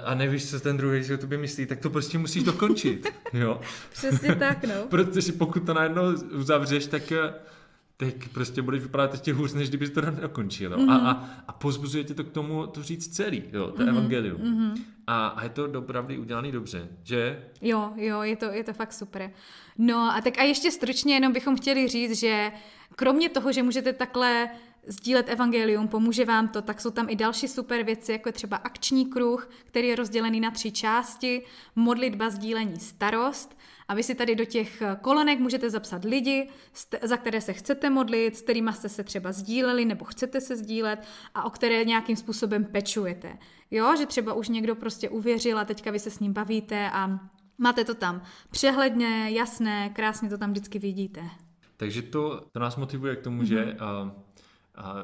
a 0.03 0.15
nevíš, 0.15 0.49
co 0.49 0.59
ten 0.59 0.77
druhý 0.77 1.03
si 1.03 1.13
o 1.13 1.17
tobě 1.17 1.37
myslí, 1.37 1.65
tak 1.65 1.79
to 1.79 1.89
prostě 1.89 2.17
musíš 2.17 2.43
dokončit. 2.43 3.07
Jo? 3.33 3.61
Přesně 3.91 4.35
tak, 4.35 4.63
no. 4.63 4.73
Protože 4.89 5.31
pokud 5.31 5.65
to 5.65 5.73
najednou 5.73 6.03
uzavřeš, 6.33 6.85
tak, 6.87 7.11
eh, 7.11 7.33
tak 7.97 8.13
prostě 8.33 8.61
budeš 8.61 8.81
vypadat 8.83 9.11
ještě 9.13 9.33
hůř, 9.33 9.53
než 9.53 9.69
kdybys 9.69 9.89
to 9.89 10.01
nedokončil. 10.01 10.71
Mm-hmm. 10.71 10.91
A, 10.91 11.11
a, 11.11 11.29
a 11.47 11.51
pozbuzuje 11.51 12.03
tě 12.03 12.13
to 12.13 12.23
k 12.23 12.31
tomu 12.31 12.67
to 12.67 12.83
říct 12.83 13.15
celý, 13.15 13.43
jo, 13.53 13.67
to 13.67 13.83
mm-hmm. 13.83 13.89
evangelium. 13.89 14.41
Mm-hmm. 14.41 14.81
A, 15.07 15.27
a 15.27 15.43
je 15.43 15.49
to 15.49 15.67
dopravdy 15.67 16.17
udělaný 16.17 16.51
dobře, 16.51 16.87
že? 17.03 17.43
Jo, 17.61 17.93
jo, 17.95 18.21
je 18.21 18.35
to, 18.35 18.45
je 18.45 18.63
to 18.63 18.73
fakt 18.73 18.93
super. 18.93 19.31
No 19.77 19.97
a 19.97 20.21
tak 20.21 20.39
a 20.39 20.43
ještě 20.43 20.71
stručně 20.71 21.13
jenom 21.13 21.33
bychom 21.33 21.57
chtěli 21.57 21.87
říct, 21.87 22.19
že 22.19 22.51
kromě 22.95 23.29
toho, 23.29 23.51
že 23.51 23.63
můžete 23.63 23.93
takhle 23.93 24.49
sdílet 24.87 25.29
evangelium, 25.29 25.87
pomůže 25.87 26.25
vám 26.25 26.47
to, 26.47 26.61
tak 26.61 26.81
jsou 26.81 26.91
tam 26.91 27.09
i 27.09 27.15
další 27.15 27.47
super 27.47 27.83
věci, 27.83 28.11
jako 28.11 28.29
je 28.29 28.33
třeba 28.33 28.57
akční 28.57 29.05
kruh, 29.05 29.49
který 29.65 29.87
je 29.87 29.95
rozdělený 29.95 30.39
na 30.39 30.51
tři 30.51 30.71
části, 30.71 31.45
modlitba, 31.75 32.29
sdílení, 32.29 32.79
starost. 32.79 33.57
A 33.87 33.93
vy 33.93 34.03
si 34.03 34.15
tady 34.15 34.35
do 34.35 34.45
těch 34.45 34.83
kolonek 35.01 35.39
můžete 35.39 35.69
zapsat 35.69 36.05
lidi, 36.05 36.49
za 37.01 37.17
které 37.17 37.41
se 37.41 37.53
chcete 37.53 37.89
modlit, 37.89 38.37
s 38.37 38.41
kterými 38.41 38.73
jste 38.73 38.89
se 38.89 39.03
třeba 39.03 39.31
sdíleli 39.31 39.85
nebo 39.85 40.05
chcete 40.05 40.41
se 40.41 40.55
sdílet 40.55 41.07
a 41.35 41.43
o 41.43 41.49
které 41.49 41.85
nějakým 41.85 42.15
způsobem 42.15 42.65
pečujete. 42.65 43.37
Jo, 43.71 43.95
že 43.95 44.05
třeba 44.05 44.33
už 44.33 44.49
někdo 44.49 44.75
prostě 44.75 45.09
uvěřil 45.09 45.59
a 45.59 45.65
teďka 45.65 45.91
vy 45.91 45.99
se 45.99 46.09
s 46.11 46.19
ním 46.19 46.33
bavíte 46.33 46.89
a 46.91 47.19
máte 47.57 47.83
to 47.83 47.93
tam 47.93 48.21
přehledně, 48.51 49.29
jasné, 49.29 49.89
krásně 49.89 50.29
to 50.29 50.37
tam 50.37 50.51
vždycky 50.51 50.79
vidíte. 50.79 51.21
Takže 51.77 52.01
to, 52.01 52.41
to 52.51 52.59
nás 52.59 52.75
motivuje 52.75 53.15
k 53.15 53.21
tomu, 53.21 53.41
mm-hmm. 53.41 53.45
že, 53.45 53.73
a, 53.79 54.15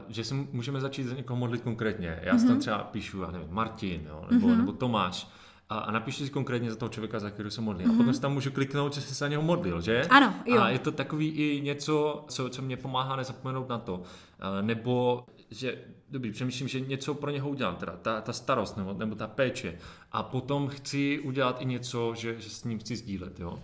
že 0.07 0.23
se 0.23 0.33
můžeme 0.33 0.81
začít 0.81 1.03
za 1.03 1.15
někoho 1.15 1.37
modlit 1.37 1.61
konkrétně. 1.61 2.19
Já 2.23 2.33
mm-hmm. 2.33 2.39
si 2.39 2.47
tam 2.47 2.59
třeba 2.59 2.77
píšu, 2.77 3.21
já 3.21 3.31
nevím, 3.31 3.47
Martin, 3.51 4.01
jo, 4.09 4.25
nebo, 4.31 4.47
mm-hmm. 4.47 4.57
nebo 4.57 4.71
Tomáš. 4.71 5.27
A, 5.69 5.77
a 5.77 5.91
napíšu 5.91 6.25
si 6.25 6.29
konkrétně 6.29 6.69
za 6.69 6.75
toho 6.75 6.89
člověka, 6.89 7.19
za 7.19 7.29
kterého 7.29 7.51
se 7.51 7.61
modlí. 7.61 7.85
Mm-hmm. 7.85 7.93
A 7.93 7.97
potom 7.97 8.13
si 8.13 8.21
tam 8.21 8.33
můžu 8.33 8.51
kliknout, 8.51 8.93
že 8.93 9.01
se 9.01 9.13
za 9.13 9.27
něho 9.27 9.41
modlil, 9.41 9.81
že? 9.81 10.01
Ano, 10.09 10.33
jo. 10.45 10.61
A 10.61 10.69
je 10.69 10.79
to 10.79 10.91
takový 10.91 11.29
i 11.29 11.61
něco, 11.61 12.25
co, 12.27 12.49
co 12.49 12.61
mě 12.61 12.77
pomáhá 12.77 13.15
nezapomenout 13.15 13.69
na 13.69 13.77
to. 13.77 14.01
A, 14.39 14.61
nebo, 14.61 15.25
že, 15.51 15.77
dobrý, 16.09 16.31
přemýšlím, 16.31 16.67
že 16.67 16.79
něco 16.79 17.13
pro 17.13 17.31
něho 17.31 17.49
udělám, 17.49 17.75
teda 17.75 17.97
ta, 18.01 18.21
ta 18.21 18.33
starost 18.33 18.77
nebo, 18.77 18.93
nebo 18.93 19.15
ta 19.15 19.27
péče. 19.27 19.77
A 20.11 20.23
potom 20.23 20.67
chci 20.67 21.19
udělat 21.19 21.61
i 21.61 21.65
něco, 21.65 22.13
že, 22.15 22.39
že 22.39 22.49
s 22.49 22.63
ním 22.63 22.79
chci 22.79 22.95
sdílet, 22.95 23.39
jo. 23.39 23.59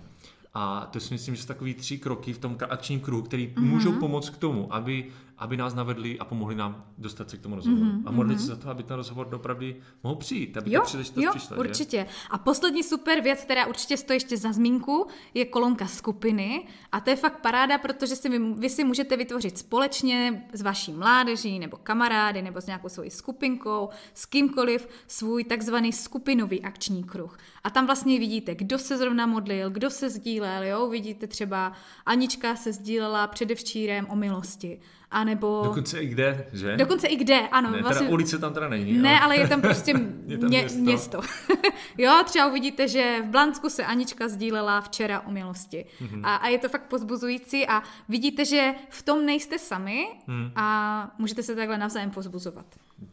A 0.54 0.90
to 0.92 1.00
si 1.00 1.14
myslím, 1.14 1.36
že 1.36 1.42
jsou 1.42 1.48
takový 1.48 1.74
tři 1.74 1.98
kroky 1.98 2.34
v 2.34 2.38
tom 2.38 2.58
akčním 2.70 3.00
kruhu, 3.00 3.22
který 3.22 3.48
mm-hmm. 3.48 3.62
můžou 3.62 3.92
pomoct 3.92 4.30
k 4.30 4.38
tomu, 4.38 4.74
aby, 4.74 5.12
aby 5.42 5.58
nás 5.58 5.74
navedli 5.74 6.20
a 6.20 6.26
pomohli 6.26 6.56
nám 6.56 6.86
dostat 6.98 7.30
se 7.30 7.38
k 7.38 7.42
tomu 7.42 7.56
rozhovoru. 7.56 7.86
Mm-hmm. 7.86 8.04
A 8.06 8.12
modlit 8.12 8.40
se 8.40 8.46
za 8.48 8.56
to, 8.56 8.70
aby 8.70 8.84
ten 8.84 8.96
rozhovor 8.96 9.36
opravdu 9.36 9.66
mohl 10.04 10.16
přijít, 10.16 10.58
aby 10.58 10.72
Jo, 10.74 10.82
ta 10.82 10.86
příležitost 10.86 11.24
jo, 11.24 11.32
přišla. 11.36 11.58
určitě. 11.58 11.98
Že? 11.98 12.06
A 12.30 12.38
poslední 12.38 12.84
super 12.84 13.22
věc, 13.22 13.44
která 13.44 13.66
určitě 13.66 13.98
stojí 13.98 14.16
ještě 14.16 14.38
za 14.38 14.52
zmínku, 14.52 15.08
je 15.34 15.46
kolonka 15.46 15.88
skupiny. 15.88 16.68
A 16.92 17.00
to 17.00 17.10
je 17.10 17.16
fakt 17.16 17.42
paráda, 17.42 17.78
protože 17.78 18.16
si 18.16 18.30
vy, 18.30 18.40
vy 18.40 18.70
si 18.70 18.84
můžete 18.84 19.18
vytvořit 19.18 19.58
společně 19.58 20.48
s 20.54 20.62
vaší 20.62 20.94
mládeží 20.94 21.60
nebo 21.60 21.78
kamarády 21.78 22.42
nebo 22.42 22.62
s 22.62 22.66
nějakou 22.66 22.90
svojí 22.90 23.10
skupinkou, 23.10 23.90
s 24.14 24.26
kýmkoliv 24.26 24.88
svůj 25.08 25.44
takzvaný 25.44 25.94
skupinový 25.94 26.62
akční 26.62 27.04
kruh. 27.04 27.38
A 27.64 27.70
tam 27.70 27.86
vlastně 27.86 28.20
vidíte, 28.20 28.56
kdo 28.56 28.78
se 28.78 28.98
zrovna 28.98 29.26
modlil, 29.26 29.70
kdo 29.70 29.90
se 29.90 30.10
sdílel, 30.10 30.64
jo? 30.64 30.90
Vidíte 30.90 31.28
třeba 31.28 31.74
Anička 32.06 32.56
se 32.56 32.74
sdílela 32.74 33.28
předevčírem 33.28 34.08
o 34.10 34.16
milosti. 34.16 34.80
A 35.12 35.24
nebo... 35.24 35.62
Dokonce 35.64 36.00
i 36.00 36.08
kde, 36.08 36.46
že? 36.54 36.78
Dokonce 36.78 37.08
i 37.08 37.16
kde, 37.16 37.40
ano. 37.40 37.72
ne, 37.72 37.82
vlastně... 37.82 38.00
teda 38.00 38.12
ulice 38.14 38.40
tam 38.40 38.54
teda 38.54 38.70
není. 38.70 38.94
Ne, 38.94 39.20
ale 39.20 39.38
je 39.38 39.48
tam 39.48 39.62
prostě 39.62 39.92
Je 40.28 40.38
tam 40.38 40.50
mě, 40.50 40.62
město. 40.62 40.80
město. 40.80 41.22
jo, 41.98 42.12
třeba 42.26 42.48
uvidíte, 42.48 42.88
že 42.88 43.18
v 43.26 43.30
Blansku 43.30 43.70
se 43.70 43.86
Anička 43.86 44.28
sdílela 44.28 44.82
včera 44.82 45.20
o 45.22 45.32
milosti. 45.32 45.86
Mhm. 46.02 46.26
A, 46.26 46.36
a 46.36 46.48
je 46.48 46.58
to 46.58 46.70
fakt 46.70 46.84
pozbuzující 46.84 47.68
a 47.68 47.84
vidíte, 48.10 48.46
že 48.46 48.74
v 48.90 49.04
tom 49.04 49.26
nejste 49.26 49.60
sami 49.60 50.06
Mhm. 50.28 50.52
a 50.56 51.12
můžete 51.18 51.44
se 51.44 51.56
takhle 51.56 51.78
navzájem 51.78 52.12
pozbuzovat. 52.12 52.66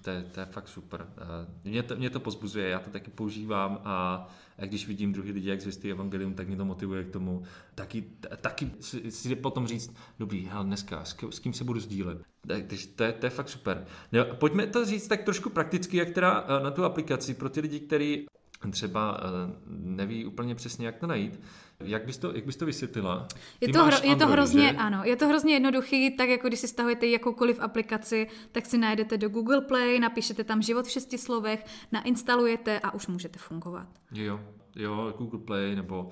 To 0.03 0.11
je, 0.11 0.23
to 0.23 0.41
je 0.41 0.47
fakt 0.47 0.69
super. 0.69 1.07
Eh, 1.19 1.69
Mě 1.71 1.83
to, 1.83 1.97
mě 1.97 2.11
to 2.11 2.21
pozbuzuje, 2.21 2.69
já 2.69 2.79
to 2.79 2.91
taky 2.91 3.11
používám 3.11 3.81
a 3.85 4.27
když 4.67 4.87
vidím 4.89 5.13
druhý 5.13 5.33
lidi, 5.33 5.49
jak 5.49 5.61
zvěstí 5.61 5.91
evangelium, 5.91 6.35
tak 6.35 6.49
mě 6.49 6.57
to 6.57 6.65
motivuje 6.65 7.05
k 7.05 7.11
tomu. 7.11 7.43
Taky, 7.75 8.05
taky 8.41 8.71
si, 9.11 9.37
potom 9.37 9.67
říct, 9.67 9.95
dobrý, 10.19 10.47
hele, 10.47 10.65
dneska, 10.65 11.05
s, 11.05 11.13
kým- 11.13 11.53
se 11.53 11.65
budu 11.65 11.81
sdílet. 11.81 12.19
Tak, 12.47 12.65
takže 12.67 12.87
to, 12.87 13.05
je, 13.05 13.13
to 13.13 13.27
je 13.27 13.31
fakt 13.31 13.49
super. 13.49 13.87
No, 14.13 14.25
pojďme 14.25 14.67
to 14.67 14.85
říct 14.85 15.09
tak 15.09 15.23
trošku 15.25 15.51
prakticky, 15.51 15.97
jak 15.97 16.11
teda 16.11 16.47
eh, 16.49 16.65
na 16.65 16.71
tu 16.71 16.85
aplikaci 16.85 17.35
pro 17.35 17.49
ty 17.49 17.61
lidi, 17.61 17.81
kteří 17.81 18.27
třeba 18.71 19.21
eh, 19.21 19.53
neví 19.69 20.25
úplně 20.25 20.55
přesně, 20.55 20.87
jak 20.87 20.97
to 20.99 21.07
najít. 21.07 21.41
Jak 21.85 22.07
bys 22.07 22.19
to, 22.19 22.35
jak 22.35 22.47
bys 22.47 22.57
to 22.57 22.67
vysvětlila? 22.67 23.29
Je 23.61 23.69
to, 23.69 23.85
hro, 23.85 23.97
je 23.97 24.01
to 24.03 24.11
Android, 24.11 24.33
hrozně, 24.33 24.69
že? 24.69 24.77
ano, 24.77 25.01
je 25.05 25.17
to 25.17 25.29
hrozně 25.29 25.55
jednoduchý, 25.55 26.17
tak 26.17 26.29
jako 26.29 26.49
když 26.49 26.61
si 26.61 26.69
stahujete 26.69 27.07
jakoukoliv 27.07 27.61
aplikaci, 27.61 28.29
tak 28.53 28.67
si 28.67 28.79
najdete 28.79 29.19
do 29.19 29.29
Google 29.29 29.61
Play, 29.61 30.01
napíšete 30.01 30.45
tam 30.45 30.63
život 30.63 30.87
v 30.87 30.91
šesti 30.91 31.19
slovech, 31.19 31.65
nainstalujete 31.93 32.81
a 32.81 32.95
už 32.95 33.07
můžete 33.07 33.39
fungovat. 33.39 33.89
Jo, 34.13 34.41
jo, 34.77 35.15
Google 35.19 35.41
Play 35.41 35.77
nebo 35.77 36.11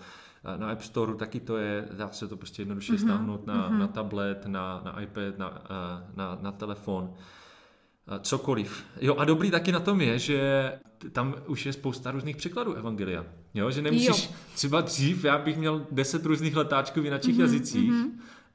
eh, 0.54 0.58
na 0.58 0.70
App 0.70 0.82
Store 0.82 1.14
taky 1.14 1.40
to 1.40 1.56
je, 1.56 1.88
dá 1.92 2.08
se 2.08 2.28
to 2.28 2.36
prostě 2.36 2.62
jednoduše 2.62 2.92
Mhm, 2.92 3.02
mm-hmm, 3.02 3.06
stáhnout 3.06 3.46
na, 3.46 3.70
mm-hmm. 3.70 3.78
na 3.78 3.86
tablet, 3.86 4.46
na, 4.46 4.80
na 4.84 5.00
iPad, 5.00 5.38
na, 5.38 5.62
eh, 5.64 6.12
na, 6.16 6.38
na 6.42 6.52
telefon, 6.52 7.14
eh, 8.08 8.18
cokoliv. 8.20 8.84
Jo 9.00 9.16
a 9.16 9.24
dobrý 9.24 9.50
taky 9.50 9.72
na 9.72 9.80
tom 9.80 10.00
je, 10.00 10.18
že 10.18 10.72
tam 11.12 11.34
už 11.46 11.66
je 11.66 11.72
spousta 11.72 12.10
různých 12.10 12.36
překladů 12.36 12.74
Evangelia. 12.74 13.24
Jo, 13.54 13.70
že 13.70 13.82
nemusíš, 13.82 14.08
Jo. 14.28 14.34
třeba 14.54 14.80
dřív 14.80 15.24
já 15.24 15.38
bych 15.38 15.56
měl 15.56 15.86
deset 15.90 16.26
různých 16.26 16.56
letáčků 16.56 17.00
v 17.00 17.04
jiných 17.04 17.22
Mhm, 17.24 17.32
mm-hmm, 17.36 17.40
jazycích, 17.40 17.90
mm-hmm. 17.90 18.10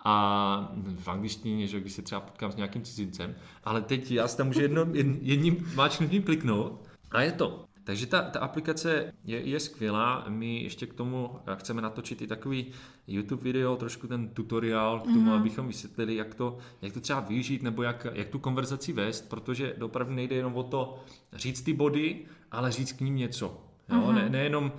a 0.05 0.73
v 0.95 1.07
angličtině, 1.07 1.67
že 1.67 1.79
když 1.79 1.93
se 1.93 2.01
třeba 2.01 2.21
potkám 2.21 2.51
s 2.51 2.55
nějakým 2.55 2.81
cizincem, 2.81 3.35
ale 3.63 3.81
teď 3.81 4.11
já 4.11 4.27
si 4.27 4.37
tam 4.37 4.47
můžu 4.47 4.61
jedno, 4.61 4.85
jed- 4.85 5.19
jedním 5.21 5.67
máčknutím 5.75 6.23
kliknout 6.23 6.87
a 7.11 7.21
je 7.21 7.31
to. 7.31 7.65
Takže 7.83 8.05
ta, 8.05 8.21
ta 8.21 8.39
aplikace 8.39 9.13
je, 9.25 9.41
je 9.41 9.59
skvělá, 9.59 10.25
my 10.27 10.63
ještě 10.63 10.87
k 10.87 10.93
tomu 10.93 11.39
chceme 11.55 11.81
natočit 11.81 12.21
i 12.21 12.27
takový 12.27 12.65
YouTube 13.07 13.43
video, 13.43 13.75
trošku 13.75 14.07
ten 14.07 14.29
tutoriál 14.29 14.99
k 14.99 15.03
tomu, 15.03 15.31
mm-hmm. 15.31 15.39
abychom 15.39 15.67
vysvětlili, 15.67 16.15
jak 16.15 16.35
to, 16.35 16.57
jak 16.81 16.93
to 16.93 17.01
třeba 17.01 17.19
využít, 17.19 17.63
nebo 17.63 17.83
jak, 17.83 18.07
jak 18.13 18.27
tu 18.27 18.39
konverzaci 18.39 18.93
vést, 18.93 19.29
protože 19.29 19.73
opravdu 19.73 20.13
nejde 20.13 20.35
jenom 20.35 20.55
o 20.55 20.63
to 20.63 21.03
říct 21.33 21.61
ty 21.61 21.73
body, 21.73 22.25
ale 22.51 22.71
říct 22.71 22.91
k 22.91 23.01
ním 23.01 23.15
něco. 23.15 23.61
Jo? 23.89 23.97
Mm-hmm. 23.97 24.13
Ne, 24.13 24.29
nejenom 24.29 24.71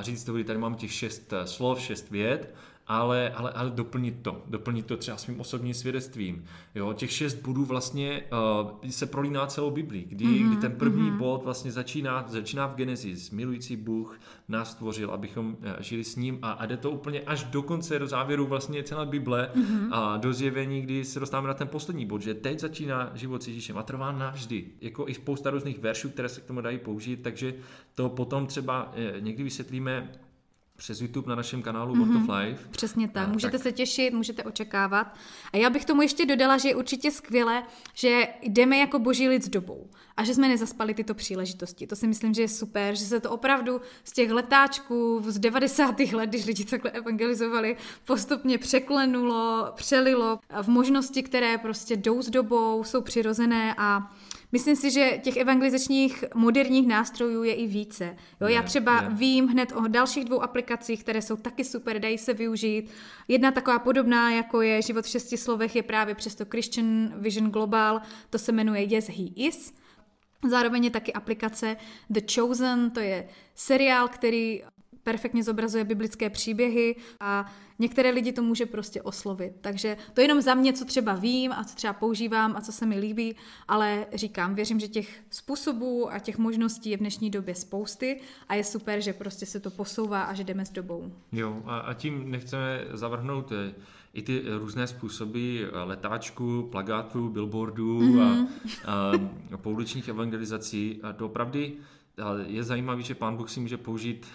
říct 0.00 0.24
tady 0.24 0.58
mám 0.58 0.74
těch 0.74 0.92
šest 0.92 1.32
eh, 1.32 1.46
slov, 1.46 1.80
šest 1.80 2.10
vět, 2.10 2.54
ale, 2.88 3.30
ale, 3.30 3.50
ale 3.50 3.70
doplnit 3.70 4.14
to. 4.22 4.42
Doplnit 4.46 4.86
to 4.86 4.96
třeba 4.96 5.16
svým 5.16 5.40
osobním 5.40 5.74
svědectvím. 5.74 6.44
Jo, 6.74 6.92
těch 6.92 7.12
šest 7.12 7.34
bodů 7.34 7.64
vlastně 7.64 8.22
uh, 8.82 8.90
se 8.90 9.06
prolíná 9.06 9.46
celou 9.46 9.70
Biblii, 9.70 10.04
kdy, 10.08 10.24
mm-hmm, 10.24 10.48
kdy 10.48 10.56
ten 10.56 10.72
první 10.72 11.10
mm-hmm. 11.10 11.16
bod 11.16 11.44
vlastně 11.44 11.72
začíná, 11.72 12.24
začíná 12.28 12.66
v 12.66 12.74
Genesis. 12.74 13.30
Milující 13.30 13.76
Bůh 13.76 14.20
nás 14.48 14.70
stvořil, 14.70 15.10
abychom 15.10 15.46
uh, 15.46 15.54
žili 15.80 16.04
s 16.04 16.16
ním 16.16 16.38
a, 16.42 16.50
a 16.50 16.66
jde 16.66 16.76
to 16.76 16.90
úplně 16.90 17.20
až 17.20 17.44
do 17.44 17.62
konce, 17.62 17.98
do 17.98 18.06
závěru 18.06 18.46
vlastně 18.46 18.82
celé 18.82 19.06
Bible 19.06 19.50
mm-hmm. 19.54 19.88
a 19.92 20.16
do 20.16 20.32
zjevení, 20.32 20.82
kdy 20.82 21.04
se 21.04 21.20
dostáváme 21.20 21.48
na 21.48 21.54
ten 21.54 21.68
poslední 21.68 22.06
bod, 22.06 22.22
že 22.22 22.34
teď 22.34 22.60
začíná 22.60 23.10
život 23.14 23.42
s 23.42 23.48
Ježíšem 23.48 23.78
a 23.78 23.82
trvá 23.82 24.12
navždy. 24.12 24.64
Jako 24.80 25.08
i 25.08 25.14
spousta 25.14 25.50
různých 25.50 25.78
veršů, 25.78 26.08
které 26.08 26.28
se 26.28 26.40
k 26.40 26.44
tomu 26.44 26.60
dají 26.60 26.78
použít, 26.78 27.22
takže 27.22 27.54
to 27.94 28.08
potom 28.08 28.46
třeba 28.46 28.92
eh, 28.94 29.20
někdy 29.20 29.42
vysvětlíme 29.44 30.10
přes 30.78 31.00
YouTube 31.00 31.28
na 31.28 31.34
našem 31.34 31.62
kanálu 31.62 31.94
mm-hmm. 31.94 32.12
Word 32.12 32.22
of 32.22 32.36
Life. 32.36 32.68
Přesně 32.70 33.08
tak. 33.08 33.28
A, 33.28 33.32
můžete 33.32 33.52
tak. 33.52 33.62
se 33.62 33.72
těšit, 33.72 34.14
můžete 34.14 34.42
očekávat. 34.44 35.14
A 35.52 35.56
já 35.56 35.70
bych 35.70 35.84
tomu 35.84 36.02
ještě 36.02 36.26
dodala, 36.26 36.58
že 36.58 36.68
je 36.68 36.74
určitě 36.74 37.10
skvělé, 37.10 37.62
že 37.94 38.28
jdeme 38.42 38.78
jako 38.78 38.98
boží 38.98 39.28
lid 39.28 39.44
s 39.44 39.48
dobou 39.48 39.90
a 40.16 40.24
že 40.24 40.34
jsme 40.34 40.48
nezaspali 40.48 40.94
tyto 40.94 41.14
příležitosti. 41.14 41.86
To 41.86 41.96
si 41.96 42.06
myslím, 42.06 42.34
že 42.34 42.42
je 42.42 42.48
super, 42.48 42.94
že 42.94 43.04
se 43.04 43.20
to 43.20 43.30
opravdu 43.30 43.80
z 44.04 44.12
těch 44.12 44.30
letáčků 44.30 45.22
z 45.26 45.38
90. 45.38 46.00
let, 46.00 46.30
když 46.30 46.46
lidi 46.46 46.64
takhle 46.64 46.90
evangelizovali, 46.90 47.76
postupně 48.04 48.58
překlenulo, 48.58 49.72
přelilo 49.74 50.38
v 50.62 50.68
možnosti, 50.68 51.22
které 51.22 51.58
prostě 51.58 51.96
jdou 51.96 52.22
s 52.22 52.30
dobou, 52.30 52.84
jsou 52.84 53.00
přirozené 53.00 53.74
a 53.78 54.12
Myslím 54.52 54.76
si, 54.76 54.90
že 54.90 55.20
těch 55.22 55.36
evangelizačních 55.36 56.24
moderních 56.34 56.88
nástrojů 56.88 57.42
je 57.42 57.54
i 57.54 57.66
více. 57.66 58.16
Jo, 58.40 58.48
já 58.48 58.62
třeba 58.62 59.02
je. 59.02 59.08
vím 59.10 59.46
hned 59.46 59.72
o 59.72 59.88
dalších 59.88 60.24
dvou 60.24 60.42
aplikacích, 60.42 61.02
které 61.02 61.22
jsou 61.22 61.36
taky 61.36 61.64
super, 61.64 61.98
dají 61.98 62.18
se 62.18 62.34
využít. 62.34 62.90
Jedna 63.28 63.50
taková 63.50 63.78
podobná, 63.78 64.30
jako 64.30 64.62
je 64.62 64.82
Život 64.82 65.04
v 65.04 65.08
šesti 65.08 65.36
slovech, 65.36 65.76
je 65.76 65.82
právě 65.82 66.14
přesto 66.14 66.44
Christian 66.50 67.12
Vision 67.16 67.50
Global, 67.50 68.00
to 68.30 68.38
se 68.38 68.52
jmenuje 68.52 68.82
Yes, 68.82 69.08
He 69.08 69.24
Is. 69.36 69.74
Zároveň 70.48 70.84
je 70.84 70.90
taky 70.90 71.12
aplikace 71.12 71.76
The 72.10 72.20
Chosen, 72.34 72.90
to 72.90 73.00
je 73.00 73.28
seriál, 73.54 74.08
který 74.08 74.62
perfektně 75.08 75.44
zobrazuje 75.44 75.84
biblické 75.84 76.30
příběhy 76.30 76.96
a 77.20 77.52
některé 77.78 78.10
lidi 78.10 78.32
to 78.32 78.42
může 78.42 78.66
prostě 78.66 79.02
oslovit. 79.02 79.52
Takže 79.60 79.96
to 80.14 80.20
je 80.20 80.24
jenom 80.24 80.40
za 80.40 80.54
mě, 80.54 80.72
co 80.72 80.84
třeba 80.84 81.14
vím 81.14 81.52
a 81.52 81.64
co 81.64 81.74
třeba 81.74 81.92
používám 81.92 82.56
a 82.56 82.60
co 82.60 82.72
se 82.72 82.86
mi 82.86 82.98
líbí, 82.98 83.36
ale 83.68 84.06
říkám, 84.14 84.54
věřím, 84.54 84.80
že 84.80 84.88
těch 84.88 85.20
způsobů 85.30 86.12
a 86.12 86.18
těch 86.18 86.38
možností 86.38 86.90
je 86.90 86.96
v 86.96 87.00
dnešní 87.00 87.30
době 87.30 87.54
spousty 87.54 88.20
a 88.48 88.54
je 88.54 88.64
super, 88.64 89.00
že 89.00 89.12
prostě 89.12 89.46
se 89.46 89.60
to 89.60 89.70
posouvá 89.70 90.22
a 90.22 90.34
že 90.34 90.44
jdeme 90.44 90.64
s 90.64 90.70
dobou. 90.70 91.12
Jo, 91.32 91.62
a, 91.66 91.78
a 91.78 91.94
tím 91.94 92.30
nechceme 92.30 92.84
zavrhnout 92.92 93.52
eh, 93.52 93.74
i 94.12 94.22
ty 94.22 94.42
různé 94.58 94.86
způsoby 94.86 95.62
eh, 95.62 95.68
letáčků, 95.72 96.68
plagátů, 96.70 97.28
billboardů 97.28 98.00
mm-hmm. 98.00 98.46
a, 98.84 99.12
mhm. 99.12 99.30
a 99.52 99.56
pouličních 99.56 100.08
evangelizací. 100.08 101.00
A 101.02 101.12
to 101.12 101.26
opravdu 101.26 101.60
je 102.46 102.62
zajímavé, 102.62 103.02
že 103.02 103.14
pán 103.14 103.36
Bůh 103.36 103.50
si 103.50 103.60
může 103.60 103.76
použít 103.76 104.26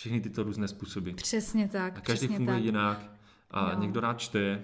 všechny 0.00 0.20
tyto 0.20 0.42
různé 0.42 0.68
způsoby. 0.68 1.10
Přesně 1.10 1.68
tak. 1.68 1.98
A 1.98 2.00
každý 2.00 2.26
funguje 2.26 2.56
tak. 2.56 2.64
jinak. 2.64 3.10
A 3.50 3.72
jo. 3.72 3.80
někdo 3.80 4.00
rád 4.00 4.18
čte, 4.18 4.62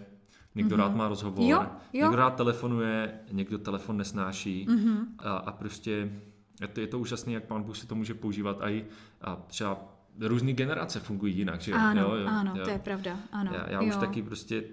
někdo 0.55 0.77
mm-hmm. 0.77 0.79
rád 0.79 0.97
má 0.97 1.09
rozhovor, 1.09 1.51
jo, 1.51 1.67
jo. 1.93 2.03
někdo 2.03 2.17
rád 2.17 2.37
telefonuje, 2.37 3.21
někdo 3.33 3.59
telefon 3.59 3.97
nesnáší. 3.97 4.67
Mm-hmm. 4.69 5.07
A, 5.19 5.37
a 5.37 5.53
prostě 5.53 6.11
je 6.61 6.69
to, 6.69 6.81
je 6.81 6.87
to 6.87 6.99
úžasné, 6.99 7.33
jak 7.33 7.45
pán 7.45 7.63
Bůh 7.63 7.77
si 7.77 7.87
to 7.87 7.95
může 7.95 8.15
používat 8.15 8.57
a 8.61 8.71
i 8.71 8.85
a 9.21 9.37
třeba 9.37 9.79
různé 10.21 10.53
generace 10.53 11.01
fungují 11.01 11.37
jinak. 11.37 11.61
Že? 11.61 11.73
Ano, 11.73 12.03
jo, 12.03 12.15
jo, 12.15 12.27
ano, 12.29 12.53
jo. 12.57 12.65
to 12.65 12.71
je 12.71 12.79
pravda. 12.79 13.19
Ano, 13.33 13.53
já 13.55 13.71
já 13.71 13.83
jo. 13.83 13.89
už 13.89 13.97
taky 13.97 14.23
prostě 14.23 14.65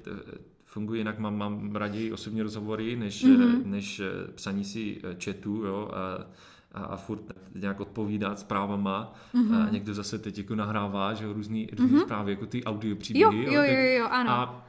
funguji 0.66 0.99
jinak, 0.99 1.20
mám, 1.20 1.38
mám 1.38 1.76
raději 1.76 2.11
osobní 2.11 2.41
rozhovory, 2.41 2.95
než, 2.95 3.26
mm-hmm. 3.26 3.66
než 3.66 3.99
eh, 3.99 4.32
psaní 4.36 4.64
si 4.64 5.01
eh, 5.28 5.36
jo, 5.45 5.91
a, 5.93 6.26
a, 6.74 6.84
a 6.84 6.97
furt 6.97 7.21
nějak 7.55 7.80
odpovídat 7.80 8.39
zprávama. 8.39 9.13
Mm-hmm. 9.34 9.67
A 9.67 9.69
někdo 9.69 9.93
zase 9.93 10.19
teď 10.19 10.38
jako 10.38 10.55
nahrává, 10.55 11.13
že 11.13 11.34
různý, 11.34 11.69
různý 11.80 11.97
mm-hmm. 11.97 12.01
zprávy, 12.01 12.32
jako 12.32 12.45
ty 12.45 12.63
audio 12.63 12.95
příběhy. 12.95 13.43
Jo, 13.43 13.51
jo, 13.51 13.63
jo, 13.63 13.97
jo, 13.99 14.07
ano. 14.11 14.32
A, 14.32 14.65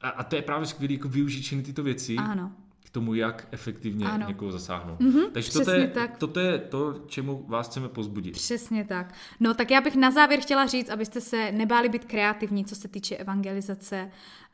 a, 0.00 0.08
a 0.08 0.24
to 0.24 0.36
je 0.36 0.42
právě 0.42 0.66
skvělé 0.66 0.94
jako 0.94 1.08
využít 1.08 1.42
všechny 1.42 1.62
tyto 1.64 1.82
věci. 1.82 2.16
Ano 2.16 2.52
k 2.88 2.92
tomu, 2.92 3.14
jak 3.14 3.48
efektivně 3.50 4.06
ano. 4.06 4.28
někoho 4.28 4.52
zasáhnout. 4.52 5.00
Mm-hmm, 5.00 5.30
Takže 5.32 5.52
toto 5.52 5.70
je, 5.70 5.88
tak. 5.88 6.18
toto 6.18 6.40
je 6.40 6.58
to, 6.58 6.94
čemu 7.06 7.44
vás 7.48 7.68
chceme 7.68 7.88
pozbudit. 7.88 8.34
Přesně 8.34 8.84
tak. 8.84 9.14
No 9.40 9.54
tak 9.54 9.70
já 9.70 9.80
bych 9.80 9.96
na 9.96 10.10
závěr 10.10 10.40
chtěla 10.40 10.66
říct, 10.66 10.88
abyste 10.88 11.20
se 11.20 11.52
nebáli 11.52 11.88
být 11.88 12.04
kreativní, 12.04 12.64
co 12.64 12.74
se 12.74 12.88
týče 12.88 13.16
evangelizace, 13.16 14.10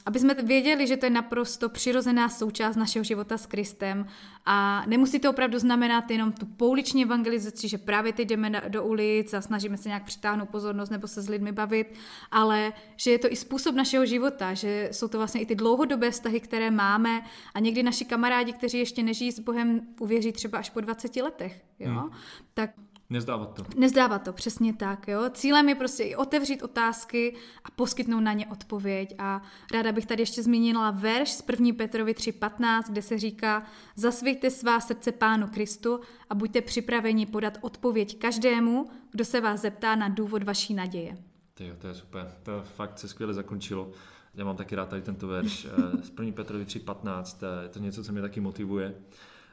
aby 0.06 0.18
jsme 0.18 0.34
věděli, 0.34 0.86
že 0.86 0.96
to 0.96 1.06
je 1.06 1.10
naprosto 1.10 1.68
přirozená 1.68 2.28
součást 2.28 2.76
našeho 2.76 3.04
života 3.04 3.38
s 3.38 3.46
Kristem 3.46 4.06
a 4.46 4.84
nemusí 4.86 5.18
to 5.18 5.30
opravdu 5.30 5.58
znamenat 5.58 6.10
jenom 6.10 6.32
tu 6.32 6.46
pouliční 6.46 7.02
evangelizaci, 7.02 7.68
že 7.68 7.78
právě 7.78 8.12
teď 8.12 8.28
jdeme 8.28 8.62
do 8.68 8.84
ulic 8.84 9.34
a 9.34 9.40
snažíme 9.40 9.76
se 9.76 9.88
nějak 9.88 10.04
přitáhnout 10.04 10.48
pozornost 10.48 10.90
nebo 10.90 11.06
se 11.06 11.22
s 11.22 11.28
lidmi 11.28 11.52
bavit, 11.52 11.94
ale 12.30 12.72
že 12.96 13.10
je 13.10 13.18
to 13.18 13.32
i 13.32 13.36
způsob 13.36 13.74
našeho 13.74 14.06
života, 14.06 14.54
že 14.54 14.88
jsou 14.92 15.08
to 15.08 15.18
vlastně 15.18 15.40
i 15.40 15.46
ty 15.46 15.54
dlouhodobé 15.54 16.10
vztahy, 16.10 16.40
které 16.40 16.70
máme 16.70 17.22
a 17.54 17.60
někdy 17.60 17.82
naši 17.82 18.04
kamarádi, 18.04 18.23
kteří 18.52 18.78
ještě 18.78 19.02
nežijí 19.02 19.32
s 19.32 19.40
Bohem, 19.40 19.80
uvěří 20.00 20.32
třeba 20.32 20.58
až 20.58 20.70
po 20.70 20.80
20 20.80 21.16
letech. 21.16 21.64
Jo? 21.78 21.90
Hmm. 21.90 22.10
Tak 22.54 22.70
Nezdávat 23.10 23.54
to. 23.54 23.64
Nezdávat 23.76 24.22
to, 24.22 24.32
přesně 24.32 24.74
tak. 24.74 25.08
Jo? 25.08 25.20
Cílem 25.30 25.68
je 25.68 25.74
prostě 25.74 26.02
i 26.02 26.16
otevřít 26.16 26.62
otázky 26.62 27.36
a 27.64 27.70
poskytnout 27.70 28.20
na 28.20 28.32
ně 28.32 28.46
odpověď. 28.46 29.14
A 29.18 29.42
ráda 29.72 29.92
bych 29.92 30.06
tady 30.06 30.22
ještě 30.22 30.42
zmínila 30.42 30.90
verš 30.90 31.30
z 31.30 31.44
1. 31.50 31.70
Petrovi 31.76 32.12
3.15, 32.12 32.82
kde 32.88 33.02
se 33.02 33.18
říká 33.18 33.66
Zasvěďte 33.96 34.50
svá 34.50 34.80
srdce 34.80 35.12
Pánu 35.12 35.48
Kristu 35.48 36.00
a 36.30 36.34
buďte 36.34 36.60
připraveni 36.60 37.26
podat 37.26 37.58
odpověď 37.60 38.18
každému, 38.18 38.90
kdo 39.10 39.24
se 39.24 39.40
vás 39.40 39.60
zeptá 39.60 39.94
na 39.94 40.08
důvod 40.08 40.42
vaší 40.42 40.74
naděje. 40.74 41.18
Tyjo, 41.54 41.76
to 41.76 41.88
je 41.88 41.94
super. 41.94 42.32
To 42.42 42.62
fakt 42.62 42.98
se 42.98 43.08
skvěle 43.08 43.34
zakončilo. 43.34 43.90
Já 44.36 44.44
mám 44.44 44.56
taky 44.56 44.74
rád 44.74 44.88
tady 44.88 45.02
tento 45.02 45.26
verš 45.26 45.66
eh, 45.66 46.02
z 46.02 46.10
1. 46.20 46.32
Petrovi 46.34 46.64
3.15. 46.64 47.46
Je 47.62 47.68
to 47.68 47.78
něco, 47.78 48.04
co 48.04 48.12
mě 48.12 48.22
taky 48.22 48.40
motivuje. 48.40 48.94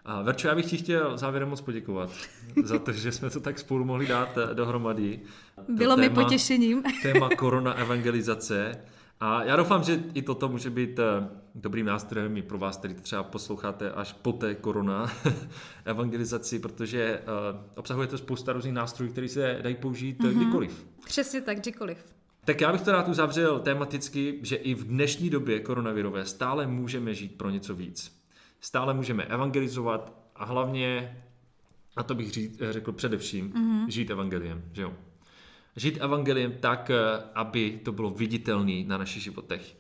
A 0.06 0.22
Verčo, 0.22 0.48
já 0.48 0.56
bych 0.56 0.66
ti 0.66 0.78
chtěl 0.78 1.18
závěrem 1.18 1.50
moc 1.50 1.62
poděkovat 1.62 2.10
za 2.64 2.80
to, 2.80 2.92
že 2.92 3.12
jsme 3.12 3.30
to 3.30 3.40
tak 3.40 3.60
spolu 3.60 3.86
mohli 3.86 4.08
dát 4.08 4.38
eh, 4.38 4.54
dohromady. 4.54 5.20
Bylo 5.68 5.96
téma, 5.96 6.08
mi 6.08 6.16
potěšením. 6.16 6.84
téma 7.02 7.30
korona 7.30 7.74
evangelizace. 7.74 8.82
A 9.20 9.44
já 9.44 9.56
doufám, 9.56 9.84
že 9.84 10.04
i 10.14 10.22
toto 10.22 10.50
může 10.50 10.70
být 10.70 11.00
eh, 11.00 11.30
dobrým 11.56 11.86
nástrojem 11.86 12.38
i 12.38 12.42
pro 12.42 12.58
vás, 12.58 12.78
který 12.78 12.94
třeba 12.94 13.24
posloucháte 13.24 13.92
až 13.92 14.14
po 14.14 14.32
té 14.32 14.56
korona 14.56 15.12
evangelizaci, 15.86 16.60
protože 16.60 17.02
eh, 17.02 17.24
obsahuje 17.76 18.08
to 18.08 18.18
spousta 18.18 18.54
různých 18.54 18.74
nástrojů, 18.74 19.12
které 19.12 19.28
se 19.28 19.60
dají 19.62 19.76
použít 19.76 20.20
mm-hmm. 20.20 20.34
kdykoliv. 20.36 20.86
Přesně 21.06 21.42
tak, 21.42 21.60
kdykoliv. 21.60 21.98
Tak 22.46 22.62
já 22.62 22.72
bych 22.72 22.82
to 22.82 22.92
rád 22.92 23.08
uzavřel 23.08 23.60
tematicky, 23.60 24.40
že 24.42 24.56
i 24.56 24.74
v 24.74 24.84
dnešní 24.84 25.30
době 25.30 25.60
koronavirové 25.60 26.26
stále 26.26 26.68
můžeme 26.68 27.14
žít 27.14 27.38
pro 27.38 27.50
něco 27.50 27.76
víc 27.76 28.22
stále 28.62 28.94
můžeme 28.94 29.24
evangelizovat 29.24 30.14
a 30.36 30.46
hlavně, 30.46 31.18
a 31.96 32.04
to 32.04 32.16
bych 32.16 32.32
říct, 32.32 32.62
řekl 32.70 32.92
především, 32.92 33.54
mm-hmm. 33.54 33.88
žít 33.88 34.10
evangeliem, 34.10 34.64
že 34.74 34.82
jo. 34.82 34.94
Žít 35.76 35.98
evangeliem 36.02 36.58
tak, 36.60 36.92
aby 37.36 37.80
to 37.84 37.92
bylo 37.92 38.10
viditelné 38.10 38.84
na 38.84 38.98
našich 38.98 39.24
životech. 39.24 39.76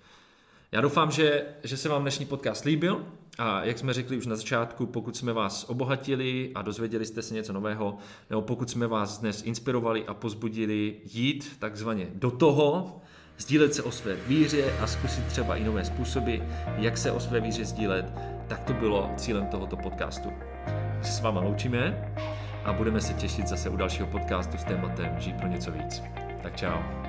Já 0.72 0.82
doufám, 0.82 1.12
že, 1.12 1.45
že 1.64 1.78
se 1.78 1.89
vám 1.89 2.01
dnešní 2.01 2.26
podcast 2.26 2.66
líbil 2.66 3.05
a 3.38 3.63
jak 3.63 3.77
jsme 3.77 3.93
řekli 3.93 4.17
už 4.17 4.25
na 4.25 4.36
začátku, 4.36 4.86
pokud 4.86 5.17
jsme 5.17 5.34
vás 5.34 5.65
obohatili 5.69 6.51
a 6.55 6.61
dozvěděli 6.61 7.05
jste 7.05 7.21
se 7.21 7.34
něco 7.34 7.53
nového, 7.53 7.97
nebo 8.29 8.41
pokud 8.41 8.69
jsme 8.69 8.88
vás 8.88 9.19
dnes 9.19 9.43
inspirovali 9.43 10.05
a 10.05 10.13
pozbudili 10.13 10.95
jít 11.13 11.55
takzvaně 11.59 12.07
do 12.13 12.32
toho, 12.32 13.01
sdílet 13.38 13.73
se 13.73 13.84
o 13.84 13.91
své 13.91 14.15
víře 14.15 14.73
a 14.79 14.88
zkusit 14.88 15.25
třeba 15.25 15.55
i 15.55 15.63
nové 15.63 15.86
způsoby, 15.86 16.36
jak 16.77 16.97
se 16.97 17.11
o 17.11 17.19
své 17.19 17.39
víře 17.39 17.65
sdílet, 17.65 18.05
tak 18.47 18.59
to 18.59 18.73
bylo 18.73 19.09
cílem 19.17 19.47
tohoto 19.47 19.77
podcastu. 19.77 20.29
My 20.97 21.03
se 21.03 21.11
s 21.11 21.21
váma 21.21 21.41
loučíme 21.41 22.13
a 22.65 22.73
budeme 22.73 23.01
se 23.01 23.13
těšit 23.13 23.47
zase 23.47 23.69
u 23.69 23.75
dalšího 23.75 24.07
podcastu 24.07 24.57
s 24.57 24.63
tématem 24.63 25.15
Žít 25.19 25.38
pro 25.38 25.47
něco 25.47 25.71
víc. 25.71 26.03
Tak 26.43 26.55
čau. 26.55 27.00